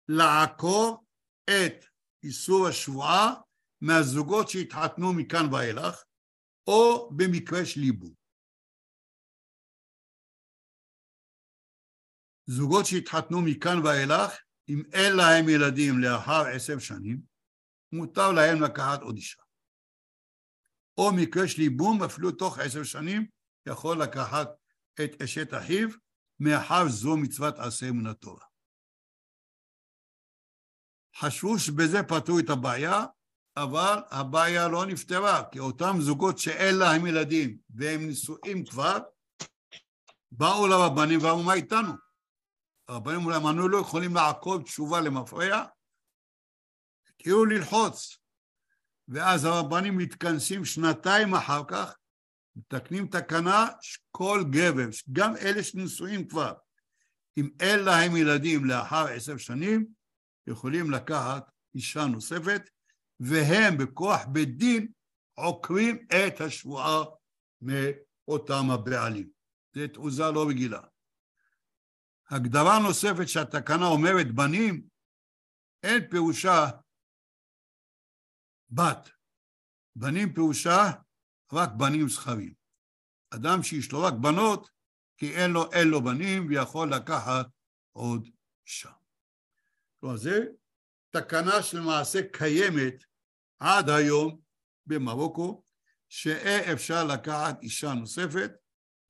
לעקור 0.07 1.05
את 1.43 1.85
איסור 2.23 2.67
השבועה 2.67 3.33
מהזוגות 3.81 4.49
שהתחתנו 4.49 5.13
מכאן 5.13 5.53
ואילך, 5.53 6.03
או 6.67 7.09
במקרה 7.17 7.65
של 7.65 7.79
ייבום. 7.83 8.13
זוגות 12.47 12.85
שהתחתנו 12.85 13.41
מכאן 13.41 13.77
ואילך, 13.85 14.41
אם 14.69 14.81
אין 14.93 15.13
להם 15.17 15.49
ילדים 15.49 15.93
לאחר 15.99 16.41
עשר 16.55 16.79
שנים, 16.79 17.21
מותר 17.91 18.31
להם 18.31 18.63
לקחת 18.63 19.01
עוד 19.01 19.15
אישה. 19.15 19.41
או 20.97 21.11
מקרה 21.17 21.47
של 21.47 21.61
ייבום, 21.61 22.03
אפילו 22.03 22.31
תוך 22.31 22.59
עשר 22.59 22.83
שנים, 22.83 23.27
יכול 23.67 24.01
לקחת 24.03 24.47
את 25.03 25.21
אשת 25.21 25.53
אחיו, 25.53 25.89
מאחר 26.39 26.89
זו 26.89 27.17
מצוות 27.17 27.59
עשה 27.59 27.91
מן 27.91 28.07
התורה. 28.07 28.45
חשבו 31.17 31.59
שבזה 31.59 32.03
פתרו 32.03 32.39
את 32.39 32.49
הבעיה, 32.49 33.05
אבל 33.57 33.99
הבעיה 34.11 34.67
לא 34.67 34.85
נפתרה, 34.85 35.49
כי 35.51 35.59
אותם 35.59 35.95
זוגות 35.99 36.37
שאין 36.37 36.75
להם 36.75 37.05
ילדים 37.05 37.57
והם 37.69 38.09
נשואים 38.09 38.65
כבר, 38.65 38.97
באו 40.31 40.67
לרבנים 40.67 41.19
ואמרו 41.23 41.43
מה 41.43 41.53
איתנו? 41.53 41.93
הרבנים 42.87 43.19
אמרו 43.19 43.49
אנו 43.49 43.67
לא 43.67 43.77
יכולים 43.77 44.15
לעקוב 44.15 44.63
תשובה 44.63 45.01
למפרע, 45.01 45.65
התחילו 47.09 47.45
ללחוץ, 47.45 48.17
ואז 49.07 49.45
הרבנים 49.45 49.97
מתכנסים 49.97 50.65
שנתיים 50.65 51.33
אחר 51.33 51.61
כך, 51.67 51.97
מתקנים 52.55 53.07
תקנה 53.07 53.67
שכל 53.81 54.43
גבר, 54.51 54.87
גם 55.11 55.35
אלה 55.35 55.63
שנשואים 55.63 56.27
כבר, 56.27 56.53
אם 57.37 57.49
אין 57.59 57.79
להם 57.79 58.15
ילדים 58.15 58.65
לאחר 58.65 59.07
עשר 59.07 59.37
שנים, 59.37 59.87
יכולים 60.47 60.91
לקחת 60.91 61.51
אישה 61.75 62.05
נוספת, 62.05 62.69
והם 63.19 63.77
בכוח 63.77 64.25
בית 64.25 64.57
דין 64.57 64.91
עוקרים 65.33 66.07
את 66.07 66.41
השבועה 66.41 67.03
מאותם 67.61 68.71
הבעלים. 68.73 69.29
זו 69.75 69.87
תעוזה 69.93 70.23
לא 70.33 70.49
רגילה. 70.49 70.81
הגדרה 72.29 72.79
נוספת 72.79 73.27
שהתקנה 73.27 73.85
אומרת 73.85 74.31
בנים, 74.35 74.87
אין 75.83 76.09
פירושה 76.09 76.69
בת. 78.69 79.09
בנים 79.95 80.33
פירושה 80.33 80.91
רק 81.53 81.69
בנים 81.77 82.09
זכרים. 82.09 82.53
אדם 83.29 83.63
שיש 83.63 83.91
לו 83.91 84.01
רק 84.01 84.13
בנות, 84.13 84.69
כי 85.17 85.35
אין 85.35 85.51
לו, 85.51 85.71
אין 85.71 85.87
לו 85.87 86.03
בנים 86.03 86.47
ויכול 86.49 86.93
לקחת 86.93 87.47
עוד 87.91 88.29
אישה. 88.67 88.91
כלומר, 89.99 90.17
זו 90.17 90.31
תקנה 91.09 91.63
שלמעשה 91.63 92.19
קיימת 92.31 93.03
עד 93.59 93.89
היום 93.89 94.39
במרוקו, 94.85 95.63
שאי 96.09 96.73
אפשר 96.73 97.03
לקחת 97.03 97.61
אישה 97.61 97.93
נוספת, 97.93 98.51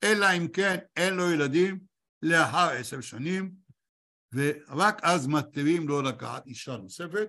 אלא 0.04 0.26
אם 0.38 0.48
כן 0.48 0.78
אין 0.96 1.14
לו 1.14 1.32
ילדים 1.32 1.80
לאחר 2.22 2.70
עשר 2.70 3.02
שנים, 3.02 3.56
ורק 4.34 5.00
אז 5.04 5.28
מתירים 5.28 5.88
לו 5.88 6.02
לקחת 6.02 6.48
אישה 6.48 6.78
נוספת, 6.78 7.28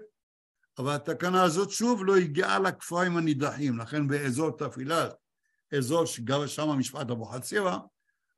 אבל 0.79 0.93
התקנה 0.93 1.43
הזאת 1.43 1.70
שוב 1.70 2.05
לא 2.05 2.16
הגיעה 2.16 2.59
לכפרים 2.59 3.16
הנידחים, 3.16 3.79
לכן 3.79 4.09
באזור 4.09 4.57
תפילת, 4.59 5.14
אזור 5.79 6.05
שגר 6.07 6.47
שם 6.47 6.68
משפט 6.68 7.11
אבוחצירא, 7.11 7.79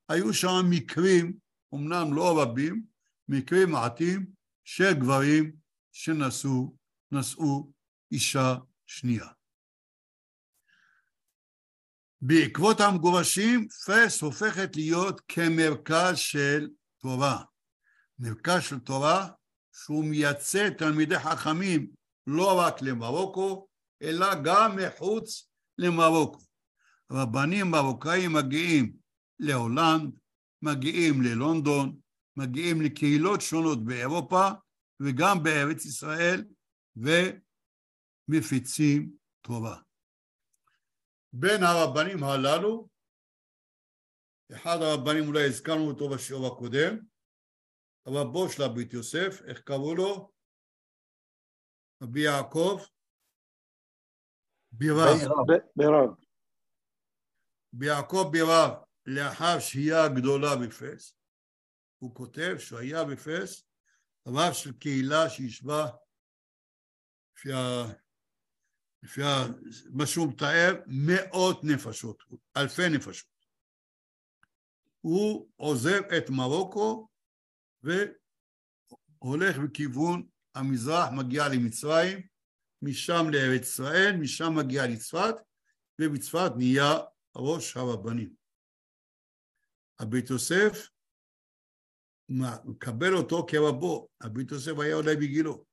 היו 0.09 0.34
שם 0.34 0.66
מקרים, 0.70 1.32
אמנם 1.74 2.14
לא 2.14 2.43
רבים, 2.43 2.82
מקרים 3.28 3.70
מעטים, 3.70 4.26
של 4.64 4.93
גברים 4.93 5.53
שנשאו, 5.93 6.76
נשאו 7.12 7.70
אישה 8.12 8.57
שנייה. 8.86 9.26
בעקבות 12.20 12.80
המגורשים, 12.80 13.68
פס 13.68 14.22
הופכת 14.22 14.76
להיות 14.76 15.20
כמרכז 15.28 16.16
של 16.18 16.68
תורה. 16.99 17.43
מרכז 18.18 18.62
של 18.62 18.78
תורה 18.78 19.28
שהוא 19.72 20.05
מייצא 20.05 20.70
תלמידי 20.70 21.18
חכמים 21.18 21.91
לא 22.31 22.61
רק 22.61 22.83
למרוקו, 22.83 23.68
אלא 24.03 24.26
גם 24.45 24.76
מחוץ 24.76 25.51
למרוקו. 25.79 26.41
רבנים 27.12 27.66
מרוקאים 27.70 28.33
מגיעים 28.33 28.97
להולנד, 29.39 30.18
מגיעים 30.62 31.22
ללונדון, 31.22 31.99
מגיעים 32.37 32.83
לקהילות 32.83 33.41
שונות 33.41 33.85
באירופה 33.85 34.49
וגם 35.01 35.43
בארץ 35.43 35.85
ישראל 35.85 36.45
ומפיצים 38.29 39.12
תורה. 39.41 39.81
בין 41.33 41.62
הרבנים 41.62 42.24
הללו, 42.24 42.89
אחד 44.53 44.76
הרבנים 44.83 45.29
אולי 45.29 45.47
הזכרנו 45.47 45.89
אותו 45.89 46.09
בשיעור 46.09 46.47
הקודם, 46.47 46.99
רבו 48.07 48.49
של 48.49 48.62
הבית 48.62 48.93
יוסף, 48.93 49.43
איך 49.47 49.61
קראו 49.61 49.95
לו? 49.95 50.38
רבי 52.03 52.20
יעקב 52.20 52.80
בירב. 54.72 55.16
בירב. 55.76 56.14
ביעקב 57.72 58.28
בירב, 58.32 58.70
לאחר 59.07 59.59
שהייה 59.61 60.09
גדולה 60.09 60.57
בפס, 60.57 61.14
הוא 61.99 62.14
כותב 62.14 62.55
שהוא 62.59 62.78
היה 62.78 63.05
בפס, 63.05 63.64
רב 64.26 64.53
של 64.53 64.72
קהילה 64.78 65.30
שישבה 65.30 65.86
לפי, 67.34 67.53
ה... 67.53 67.84
לפי 69.03 69.22
ה... 69.22 69.26
מה 69.90 70.07
שהוא 70.07 70.28
מתאר, 70.32 70.82
מאות 70.86 71.61
נפשות, 71.64 72.22
אלפי 72.57 72.88
נפשות. 72.96 73.38
הוא 75.01 75.49
עוזב 75.57 76.03
את 76.18 76.30
מרוקו 76.30 77.09
והולך 77.82 79.57
בכיוון 79.64 80.28
המזרח, 80.59 81.09
מגיע 81.13 81.43
למצרים, 81.49 82.19
משם 82.83 83.25
לארץ 83.33 83.63
ישראל, 83.63 84.17
משם 84.21 84.53
מגיע 84.57 84.87
לצפת, 84.87 85.35
ובצפת 86.01 86.51
נהיה 86.57 86.93
ראש 87.37 87.77
הרבנים. 87.77 88.35
הבית 89.99 90.31
יוסף 90.31 90.89
מקבל 92.29 93.15
אותו 93.15 93.47
כרבו, 93.51 94.09
הבית 94.21 94.51
יוסף 94.51 94.73
היה 94.79 94.95
אולי 94.95 95.17
בגילו. 95.17 95.65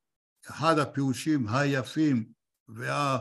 אחד 0.47 0.75
הפירושים 0.83 1.49
היפים 1.49 2.33
וה... 2.69 3.19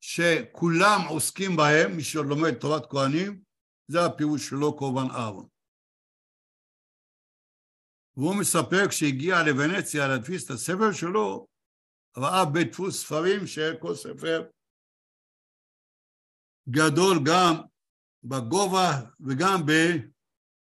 שכולם 0.00 1.00
עוסקים 1.08 1.50
בהם, 1.56 1.96
מי 1.96 2.02
שלומד 2.02 2.54
תורת 2.60 2.90
כהנים, 2.90 3.42
זה 3.88 3.98
הפירוש 4.06 4.48
שלו 4.48 4.76
קורבן 4.78 5.10
אהרון. 5.10 5.48
והוא 8.16 8.40
מספר 8.40 8.88
כשהגיע 8.88 9.34
לוונציה 9.46 10.08
להדפיס 10.08 10.44
את 10.44 10.50
הספר 10.50 10.92
שלו, 10.92 11.46
ראה 12.16 12.44
בית 12.52 12.72
דפוס 12.72 13.00
ספרים 13.00 13.46
שכל 13.46 13.94
ספר 13.94 14.50
גדול 16.70 17.18
גם 17.24 17.54
בגובה 18.24 18.90
וגם 19.20 19.60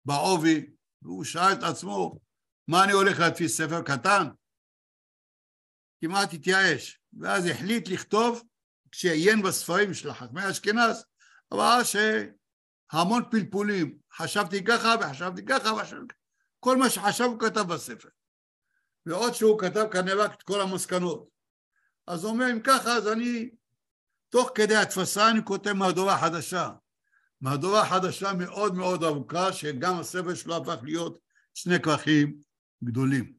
בעובי, 0.06 0.70
והוא 1.02 1.24
שאל 1.24 1.54
את 1.54 1.64
עצמו, 1.64 2.20
מה 2.68 2.84
אני 2.84 2.92
הולך 2.92 3.20
להדפיס 3.20 3.58
ספר 3.58 3.82
קטן? 3.82 4.28
כמעט 6.02 6.34
התייאש, 6.34 7.00
ואז 7.20 7.46
החליט 7.46 7.88
לכתוב, 7.88 8.44
כשעיין 8.92 9.42
בספרים 9.42 9.94
של 9.94 10.14
חכמי 10.14 10.50
אשכנז, 10.50 11.06
ראה 11.54 11.80
שהמון 11.84 13.24
פלפולים, 13.32 13.98
חשבתי 14.14 14.64
ככה 14.64 14.96
וחשבתי 15.02 15.46
ככה 15.46 15.74
וחשבתי 15.74 16.16
כל 16.60 16.78
מה 16.78 16.90
שחשב 16.90 17.24
הוא 17.24 17.40
כתב 17.40 17.74
בספר. 17.74 18.10
ועוד 19.06 19.34
שהוא 19.34 19.60
כתב 19.60 19.86
כנראה 19.92 20.26
את 20.26 20.44
כל 20.44 20.62
המסקנות. 20.62 21.30
אז 22.08 22.24
הוא 22.24 22.32
אומר, 22.32 22.46
אם 22.52 22.62
ככה, 22.62 22.94
אז 22.94 23.08
אני, 23.08 23.50
תוך 24.30 24.52
כדי 24.56 24.76
התפסה 24.76 25.32
אני 25.32 25.40
כותב 25.46 25.74
מהדורה 25.74 26.22
חדשה. 26.22 26.70
מהדורה 27.42 27.90
חדשה 27.90 28.34
מאוד 28.34 28.76
מאוד 28.76 29.04
ארוכה, 29.04 29.54
שגם 29.54 30.00
הספר 30.00 30.36
שלו 30.36 30.58
הפך 30.58 30.84
להיות 30.84 31.20
שני 31.54 31.82
כרכים 31.82 32.42
גדולים. 32.84 33.34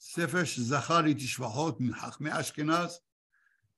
ספר 0.00 0.44
שזכה 0.44 1.00
לתשבחות 1.00 1.80
מחכמי 1.80 2.40
אשכנז 2.40 3.00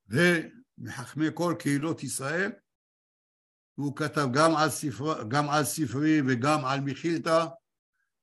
ומחכמי 0.09 1.27
כל 1.35 1.55
קהילות 1.59 2.03
ישראל, 2.03 2.53
והוא 3.79 3.97
כתב 3.97 4.27
גם 4.33 4.57
על, 4.57 4.71
ספר, 4.71 5.23
גם 5.29 5.51
על 5.51 5.65
ספרי 5.65 6.21
וגם 6.29 6.65
על 6.65 6.81
מחילתא 6.81 7.47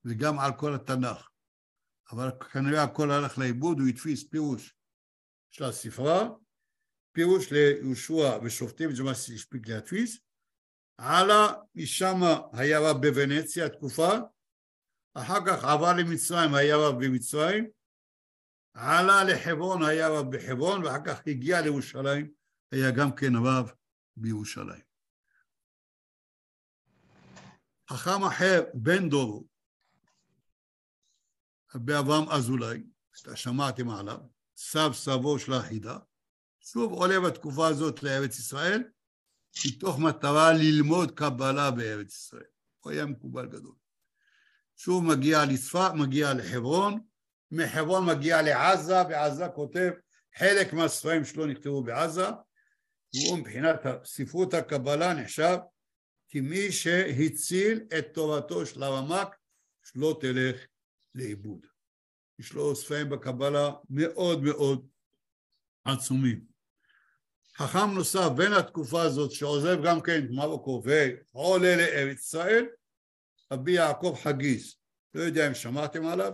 וגם 0.05 0.39
על 0.39 0.51
כל 0.57 0.75
התנ"ך. 0.75 1.29
אבל 2.11 2.31
כנראה 2.51 2.83
הכל 2.83 3.11
הלך 3.11 3.37
לאיבוד, 3.37 3.79
הוא 3.79 3.87
הדפיס 3.87 4.23
פירוש 4.23 4.75
של 5.51 5.63
הספרה, 5.63 6.29
פירוש 7.11 7.51
ליהושע 7.51 8.39
ושופטים, 8.43 8.95
זה 8.95 9.03
מה 9.03 9.15
שהספיק 9.15 9.67
להדפיס, 9.67 10.19
הלאה, 10.99 11.53
משם 11.75 12.15
היה 12.53 12.79
רב 12.79 12.97
בוונציה 13.01 13.69
תקופה, 13.69 14.11
אחר 15.13 15.45
כך 15.47 15.63
עבר 15.63 15.93
למצרים, 15.97 16.53
היה 16.53 16.77
רב 16.77 17.05
במצרים, 17.05 17.69
עלה 18.73 19.23
לחברון, 19.23 19.83
היה 19.83 20.09
רב 20.09 20.35
בחברון, 20.35 20.85
ואחר 20.85 21.05
כך 21.05 21.21
הגיע 21.27 21.61
לירושלים, 21.61 22.31
היה 22.71 22.91
גם 22.91 23.15
כן 23.15 23.35
רב 23.35 23.71
בירושלים. 24.17 24.81
חכם 27.89 28.23
אחר, 28.27 28.63
בן 28.73 29.09
דורו, 29.09 29.47
באברהם 31.75 32.29
אזולאי, 32.29 32.83
שאתה 33.13 33.35
שמעתם 33.35 33.89
עליו, 33.89 34.19
סב 34.55 34.89
סבו 34.93 35.39
של 35.39 35.53
החידה, 35.53 35.97
שוב 36.63 36.93
עולה 36.93 37.19
בתקופה 37.19 37.67
הזאת 37.67 38.03
לארץ 38.03 38.39
ישראל, 38.39 38.83
מתוך 39.67 39.99
מטרה 39.99 40.53
ללמוד 40.53 41.11
קבלה 41.11 41.71
בארץ 41.71 42.15
ישראל. 42.15 42.43
הוא 42.79 42.91
היה 42.91 43.05
מקובל 43.05 43.47
גדול. 43.47 43.75
שוב 44.77 45.03
מגיע 45.03 45.45
לצפת, 45.45 45.91
מגיע 45.95 46.33
לחברון, 46.33 46.99
מחברון 47.51 48.05
מגיע 48.05 48.41
לעזה, 48.41 49.03
בעזה 49.03 49.45
כותב, 49.55 49.91
חלק 50.37 50.73
מהספרים 50.73 51.25
שלו 51.25 51.45
נכתבו 51.45 51.83
בעזה, 51.83 52.27
והוא 53.13 53.37
מבחינת 53.37 53.79
ספרות 54.05 54.53
הקבלה 54.53 55.13
נחשב 55.13 55.57
כמי 56.29 56.71
שהציל 56.71 57.83
את 57.97 58.07
תורתו 58.13 58.65
של 58.65 58.83
הרמק 58.83 59.35
שלא 59.83 60.17
תלך 60.21 60.65
לאיבוד. 61.15 61.67
יש 62.39 62.53
לו 62.53 62.75
ספרים 62.75 63.09
בקבלה 63.09 63.71
מאוד 63.89 64.43
מאוד 64.43 64.87
עצומים. 65.85 66.50
חכם 67.61 67.91
נוסף 67.95 68.29
בין 68.37 68.53
התקופה 68.53 69.01
הזאת 69.01 69.31
שעוזב 69.31 69.77
גם 69.85 70.01
כן 70.01 70.25
את 70.25 70.29
מרוקו 70.29 70.81
ועולה 70.85 71.75
לארץ 71.75 72.19
ישראל, 72.19 72.65
רבי 73.53 73.71
יעקב 73.71 74.15
חגיס, 74.23 74.77
לא 75.13 75.21
יודע 75.21 75.47
אם 75.47 75.53
שמעתם 75.53 76.05
עליו, 76.05 76.33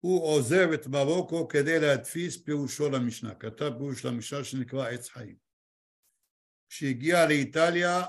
הוא 0.00 0.24
עוזב 0.24 0.68
את 0.74 0.86
מרוקו 0.86 1.48
כדי 1.48 1.80
להדפיס 1.80 2.42
פירושו 2.42 2.90
למשנה, 2.90 3.34
כתב 3.34 3.70
פירוש 3.78 4.04
למשנה 4.04 4.44
שנקרא 4.44 4.88
עץ 4.88 5.08
חיים. 5.08 5.36
כשהגיע 6.68 7.26
לאיטליה, 7.28 8.02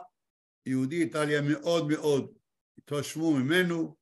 יהודי 0.65 1.01
איטליה 1.01 1.41
מאוד 1.41 1.87
מאוד 1.87 2.33
התרשמו 2.77 3.31
ממנו, 3.31 3.97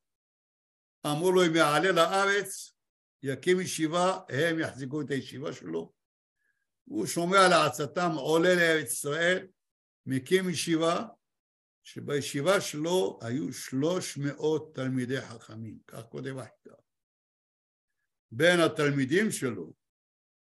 אמרו 1.05 1.31
לו 1.31 1.45
אם 1.45 1.55
יעלה 1.55 1.91
לארץ, 1.91 2.73
יקים 3.23 3.59
ישיבה, 3.59 4.19
הם 4.29 4.59
יחזיקו 4.59 5.01
את 5.01 5.11
הישיבה 5.11 5.53
שלו. 5.53 5.96
הוא 6.87 7.05
שומע 7.05 7.47
לעצתם, 7.49 8.11
עולה 8.15 8.55
לארץ 8.55 8.91
ישראל, 8.91 9.47
מקים 10.05 10.49
ישיבה, 10.49 11.05
שבישיבה 11.83 12.61
שלו 12.61 13.19
היו 13.21 13.53
שלוש 13.53 14.17
מאות 14.17 14.75
תלמידי 14.75 15.21
חכמים, 15.21 15.79
כך 15.87 16.03
כותב 16.09 16.37
החידה. 16.37 16.75
בין 18.31 18.59
התלמידים 18.59 19.31
שלו 19.31 19.73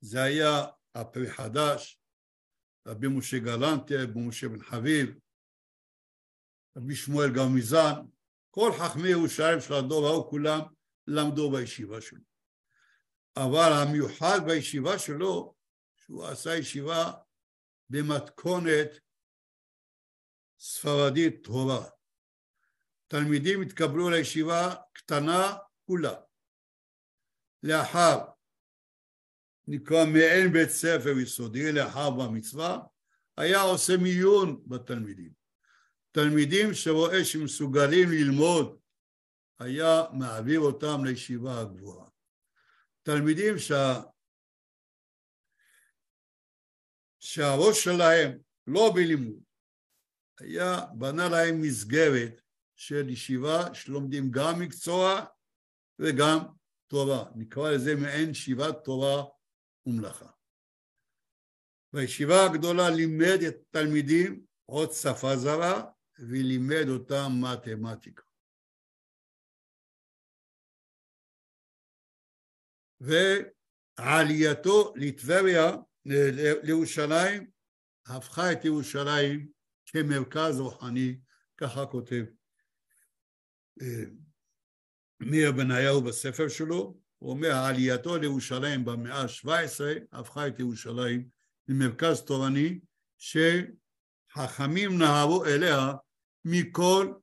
זה 0.01 0.23
היה 0.23 0.65
הפרי 0.95 1.31
חדש, 1.31 1.99
רבי 2.87 3.07
משה 3.07 3.39
גלנטי, 3.39 3.95
רבי 3.95 4.19
משה 4.19 4.47
בן 4.47 4.63
חביב, 4.63 5.19
רבי 6.77 6.95
שמואל 6.95 7.33
גרמיזן, 7.33 7.93
כל 8.51 8.71
חכמי 8.79 9.09
ירושלים 9.09 9.61
של 9.61 9.73
הדור 9.73 10.07
ההוא 10.07 10.29
כולם 10.29 10.59
למדו 11.07 11.51
בישיבה 11.51 12.01
שלו. 12.01 12.21
אבל 13.35 13.71
המיוחד 13.73 14.39
בישיבה 14.45 14.99
שלו, 14.99 15.56
שהוא 16.07 16.25
עשה 16.25 16.55
ישיבה 16.55 17.11
במתכונת 17.89 18.99
ספרדית 20.59 21.43
טהורה. 21.43 21.89
תלמידים 23.07 23.61
התקבלו 23.61 24.09
לישיבה 24.09 24.75
קטנה 24.93 25.57
כולה. 25.85 26.13
לאחר, 27.63 28.17
נקרא 29.67 30.05
מעין 30.05 30.53
בית 30.53 30.69
ספר 30.69 31.19
יסודי, 31.21 31.71
לאחר 31.71 32.09
במצווה, 32.09 32.79
היה 33.37 33.61
עושה 33.61 33.93
מיון 33.97 34.63
בתלמידים. 34.67 35.31
תלמידים 36.11 36.73
שרואה 36.73 37.25
שמסוגלים 37.25 38.09
ללמוד, 38.11 38.79
היה 39.59 40.03
מעביר 40.13 40.59
אותם 40.59 41.05
לישיבה 41.05 41.61
הגבוהה. 41.61 42.09
תלמידים 43.03 43.57
שה... 43.57 44.01
שהראש 47.19 47.83
שלהם 47.83 48.39
לא 48.67 48.91
בלימוד, 48.95 49.43
היה 50.39 50.85
בנה 50.97 51.29
להם 51.29 51.61
מסגרת 51.61 52.41
של 52.75 53.09
ישיבה 53.09 53.73
שלומדים 53.73 54.31
גם 54.31 54.59
מקצוע 54.59 55.25
וגם 55.99 56.37
תורה, 56.87 57.31
נקרא 57.35 57.71
לזה 57.71 57.95
מעין 57.95 58.33
שיבת 58.33 58.83
תורה 58.83 59.23
ומלאכה. 59.85 60.29
בישיבה 61.93 62.45
הגדולה 62.45 62.89
לימד 62.89 63.39
את 63.47 63.55
התלמידים 63.69 64.45
עוד 64.65 64.91
שפה 64.91 65.35
זרה 65.35 65.91
ולימד 66.19 66.89
אותם 66.89 67.31
מתמטיקה. 67.41 68.23
ועלייתו 73.99 74.93
לטבריה, 74.95 75.71
לירושלים, 76.63 77.47
הפכה 78.07 78.51
את 78.51 78.65
ירושלים 78.65 79.47
כמרכז 79.85 80.59
רוחני, 80.59 81.19
ככה 81.57 81.85
כותב 81.85 82.23
אה, 83.81 84.03
מאיר 85.19 85.51
בניהו 85.51 86.01
בספר 86.01 86.47
שלו, 86.47 86.97
הוא 87.17 87.29
אומר, 87.31 87.51
עלייתו 87.55 88.17
לירושלים 88.17 88.85
במאה 88.85 89.21
ה-17 89.21 89.81
הפכה 90.11 90.47
את 90.47 90.59
ירושלים 90.59 91.29
למרכז 91.67 92.21
תורני 92.21 92.79
שחכמים 93.17 94.97
נהרו 94.97 95.45
אליה 95.45 95.91
מכל 96.45 97.13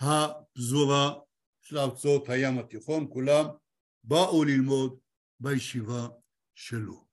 הפזורה 0.00 1.14
של 1.60 1.78
ארצות 1.78 2.28
הים 2.28 2.58
התיכון, 2.58 3.06
כולם 3.12 3.44
באו 4.04 4.44
ללמוד 4.44 4.98
בישיבה 5.40 6.08
שלו. 6.54 7.03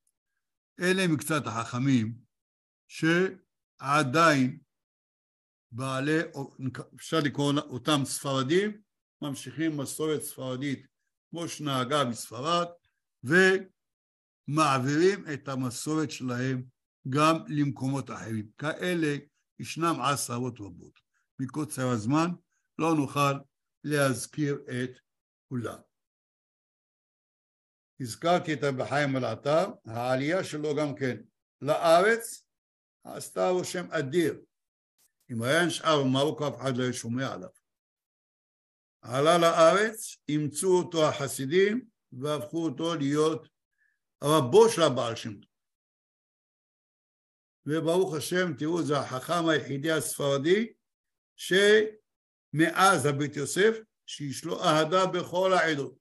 אלה 0.80 1.08
מקצת 1.08 1.48
החכמים 1.48 2.16
שעדיין 2.88 4.60
בעלי, 5.72 6.20
אפשר 6.96 7.20
לקרוא 7.20 7.54
אותם 7.54 8.02
ספרדים, 8.06 8.82
ממשיכים 9.22 9.78
מסורת 9.78 10.22
ספרדית 10.22 10.88
כמו 11.30 11.48
שנהגה 11.48 12.06
בספרד, 12.06 12.68
ומעבירים 14.48 15.26
את 15.34 15.48
המסורת 15.48 16.12
שלהם 16.12 16.64
גם 17.10 17.36
למקומות 17.48 18.12
אחרים. 18.12 18.48
כאלה 18.58 19.18
ישנם 19.60 19.96
עשרות 20.02 20.60
רבות. 20.60 21.00
מקוצר 21.40 21.88
הזמן 21.90 22.30
לא 22.80 22.96
נוכל 22.96 23.34
להזכיר 23.84 24.56
את 24.56 25.00
כולם. 25.50 25.91
הזכרתי 28.02 28.54
את 28.54 28.60
רבי 28.64 28.86
חיים 28.90 29.18
אלעטר, 29.18 29.68
העלייה 29.86 30.44
שלו 30.44 30.76
גם 30.76 30.96
כן 30.96 31.18
לארץ 31.62 32.48
עשתה 33.04 33.50
רושם 33.50 33.92
אדיר. 33.92 34.42
אם 35.32 35.44
היה 35.44 35.66
נשאר 35.66 36.04
במרוקו 36.04 36.48
אף 36.48 36.56
אחד 36.62 36.78
לא 36.78 36.84
היה 36.84 36.94
שומע 36.94 37.34
עליו. 37.34 37.50
עלה 39.02 39.38
לארץ, 39.38 40.18
אימצו 40.30 40.68
אותו 40.78 41.10
החסידים 41.10 41.86
והפכו 42.12 42.66
אותו 42.66 42.96
להיות 42.96 43.48
רבו 44.24 44.70
של 44.70 44.82
הבעל 44.82 45.16
שם. 45.16 45.34
וברוך 47.66 48.16
השם, 48.16 48.54
תראו, 48.58 48.84
זה 48.84 48.98
החכם 48.98 49.48
היחידי 49.50 49.92
הספרדי 49.92 50.74
שמאז 51.36 53.06
הבית 53.06 53.36
יוסף, 53.36 53.78
שיש 54.06 54.46
לו 54.46 54.64
אהדה 54.64 55.06
בכל 55.06 55.54
העדות. 55.54 56.01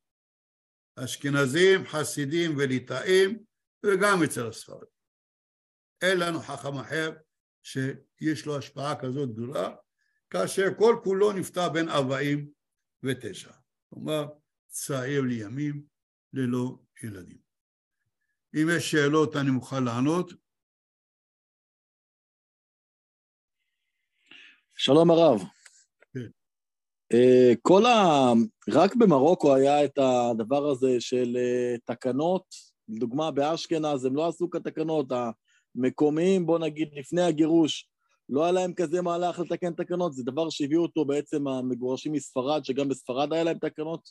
אשכנזים, 1.05 1.87
חסידים 1.87 2.57
וליטאים, 2.59 3.45
וגם 3.87 4.23
אצל 4.25 4.47
הספרדים. 4.47 5.01
אין 6.03 6.19
לנו 6.19 6.41
חכם 6.41 6.79
אחר 6.79 7.13
שיש 7.63 8.47
לו 8.47 8.59
השפעה 8.59 9.01
כזאת 9.01 9.33
גדולה, 9.33 9.75
כאשר 10.31 10.67
כל 10.79 10.97
כולו 11.05 11.33
בן 11.69 11.89
ארבעים 11.89 12.51
ותשע. 13.03 13.53
כלומר, 13.91 14.27
צעיר 14.67 15.21
לימים 15.21 15.85
ללא 16.33 16.79
ילדים. 17.03 17.39
אם 18.55 18.67
יש 18.77 18.91
שאלות 18.91 19.37
אני 19.37 19.51
מוכן 19.51 19.85
לענות. 19.85 20.33
שלום 24.75 25.11
הרב. 25.11 25.41
אה, 27.13 27.53
כל 27.63 27.87
ה... 27.87 28.33
רק 28.69 28.95
במרוקו 28.97 29.55
היה 29.55 29.85
את 29.85 29.99
הדבר 29.99 30.71
הזה 30.71 30.97
של 31.01 31.37
אה, 31.37 31.77
תקנות, 31.85 32.45
לדוגמה 32.89 33.31
באשכנז 33.31 34.05
הם 34.05 34.17
לא 34.17 34.29
עשו 34.29 34.51
כתקנות, 34.51 35.13
המקומיים, 35.77 36.47
בוא 36.47 36.59
נגיד 36.59 36.89
לפני 36.93 37.23
הגירוש, 37.23 37.89
לא 38.29 38.43
היה 38.45 38.53
להם 38.53 38.75
כזה 38.75 39.03
מהלך 39.03 39.39
לתקן 39.39 39.73
תקנות, 39.73 40.15
זה 40.15 40.23
דבר 40.23 40.51
שהביאו 40.51 40.83
אותו 40.83 41.05
בעצם 41.05 41.49
המגורשים 41.49 42.13
מספרד, 42.13 42.65
שגם 42.65 42.89
בספרד 42.89 43.33
היה 43.33 43.45
להם 43.45 43.59
תקנות? 43.59 44.11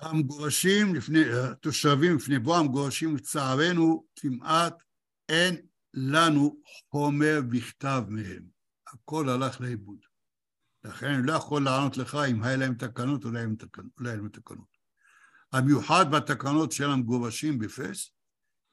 המגורשים 0.00 0.94
לפני, 0.94 1.20
התושבים 1.50 2.16
לפני 2.16 2.38
בוא 2.38 2.56
המגורשים 2.56 3.16
לצערנו 3.16 4.04
כמעט 4.16 4.74
אין 5.28 5.56
לנו 5.94 6.60
חומר 6.90 7.40
בכתב 7.50 8.02
מהם, 8.08 8.55
הכל 8.92 9.28
הלך 9.28 9.60
לאיבוד. 9.60 9.98
לכן 10.84 11.06
אני 11.06 11.26
לא 11.26 11.32
יכול 11.32 11.64
לענות 11.64 11.96
לך 11.96 12.18
אם 12.30 12.42
היה 12.42 12.56
להם 12.56 12.74
תקנות 12.74 13.24
או 13.24 13.30
לא 13.30 13.38
היה 14.08 14.16
להם 14.16 14.28
תקנות. 14.28 14.76
המיוחד 15.52 16.06
בתקנות 16.10 16.72
של 16.72 16.90
המגורשים 16.90 17.58
בפס, 17.58 18.10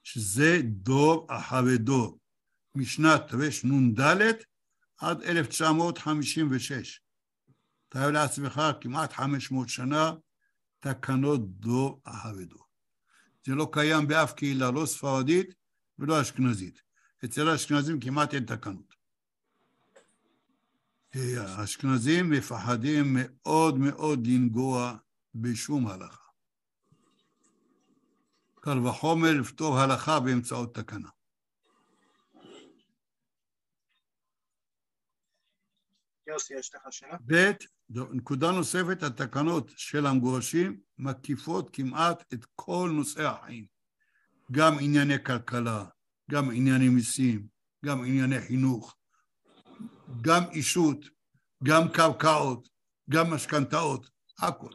שזה 0.02 0.60
דור 0.64 1.26
אחרי 1.30 1.78
דור, 1.78 2.20
משנת 2.74 3.22
רנ"ד 3.64 4.00
עד 4.98 5.22
1956. 5.22 7.00
תאר 7.88 8.10
לעצמך 8.10 8.62
כמעט 8.80 9.12
500 9.12 9.68
שנה 9.68 10.12
תקנות 10.80 11.60
דור 11.60 12.00
אחרי 12.04 12.44
דור. 12.44 12.64
זה 13.46 13.54
לא 13.54 13.68
קיים 13.72 14.06
באף 14.08 14.32
קהילה, 14.32 14.70
לא 14.70 14.86
ספרדית 14.86 15.54
ולא 15.98 16.20
אשכנזית. 16.20 16.82
אצל 17.24 17.48
האשכנזים 17.48 18.00
כמעט 18.00 18.34
אין 18.34 18.44
תקנות. 18.44 18.93
האשכנזים 21.14 22.30
מפחדים 22.30 23.04
מאוד 23.14 23.78
מאוד 23.78 24.26
לנגוע 24.26 24.96
בשום 25.34 25.86
הלכה. 25.86 26.24
קל 28.60 28.78
וחומר 28.78 29.32
לפתור 29.40 29.78
הלכה 29.78 30.20
באמצעות 30.20 30.74
תקנה. 30.74 31.08
יוסי, 36.26 36.54
יש 36.54 36.74
לך 36.74 36.82
שאלה? 36.90 37.16
ב', 37.26 37.50
נקודה 37.90 38.50
נוספת, 38.50 39.02
התקנות 39.02 39.70
של 39.76 40.06
המגורשים 40.06 40.80
מקיפות 40.98 41.70
כמעט 41.72 42.32
את 42.34 42.46
כל 42.54 42.90
נושאי 42.94 43.24
החיים. 43.24 43.66
גם 44.52 44.72
ענייני 44.80 45.24
כלכלה, 45.24 45.84
גם 46.30 46.50
ענייני 46.50 46.88
מיסים, 46.88 47.46
גם 47.84 48.04
ענייני 48.04 48.40
חינוך, 48.40 48.96
גם 50.20 50.42
אישות, 50.50 50.98
גם 51.64 51.88
קרקעות, 51.92 52.68
גם 53.10 53.34
משכנתאות, 53.34 54.10
הכל. 54.38 54.70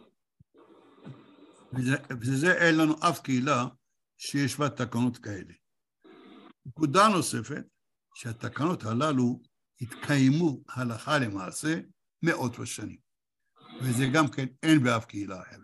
וזה 2.21 2.53
אין 2.53 2.77
לנו 2.77 2.95
אף 3.09 3.19
קהילה 3.19 3.65
שיש 4.17 4.59
בה 4.59 4.69
תקנות 4.69 5.17
כאלה. 5.17 5.53
נקודה 6.65 7.07
נוספת, 7.07 7.63
שהתקנות 8.15 8.83
הללו 8.83 9.41
התקיימו 9.81 10.63
הלכה 10.69 11.17
למעשה 11.17 11.79
מאות 12.23 12.59
בשנים, 12.59 12.97
וזה 13.81 14.05
גם 14.13 14.27
כן 14.27 14.45
אין 14.63 14.83
באף 14.83 15.05
קהילה 15.05 15.41
אחרת. 15.41 15.58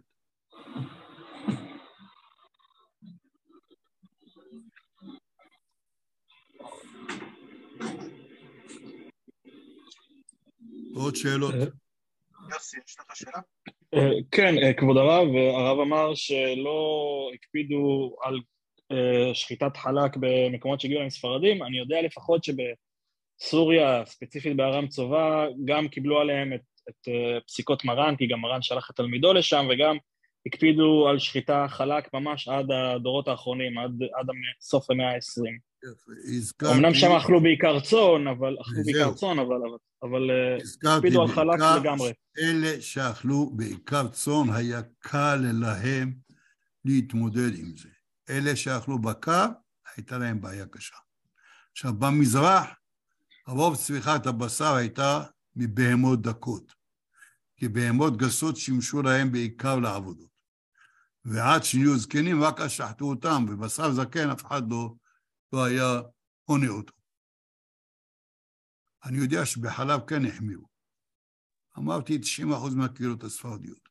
עוד 10.95 11.15
שאלות? 11.15 11.53
יוסי, 12.51 12.77
יש 12.87 12.95
לך 12.99 13.15
שאלה? 13.15 13.39
כן, 14.31 14.55
כבוד 14.77 14.97
הרב, 14.97 15.27
הרב 15.35 15.79
אמר 15.79 16.15
שלא 16.15 17.29
הקפידו 17.33 18.15
על 18.21 18.39
שחיטת 19.33 19.77
חלק 19.77 20.17
במקומות 20.19 20.81
שהגיעו 20.81 20.99
להם 20.99 21.09
ספרדים, 21.09 21.63
אני 21.63 21.77
יודע 21.77 22.01
לפחות 22.01 22.43
שבסוריה, 22.43 24.05
ספציפית 24.05 24.57
בארם 24.57 24.87
צובא, 24.87 25.45
גם 25.65 25.87
קיבלו 25.87 26.19
עליהם 26.19 26.53
את, 26.53 26.61
את 26.89 27.07
פסיקות 27.47 27.85
מרן, 27.85 28.15
כי 28.15 28.27
גם 28.27 28.41
מרן 28.41 28.61
שלח 28.61 28.89
את 28.91 28.95
תלמידו 28.95 29.33
לשם, 29.33 29.67
וגם 29.69 29.97
הקפידו 30.45 31.07
על 31.09 31.19
שחיטה 31.19 31.65
חלק 31.69 32.13
ממש 32.13 32.47
עד 32.47 32.71
הדורות 32.71 33.27
האחרונים, 33.27 33.77
עד, 33.77 33.91
עד 34.01 34.25
סוף 34.61 34.91
המאה 34.91 35.11
העשרים. 35.11 35.57
אמנם 36.71 36.93
שם 36.93 37.11
אכלו 37.11 37.41
בעיקר 37.41 37.79
צאן, 37.79 38.27
אבל 38.27 38.55
אכלו 38.61 38.83
בעיקר 38.85 39.13
צאן, 39.13 39.39
אבל, 39.39 39.57
אבל 40.03 40.29
הקפידו 40.83 41.21
על 41.21 41.27
חלק 41.27 41.59
לגמרי. 41.79 42.13
אלה 42.39 42.81
שאכלו 42.81 43.49
בעיקר 43.55 44.07
צאן, 44.07 44.49
היה 44.53 44.81
קל 44.99 45.39
להם 45.53 46.13
להתמודד 46.85 47.59
עם 47.59 47.77
זה. 47.77 47.89
אלה 48.29 48.55
שאכלו 48.55 48.99
בקר, 48.99 49.45
הייתה 49.95 50.17
להם 50.17 50.41
בעיה 50.41 50.65
קשה. 50.65 50.95
עכשיו, 51.71 51.93
במזרח, 51.93 52.65
רוב 53.47 53.75
צריכת 53.75 54.25
הבשר 54.25 54.75
הייתה 54.75 55.23
מבהמות 55.55 56.21
דקות, 56.21 56.73
כי 57.57 57.67
בהמות 57.67 58.17
גסות 58.17 58.57
שימשו 58.57 59.01
להם 59.01 59.31
בעיקר 59.31 59.79
לעבודות. 59.79 60.35
ועד 61.25 61.63
שנהיו 61.63 61.97
זקנים, 61.97 62.43
רק 62.43 62.61
אז 62.61 62.71
שחטו 62.71 63.05
אותם, 63.05 63.45
ובשר 63.49 63.91
זקן 63.91 64.29
אף 64.29 64.45
אחד 64.45 64.71
לא, 64.71 64.93
לא 65.55 65.65
היה 65.65 66.01
עונה 66.45 66.67
אותו. 66.67 66.93
אני 69.05 69.17
יודע 69.17 69.45
שבחלב 69.45 69.99
כן 70.09 70.25
החמירו. 70.27 70.67
אמרתי 71.77 72.13
90% 72.17 72.77
מהקהילות 72.77 73.23
הספרדיות. 73.23 73.89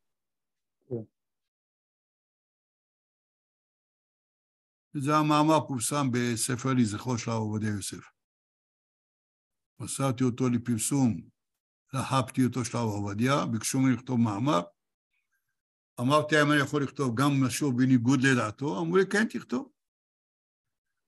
וזה 4.95 5.11
המאמר 5.17 5.67
פורסם 5.69 6.07
בספר 6.13 6.69
לזכרו 6.79 7.19
של 7.19 7.31
הרב 7.31 7.41
עובדיה 7.41 7.71
יוסף. 7.77 8.05
מסרתי 9.81 10.25
אותו 10.25 10.45
לפרסום 10.49 11.29
לאחר 11.95 12.23
פטירתו 12.27 12.65
של 12.65 12.77
הרב 12.77 12.89
עובדיה, 12.89 13.47
ביקשו 13.53 13.79
ממני 13.79 13.95
לכתוב 13.97 14.21
מאמר. 14.21 14.61
אמרתי 16.01 16.35
להם, 16.35 16.53
אני 16.53 16.61
יכול 16.61 16.83
לכתוב 16.83 17.15
גם 17.21 17.31
משהו 17.47 17.73
בניגוד 17.77 18.21
לדעתו? 18.23 18.81
אמרו 18.81 18.97
לי, 18.97 19.05
כן, 19.13 19.29
תכתוב. 19.29 19.73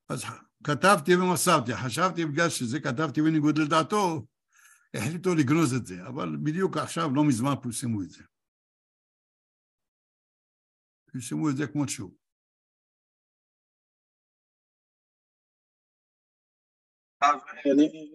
אז 0.08 0.24
כתבתי 0.66 1.12
ומסרתי, 1.16 1.72
חשבתי 1.84 2.24
בגלל 2.24 2.48
שזה 2.48 2.80
כתבתי 2.80 3.22
בניגוד 3.22 3.58
לדעתו, 3.58 4.26
החליטו 4.94 5.34
לגנוז 5.34 5.74
את 5.74 5.86
זה, 5.86 5.94
אבל 6.08 6.36
בדיוק 6.44 6.76
עכשיו, 6.76 7.14
לא 7.14 7.24
מזמן 7.24 7.54
פרסמו 7.62 8.02
את 8.02 8.10
זה. 8.10 8.22
פרסמו 11.12 11.50
את 11.50 11.56
זה 11.56 11.66
כמו 11.66 11.88
שהוא. 11.88 12.10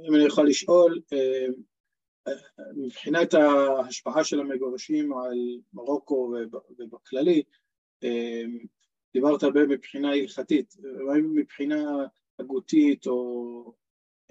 אם 0.08 0.16
אני 0.16 0.26
יכול 0.28 0.48
לשאול, 0.48 1.02
אה, 1.14 1.48
מבחינת 2.76 3.34
ההשפעה 3.34 4.24
של 4.24 4.40
המגורשים 4.40 5.14
על 5.14 5.38
מרוקו 5.74 6.34
ובכללי, 6.80 7.44
אה, 8.04 8.44
דיברת 9.14 9.44
הרבה 9.44 9.68
מבחינה 9.68 10.10
הלכתית, 10.12 10.76
מבחינה 11.36 11.78
הגותית 12.42 13.08
או, 13.08 13.74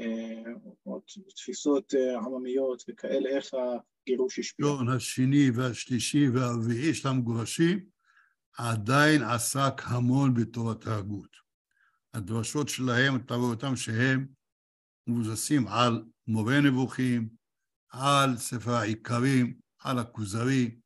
אה, 0.00 0.52
או 0.86 1.00
תפיסות 1.36 1.94
עממיות 2.26 2.84
וכאלה, 2.88 3.30
איך 3.30 3.46
הגירוש 3.54 4.38
השפיע? 4.38 4.66
הדור 4.66 4.90
השני 4.96 5.50
והשלישי 5.54 6.28
והרביעי 6.28 6.94
של 6.94 7.08
המגורשים 7.08 7.84
עדיין 8.58 9.22
עסק 9.22 9.82
המון 9.84 10.34
בתורת 10.34 10.86
ההגות. 10.86 11.36
הדרשות 12.14 12.68
שלהם, 12.68 13.16
אתה 13.16 13.34
רואה 13.34 13.50
אותם 13.50 13.76
שהם 13.76 14.26
מבוססים 15.06 15.68
על 15.68 16.04
מורה 16.26 16.60
נבוכים, 16.60 17.28
על 17.88 18.36
ספר 18.36 18.70
העיקרים, 18.70 19.54
על 19.78 19.98
הכוזרי, 19.98 20.80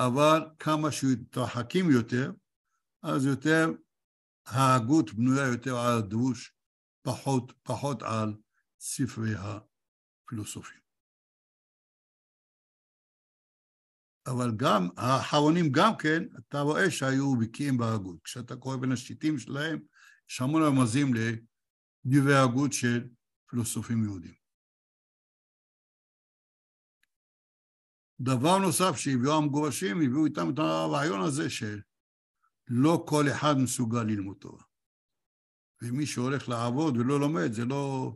אבל 0.00 0.40
כמה 0.58 0.92
שמתרחקים 0.92 1.90
יותר, 1.90 2.32
אז 3.02 3.26
יותר 3.26 3.72
ההגות 4.48 5.12
בנויה 5.12 5.46
יותר 5.46 5.76
על 5.76 5.98
הדרוש, 5.98 6.52
פחות, 7.02 7.52
פחות 7.62 8.02
על 8.02 8.34
ספרי 8.80 9.34
הפילוסופים. 9.38 10.80
אבל 14.26 14.50
גם, 14.56 14.88
האחרונים 14.96 15.72
גם 15.72 15.92
כן, 15.98 16.22
אתה 16.38 16.60
רואה 16.60 16.90
שהיו 16.90 17.36
בקיאים 17.36 17.78
בהגות. 17.78 18.22
כשאתה 18.24 18.56
קורא 18.56 18.76
בין 18.76 18.92
השיטים 18.92 19.38
שלהם, 19.38 19.78
יש 20.30 20.40
המון 20.40 20.62
רמזים 20.62 21.06
לדברי 21.14 22.36
הגות 22.36 22.72
של 22.72 23.08
פילוסופים 23.46 24.04
יהודים. 24.04 24.34
דבר 28.20 28.58
נוסף 28.58 28.96
שהביאו 28.96 29.36
המגורשים, 29.36 29.96
הביאו 29.96 30.26
איתם 30.26 30.50
את 30.54 30.58
הרעיון 30.58 31.20
הזה 31.20 31.50
שלא 32.68 33.04
כל 33.08 33.24
אחד 33.32 33.54
מסוגל 33.62 34.02
ללמוד 34.02 34.36
תורה. 34.40 34.62
ומי 35.82 36.06
שהולך 36.06 36.48
לעבוד 36.48 36.96
ולא 36.96 37.20
לומד, 37.20 37.52
זה 37.52 37.64
לא, 37.64 38.12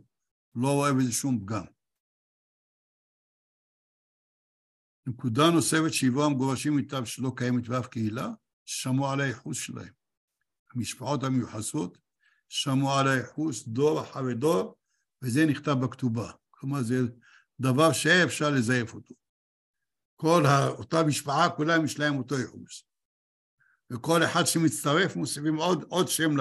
לא 0.55 0.67
רואה 0.67 0.93
בזה 0.93 1.11
שום 1.11 1.39
פגם. 1.39 1.63
נקודה 5.07 5.43
נוספת 5.53 5.93
שהביאו 5.93 6.25
המגורשים 6.25 6.77
איתם 6.77 7.05
שלא 7.05 7.31
קיימת 7.35 7.67
באף 7.67 7.87
קהילה, 7.87 8.27
שמעו 8.65 9.09
על 9.09 9.21
הייחוס 9.21 9.57
שלהם. 9.57 9.93
המשפחות 10.75 11.23
המיוחסות 11.23 11.97
שמעו 12.49 12.93
על 12.93 13.07
הייחוס 13.07 13.67
דור 13.67 14.01
אחרי 14.01 14.33
דור, 14.33 14.75
וזה 15.21 15.45
נכתב 15.45 15.71
בכתובה. 15.83 16.31
כלומר, 16.51 16.83
זה 16.83 16.95
דבר 17.59 17.93
שאי 17.93 18.23
אפשר 18.23 18.49
לזייף 18.49 18.93
אותו. 18.93 19.15
כל 20.15 20.43
אותה 20.77 21.03
משפחה, 21.03 21.49
כולם 21.55 21.85
יש 21.85 21.99
להם 21.99 22.17
אותו 22.17 22.35
ייחוס. 22.39 22.92
וכל 23.93 24.23
אחד 24.23 24.43
שמצטרף 24.45 25.15
מוסיפים 25.15 25.55
עוד, 25.55 25.85
עוד 25.89 26.07
שם 26.07 26.31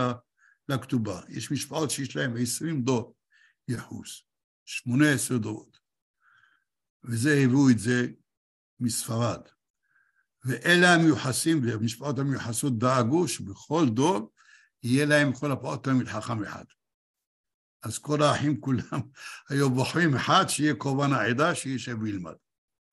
לכתובה. 0.69 1.21
יש 1.29 1.53
משפחות 1.53 1.91
שיש 1.91 2.17
להם 2.17 2.35
עשרים 2.41 2.83
דור 2.83 3.17
שמונה 4.65 5.11
עשר 5.11 5.39
דורות. 5.39 5.79
וזה 7.05 7.31
הביאו 7.45 7.71
את 7.71 7.79
זה 7.79 8.07
מספרד. 8.81 9.41
ואלה 10.45 10.95
המיוחסים, 10.95 11.65
והמשפחות 11.65 12.19
המיוחסות 12.19 12.79
דאגו 12.79 13.29
שבכל 13.29 13.89
דור 13.89 14.33
יהיה 14.83 15.07
להם 15.07 15.33
כל 15.33 15.53
הפעות 15.53 15.85
תלמיד 15.85 16.09
חכם 16.09 16.43
אחד. 16.43 16.65
אז 17.83 17.99
כל 17.99 18.23
האחים 18.23 18.61
כולם 18.61 19.01
היו 19.49 19.71
בוחרים 19.71 20.15
אחד 20.15 20.45
שיהיה 20.49 20.75
קורבן 20.75 21.13
העדה, 21.13 21.55
שישב 21.55 22.03
וילמד. 22.03 22.35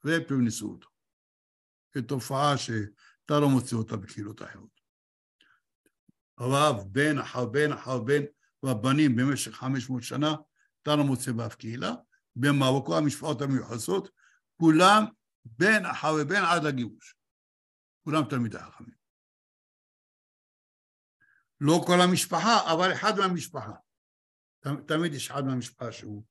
ופרנסו 0.06 0.72
אותו. 0.72 0.90
זו 1.96 2.02
תופעה 2.02 2.58
שאתה 3.30 3.40
לא 3.40 3.50
מוצא 3.50 3.76
אותה 3.76 3.98
בקהילות 3.98 4.42
אחרות. 4.42 4.82
רב, 6.40 6.84
בן 6.92 7.18
אחר 7.18 7.46
בן 7.46 7.72
אחר 7.72 8.00
בן 8.00 8.22
רבנים 8.66 9.16
במשך 9.16 9.52
500 9.52 10.04
שנה, 10.04 10.36
אתה 10.82 10.96
לא 10.96 11.04
מוצא 11.04 11.32
באף 11.32 11.56
קהילה. 11.56 11.92
במרוקו 12.36 12.98
המשפחות 12.98 13.42
המיוחסות, 13.42 14.10
כולם 14.56 15.04
בן 15.46 15.86
אחר 15.86 16.24
בן 16.28 16.44
עד 16.52 16.64
לגירוש. 16.64 17.16
כולם 18.04 18.24
תלמידי 18.30 18.60
חכמים. 18.60 18.96
לא 21.62 21.82
כל 21.88 22.02
המשפחה, 22.02 22.74
אבל 22.74 22.94
אחד 22.94 23.12
מהמשפחה. 23.18 23.74
תמיד 24.88 25.14
יש 25.14 25.32
אחד 25.32 25.44
מהמשפחה 25.46 25.92
שהוא 25.92 26.24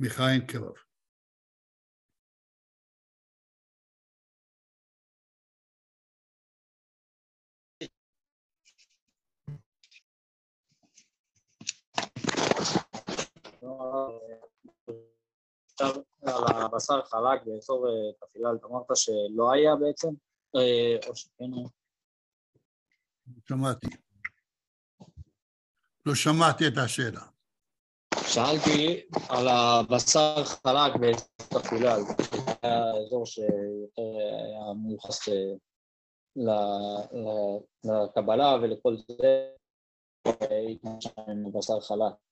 מכהן 0.00 0.46
כרב. 0.46 0.87
עכשיו 15.66 16.02
על 16.22 16.56
הבשר 16.56 17.02
חלק 17.04 17.42
באזור 17.46 17.86
תפילה, 18.20 18.48
אתה 18.54 18.66
אמרת 18.66 18.86
שלא 18.94 19.52
היה 19.52 19.76
בעצם? 19.76 20.08
או 21.08 21.16
שכן 21.16 21.54
היה? 21.54 21.68
שמעתי. 23.48 23.86
לא 26.06 26.14
שמעתי 26.14 26.68
את 26.68 26.72
השאלה. 26.84 27.20
שאלתי 28.26 29.06
על 29.28 29.48
הבשר 29.48 30.44
חלק 30.44 30.96
באזור 31.00 31.62
תפילה, 31.62 31.96
זה 32.02 32.12
היה 32.62 32.92
אזור 33.06 33.26
שיותר 33.26 34.02
היה 34.02 34.72
מיוחס 34.84 35.28
לקבלה 37.84 38.54
ולכל 38.62 38.96
זה, 39.08 39.48
הייתי 40.24 40.88
שם 41.00 41.10
עם 41.28 41.52
בשר 41.52 41.80
חלק. 41.80 42.27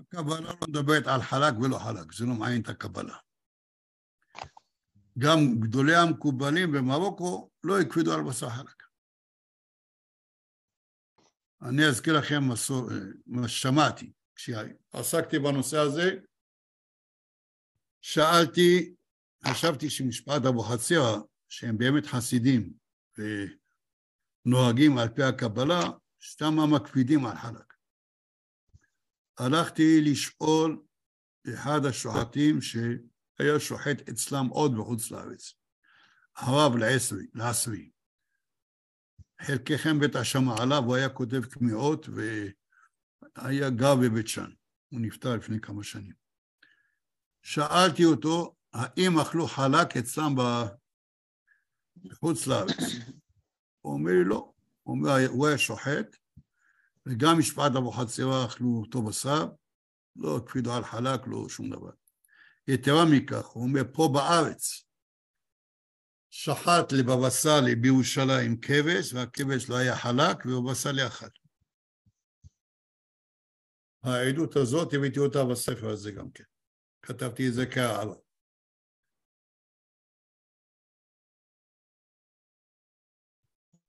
הקבלה 0.00 0.40
לא 0.40 0.54
מדברת 0.68 1.06
על 1.06 1.22
חלק 1.22 1.54
ולא 1.62 1.78
חלק, 1.78 2.12
זה 2.12 2.24
לא 2.26 2.34
מעניין 2.34 2.62
את 2.62 2.68
הקבלה. 2.68 3.16
גם 5.18 5.38
גדולי 5.60 5.96
המקובלים 5.96 6.72
במרוקו 6.72 7.50
לא 7.64 7.80
הקפידו 7.80 8.14
על 8.14 8.22
בשר 8.22 8.48
חלק. 8.48 8.82
אני 11.62 11.86
אזכיר 11.88 12.18
לכם 12.18 12.42
מה 13.26 13.48
ששמעתי. 13.48 14.12
כשעסקתי 14.34 15.38
בנושא 15.38 15.78
הזה, 15.78 16.10
שאלתי, 18.00 18.94
חשבתי 19.46 19.90
שמשפט 19.90 20.44
אבוחצירא, 20.48 21.16
שהם 21.48 21.78
באמת 21.78 22.06
חסידים 22.06 22.72
ונוהגים 23.18 24.98
על 24.98 25.08
פי 25.08 25.22
הקבלה, 25.22 25.80
סתם 26.22 26.74
מקפידים 26.74 27.26
על 27.26 27.36
חלק. 27.36 27.69
הלכתי 29.40 30.00
לשאול 30.00 30.82
אחד 31.54 31.84
השוחטים 31.84 32.60
שהיה 32.62 33.60
שוחט 33.60 34.08
אצלם 34.08 34.46
עוד 34.46 34.76
בחוץ 34.76 35.10
לארץ, 35.10 35.54
הרב 36.36 36.76
לעשרי, 36.76 37.26
לעשרי. 37.34 37.90
חלקכם 39.42 39.98
בטח 40.00 40.22
שמע 40.22 40.62
עליו, 40.62 40.82
הוא 40.84 40.96
היה 40.96 41.08
כותב 41.08 41.44
קמיעות 41.44 42.06
והיה 42.08 43.70
גר 43.70 43.94
בבית 43.96 44.28
שאן. 44.28 44.50
הוא 44.88 45.00
נפטר 45.00 45.36
לפני 45.36 45.60
כמה 45.60 45.84
שנים. 45.84 46.14
שאלתי 47.42 48.04
אותו, 48.04 48.56
האם 48.72 49.18
אכלו 49.18 49.46
חלק 49.46 49.96
אצלם 49.96 50.34
בחוץ 52.04 52.46
לארץ? 52.46 52.76
הוא 53.80 53.92
אומר 53.92 54.12
לי, 54.12 54.24
לא. 54.24 54.52
הוא 54.82 54.96
אומר, 54.96 55.10
הוא 55.28 55.46
היה 55.46 55.58
שוחט, 55.58 56.16
וגם 57.06 57.38
משפט 57.38 57.72
אבוחצירא 57.76 58.46
אכלו 58.46 58.80
אותו 58.80 59.02
בשר, 59.02 59.46
לא 60.16 60.36
הקפידו 60.36 60.72
על 60.72 60.84
חלק, 60.84 61.20
לא 61.26 61.48
שום 61.48 61.70
דבר. 61.70 61.90
יתרה 62.68 63.04
מכך, 63.14 63.46
הוא 63.46 63.62
אומר, 63.62 63.82
פה 63.92 64.08
בארץ, 64.12 64.84
שחט 66.30 66.92
לבבא 66.92 67.30
סאלי 67.30 67.74
בירושלים 67.74 68.60
כבש, 68.60 69.12
והכבש 69.14 69.70
לא 69.70 69.76
היה 69.76 69.96
חלק, 69.96 70.46
ובבא 70.46 70.74
סאלי 70.74 71.06
אכל. 71.06 71.26
העדות 74.02 74.56
הזאת, 74.56 74.94
הבאתי 74.94 75.18
אותה 75.20 75.38
בספר 75.50 75.90
הזה 75.90 76.12
גם 76.12 76.30
כן. 76.30 76.44
כתבתי 77.02 77.48
את 77.48 77.54
זה 77.54 77.66
כהערה. 77.74 78.16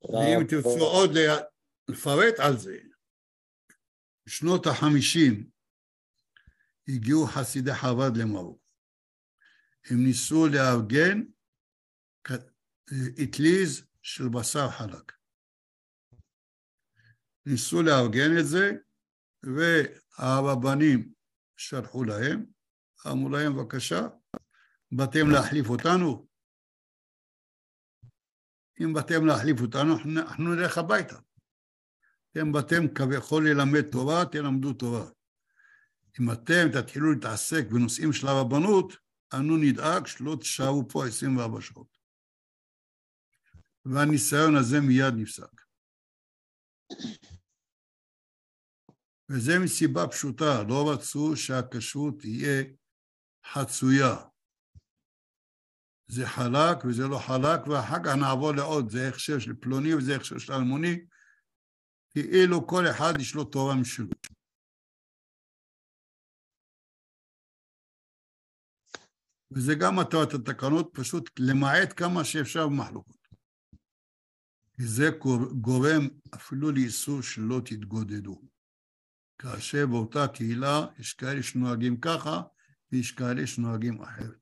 ואם 0.03 0.47
תרצו 0.49 0.85
עוד 0.85 1.11
לפרט 1.87 2.39
על 2.39 2.57
זה, 2.57 2.77
בשנות 4.31 4.65
החמישים 4.65 5.49
הגיעו 6.87 7.27
חסידי 7.27 7.73
חב"ד 7.73 8.17
למרוקו. 8.17 8.59
הם 9.89 9.97
ניסו 10.05 10.47
לארגן 10.47 11.17
אטליז 13.23 13.87
של 14.01 14.23
בשר 14.33 14.69
חלק. 14.69 15.11
ניסו 17.45 17.81
לארגן 17.81 18.31
את 18.39 18.45
זה, 18.45 18.71
והרבנים 19.43 21.13
שלחו 21.57 22.03
להם, 22.03 22.45
אמרו 23.07 23.29
להם, 23.29 23.53
בבקשה, 23.55 24.01
באתם 24.91 25.29
להחליף 25.31 25.69
אותנו? 25.69 26.27
אם 28.81 28.93
באתם 28.93 29.25
להחליף 29.25 29.61
אותנו, 29.61 29.93
אנחנו 30.21 30.55
נלך 30.55 30.77
הביתה. 30.77 31.19
אתם 32.31 32.51
באתם 32.51 32.87
כביכול 32.95 33.49
ללמד 33.49 33.81
תורה, 33.81 34.25
תלמדו 34.25 34.73
תורה. 34.73 35.05
אם 36.19 36.31
אתם 36.31 36.67
תתחילו 36.73 37.11
להתעסק 37.13 37.65
בנושאים 37.71 38.13
של 38.13 38.27
הרבנות, 38.27 38.93
אנו 39.33 39.57
נדאג 39.57 40.07
שלא 40.07 40.37
תישארו 40.39 40.89
פה 40.89 41.07
24 41.07 41.61
שעות. 41.61 41.97
והניסיון 43.85 44.55
הזה 44.55 44.79
מיד 44.81 45.13
נפסק. 45.17 45.61
וזה 49.29 49.59
מסיבה 49.59 50.07
פשוטה, 50.07 50.63
לא 50.63 50.91
רצו 50.93 51.35
שהכשרות 51.35 52.19
תהיה 52.19 52.63
חצויה. 53.53 54.15
זה 56.07 56.27
חלק 56.27 56.85
וזה 56.85 57.07
לא 57.07 57.17
חלק, 57.17 57.67
ואחר 57.67 58.03
כך 58.03 58.15
נעבור 58.15 58.51
לעוד, 58.51 58.89
זה 58.89 59.07
הכשר 59.07 59.39
של 59.39 59.53
פלוני 59.59 59.95
וזה 59.95 60.15
הכשר 60.15 60.37
של 60.37 60.53
אלמוני, 60.53 61.05
כאילו 62.13 62.67
כל 62.67 62.83
אחד 62.91 63.13
יש 63.19 63.35
לו 63.35 63.43
תורה 63.43 63.75
משלו. 63.81 64.07
וזה 69.51 69.73
גם 69.81 69.95
מטרת 69.99 70.33
התקנות, 70.33 70.91
פשוט 70.93 71.29
למעט 71.39 71.93
כמה 71.99 72.23
שאפשר 72.23 72.67
במחלוקות. 72.67 73.27
כי 74.73 74.87
זה 74.87 75.03
גור- 75.19 75.51
גורם 75.61 76.07
אפילו 76.35 76.71
לאיסור 76.71 77.21
שלא 77.21 77.61
תתגודדו. 77.65 78.41
כאשר 79.37 79.87
באותה 79.89 80.27
קהילה 80.33 80.87
יש 80.99 81.13
כאלה 81.13 81.43
שנוהגים 81.43 81.99
ככה, 81.99 82.41
ויש 82.91 83.11
כאלה 83.11 83.47
שנוהגים 83.47 84.01
אחרת. 84.01 84.40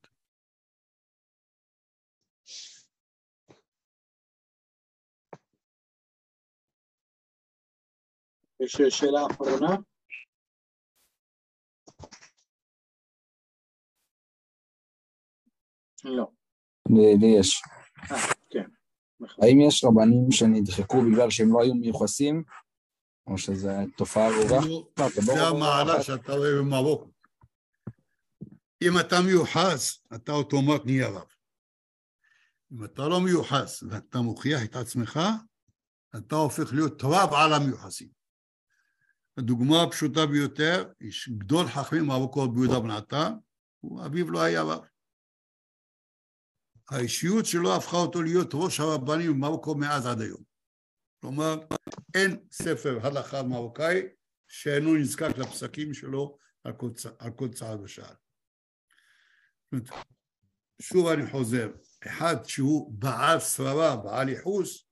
יש 8.60 8.76
שאלה 8.88 9.26
אחרונה? 9.30 9.76
לא. 16.04 16.30
לי 17.20 17.38
יש. 17.40 17.62
אה, 18.12 18.16
כן. 18.50 18.68
האם 19.42 19.60
יש 19.68 19.84
רבנים 19.84 20.30
שנדחקו 20.30 21.02
בגלל 21.02 21.30
שהם 21.30 21.52
לא 21.52 21.62
היו 21.62 21.74
מיוחסים, 21.74 22.44
או 23.26 23.38
שזו 23.38 23.70
תופעה 23.96 24.28
רובה? 24.28 24.66
לא, 24.68 25.08
זה 25.10 25.42
המעלה. 25.46 26.02
שאתה 26.02 26.32
רואה 26.32 26.58
במרוקו. 26.58 27.10
אם 28.82 28.92
אתה 29.00 29.16
מיוחס, 29.26 30.02
אתה 30.14 30.32
אוטומט 30.32 30.80
נהיה 30.84 31.08
רב. 31.08 31.28
אם 32.72 32.84
אתה 32.84 33.08
לא 33.08 33.20
מיוחס 33.20 33.82
ואתה 33.82 34.18
מוכיח 34.18 34.64
את 34.64 34.76
עצמך, 34.76 35.20
אתה 36.16 36.36
הופך 36.36 36.72
להיות 36.72 37.02
רב 37.04 37.34
על 37.34 37.52
המיוחסים. 37.52 38.19
הדוגמה 39.36 39.82
הפשוטה 39.82 40.26
ביותר, 40.26 40.92
גדול 41.38 41.66
חכמים 41.66 42.06
מרוקו 42.06 42.48
ביהודה 42.48 42.80
בן 42.80 42.90
עטה, 42.90 43.30
אביו 44.06 44.30
לא 44.30 44.42
היה 44.42 44.62
רב. 44.62 44.84
האישיות 46.90 47.46
שלו 47.46 47.76
הפכה 47.76 47.96
אותו 47.96 48.22
להיות 48.22 48.50
ראש 48.54 48.80
הרבנים 48.80 49.32
במרוקו 49.32 49.74
מאז 49.74 50.06
עד 50.06 50.20
היום. 50.20 50.42
כלומר, 51.20 51.60
אין 52.14 52.44
ספר 52.50 52.98
הלכה 53.02 53.42
מרוקאי 53.42 54.02
שאינו 54.48 54.94
נזקק 54.94 55.38
לפסקים 55.38 55.94
שלו 55.94 56.38
על 56.64 56.72
כל, 57.36 57.48
צעד 57.48 57.80
ושעל. 57.80 58.14
שוב 60.82 61.06
אני 61.06 61.30
חוזר, 61.30 61.70
אחד 62.06 62.36
שהוא 62.44 62.92
בעל 62.98 63.40
שררה, 63.40 63.96
בעל 63.96 64.28
ייחוס, 64.28 64.86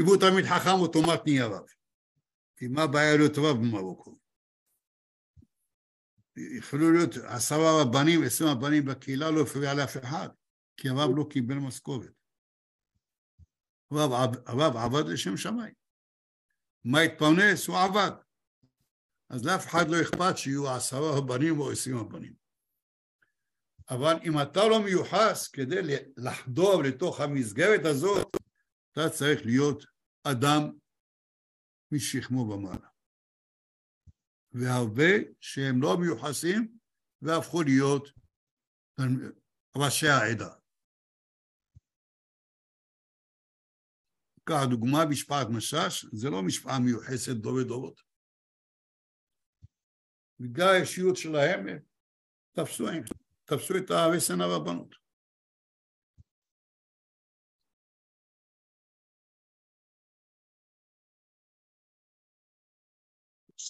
אם 0.00 0.06
הוא 0.06 0.16
תמיד 0.16 0.44
חכם 0.44 0.80
אוטומט 0.80 1.20
נהיה 1.26 1.46
רב. 1.46 1.79
כי 2.60 2.68
מה 2.68 2.82
הבעיה 2.82 3.16
להיות 3.16 3.38
רב 3.38 3.56
במרוקו? 3.56 4.18
יכלו 6.36 6.92
להיות 6.92 7.16
עשרה 7.16 7.82
רבנים, 7.82 8.22
עשרים 8.26 8.50
רבנים 8.50 8.84
בקהילה, 8.84 9.30
לא 9.30 9.42
הפריע 9.42 9.74
לאף 9.74 9.96
אחד, 9.96 10.28
כי 10.76 10.88
הרב 10.88 11.10
לא 11.16 11.26
קיבל 11.30 11.54
משכורת. 11.54 12.10
הרב, 13.90 14.12
עב- 14.12 14.48
הרב 14.48 14.76
עבד 14.76 15.08
לשם 15.12 15.36
שמיים. 15.36 15.74
מה 16.84 17.00
התפרנס? 17.00 17.66
הוא 17.66 17.76
עבד. 17.78 18.10
אז 19.30 19.44
לאף 19.44 19.66
אחד 19.66 19.88
לא 19.88 20.02
אכפת 20.02 20.38
שיהיו 20.38 20.70
עשרה 20.70 21.18
רבנים 21.18 21.60
או 21.60 21.70
עשרים 21.70 21.96
רבנים. 21.98 22.34
אבל 23.90 24.14
אם 24.24 24.42
אתה 24.42 24.60
לא 24.68 24.84
מיוחס 24.84 25.48
כדי 25.48 25.80
לחדור 26.16 26.82
לתוך 26.82 27.20
המסגרת 27.20 27.84
הזאת, 27.84 28.36
אתה 28.92 29.10
צריך 29.10 29.40
להיות 29.46 29.84
אדם 30.24 30.70
משכמו 31.92 32.40
ומעלה. 32.40 32.88
והרבה 34.52 35.12
שהם 35.40 35.82
לא 35.82 35.96
מיוחסים 36.00 36.78
והפכו 37.22 37.62
להיות 37.62 38.08
ראשי 39.76 40.06
העדה. 40.06 40.54
קח 44.44 44.64
דוגמה, 44.70 44.98
משפחת 45.10 45.46
משאש, 45.56 46.06
זה 46.12 46.30
לא 46.30 46.42
משפחה 46.42 46.78
מיוחסת 46.78 47.32
דורי 47.32 47.64
דורות. 47.64 48.00
בגלל 50.40 50.68
האישיות 50.68 51.16
שלהם, 51.16 51.68
הם 51.68 51.78
תפסו, 52.52 52.84
תפסו 53.44 53.74
את 53.76 53.90
הרסן 53.90 54.40
הרבנות. 54.40 54.94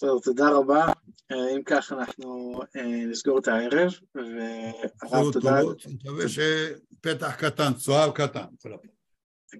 בסדר, 0.03 0.19
תודה 0.23 0.49
רבה. 0.49 0.85
אה, 1.31 1.55
אם 1.55 1.63
כך, 1.65 1.91
אנחנו 1.91 2.59
אה, 2.75 3.05
נסגור 3.05 3.39
את 3.39 3.47
הערב, 3.47 3.91
והרב, 4.15 5.33
תודה. 5.33 5.59
אני 5.59 5.93
מקווה 5.93 6.25
שפתח 6.29 7.35
קטן, 7.35 7.73
צוהר 7.73 8.11
קטן. 8.11 8.45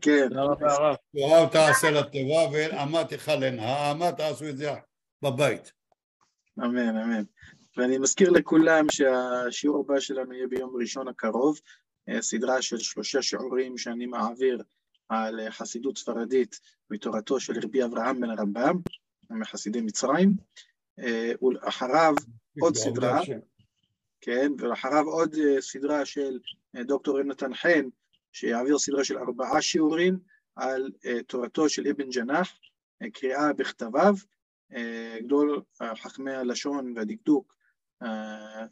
כן. 0.01 0.29
תודה 0.29 0.41
רבה, 0.43 0.73
הרב. 0.73 0.95
צוהר 1.17 1.45
תעשה 1.45 1.91
לטובה 1.91 2.49
ואמה 2.53 3.03
תכלן, 3.03 3.59
האמה 3.59 4.11
תעשו 4.11 4.49
את 4.49 4.57
זה 4.57 4.71
בבית. 5.21 5.71
אמן, 6.59 6.97
אמן. 6.97 7.23
ואני 7.77 7.97
מזכיר 7.97 8.29
לכולם 8.29 8.85
שהשיעור 8.91 9.79
הבא 9.85 9.99
שלנו 9.99 10.33
יהיה 10.33 10.47
ביום 10.47 10.75
ראשון 10.81 11.07
הקרוב, 11.07 11.59
אה, 12.09 12.21
סדרה 12.21 12.61
של 12.61 12.77
שלושה 12.77 13.21
שיעורים 13.21 13.77
שאני 13.77 14.05
מעביר 14.05 14.63
על 15.09 15.49
חסידות 15.49 15.97
ספרדית 15.97 16.59
מתורתו 16.89 17.39
של 17.39 17.53
רבי 17.63 17.83
אברהם 17.83 18.21
בן 18.21 18.29
הרמב"ם, 18.29 18.75
מחסידי 19.39 19.81
מצרים, 19.81 20.33
אה, 20.99 21.31
ולאחריו 21.41 22.13
עוד 22.59 22.75
סדרה, 22.75 23.21
כן, 24.21 24.51
ולאחריו 24.59 25.05
עוד 25.09 25.35
אה, 25.35 25.61
סדרה 25.61 26.05
של 26.05 26.39
אה, 26.75 26.83
דוקטור 26.83 27.17
יונתן 27.17 27.53
חן, 27.53 27.85
שיעביר 28.31 28.79
סדרה 28.79 29.03
של 29.03 29.17
ארבעה 29.17 29.61
שיעורים 29.61 30.19
על 30.55 30.91
תורתו 31.27 31.69
של 31.69 31.87
אבן 31.87 32.09
ג'נח, 32.09 32.53
אה, 33.01 33.09
קריאה 33.09 33.53
בכתביו, 33.53 34.15
גדול 35.19 35.61
חכמי 35.95 36.33
הלשון 36.33 36.93
והדקדוק 36.95 37.55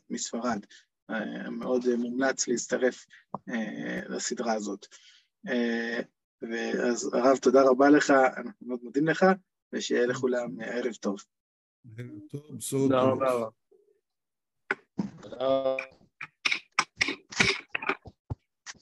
מספרד. 0.09 0.65
מאוד 1.51 1.95
מומלץ 1.95 2.47
להצטרף 2.47 3.05
לסדרה 4.09 4.53
הזאת. 4.53 4.87
ואז 6.41 7.13
הרב, 7.13 7.37
תודה 7.37 7.61
רבה 7.61 7.89
לך, 7.89 8.11
אנחנו 8.37 8.67
מאוד 8.67 8.79
מודים 8.83 9.07
לך, 9.07 9.25
ושיהיה 9.73 10.05
לכולם 10.05 10.61
אה, 10.61 10.75
ערב 10.75 10.93
טוב. 10.93 11.19
טוב, 12.31 12.57
בשורות. 12.57 12.91
תודה 12.91 13.01
רבה. 15.37 15.89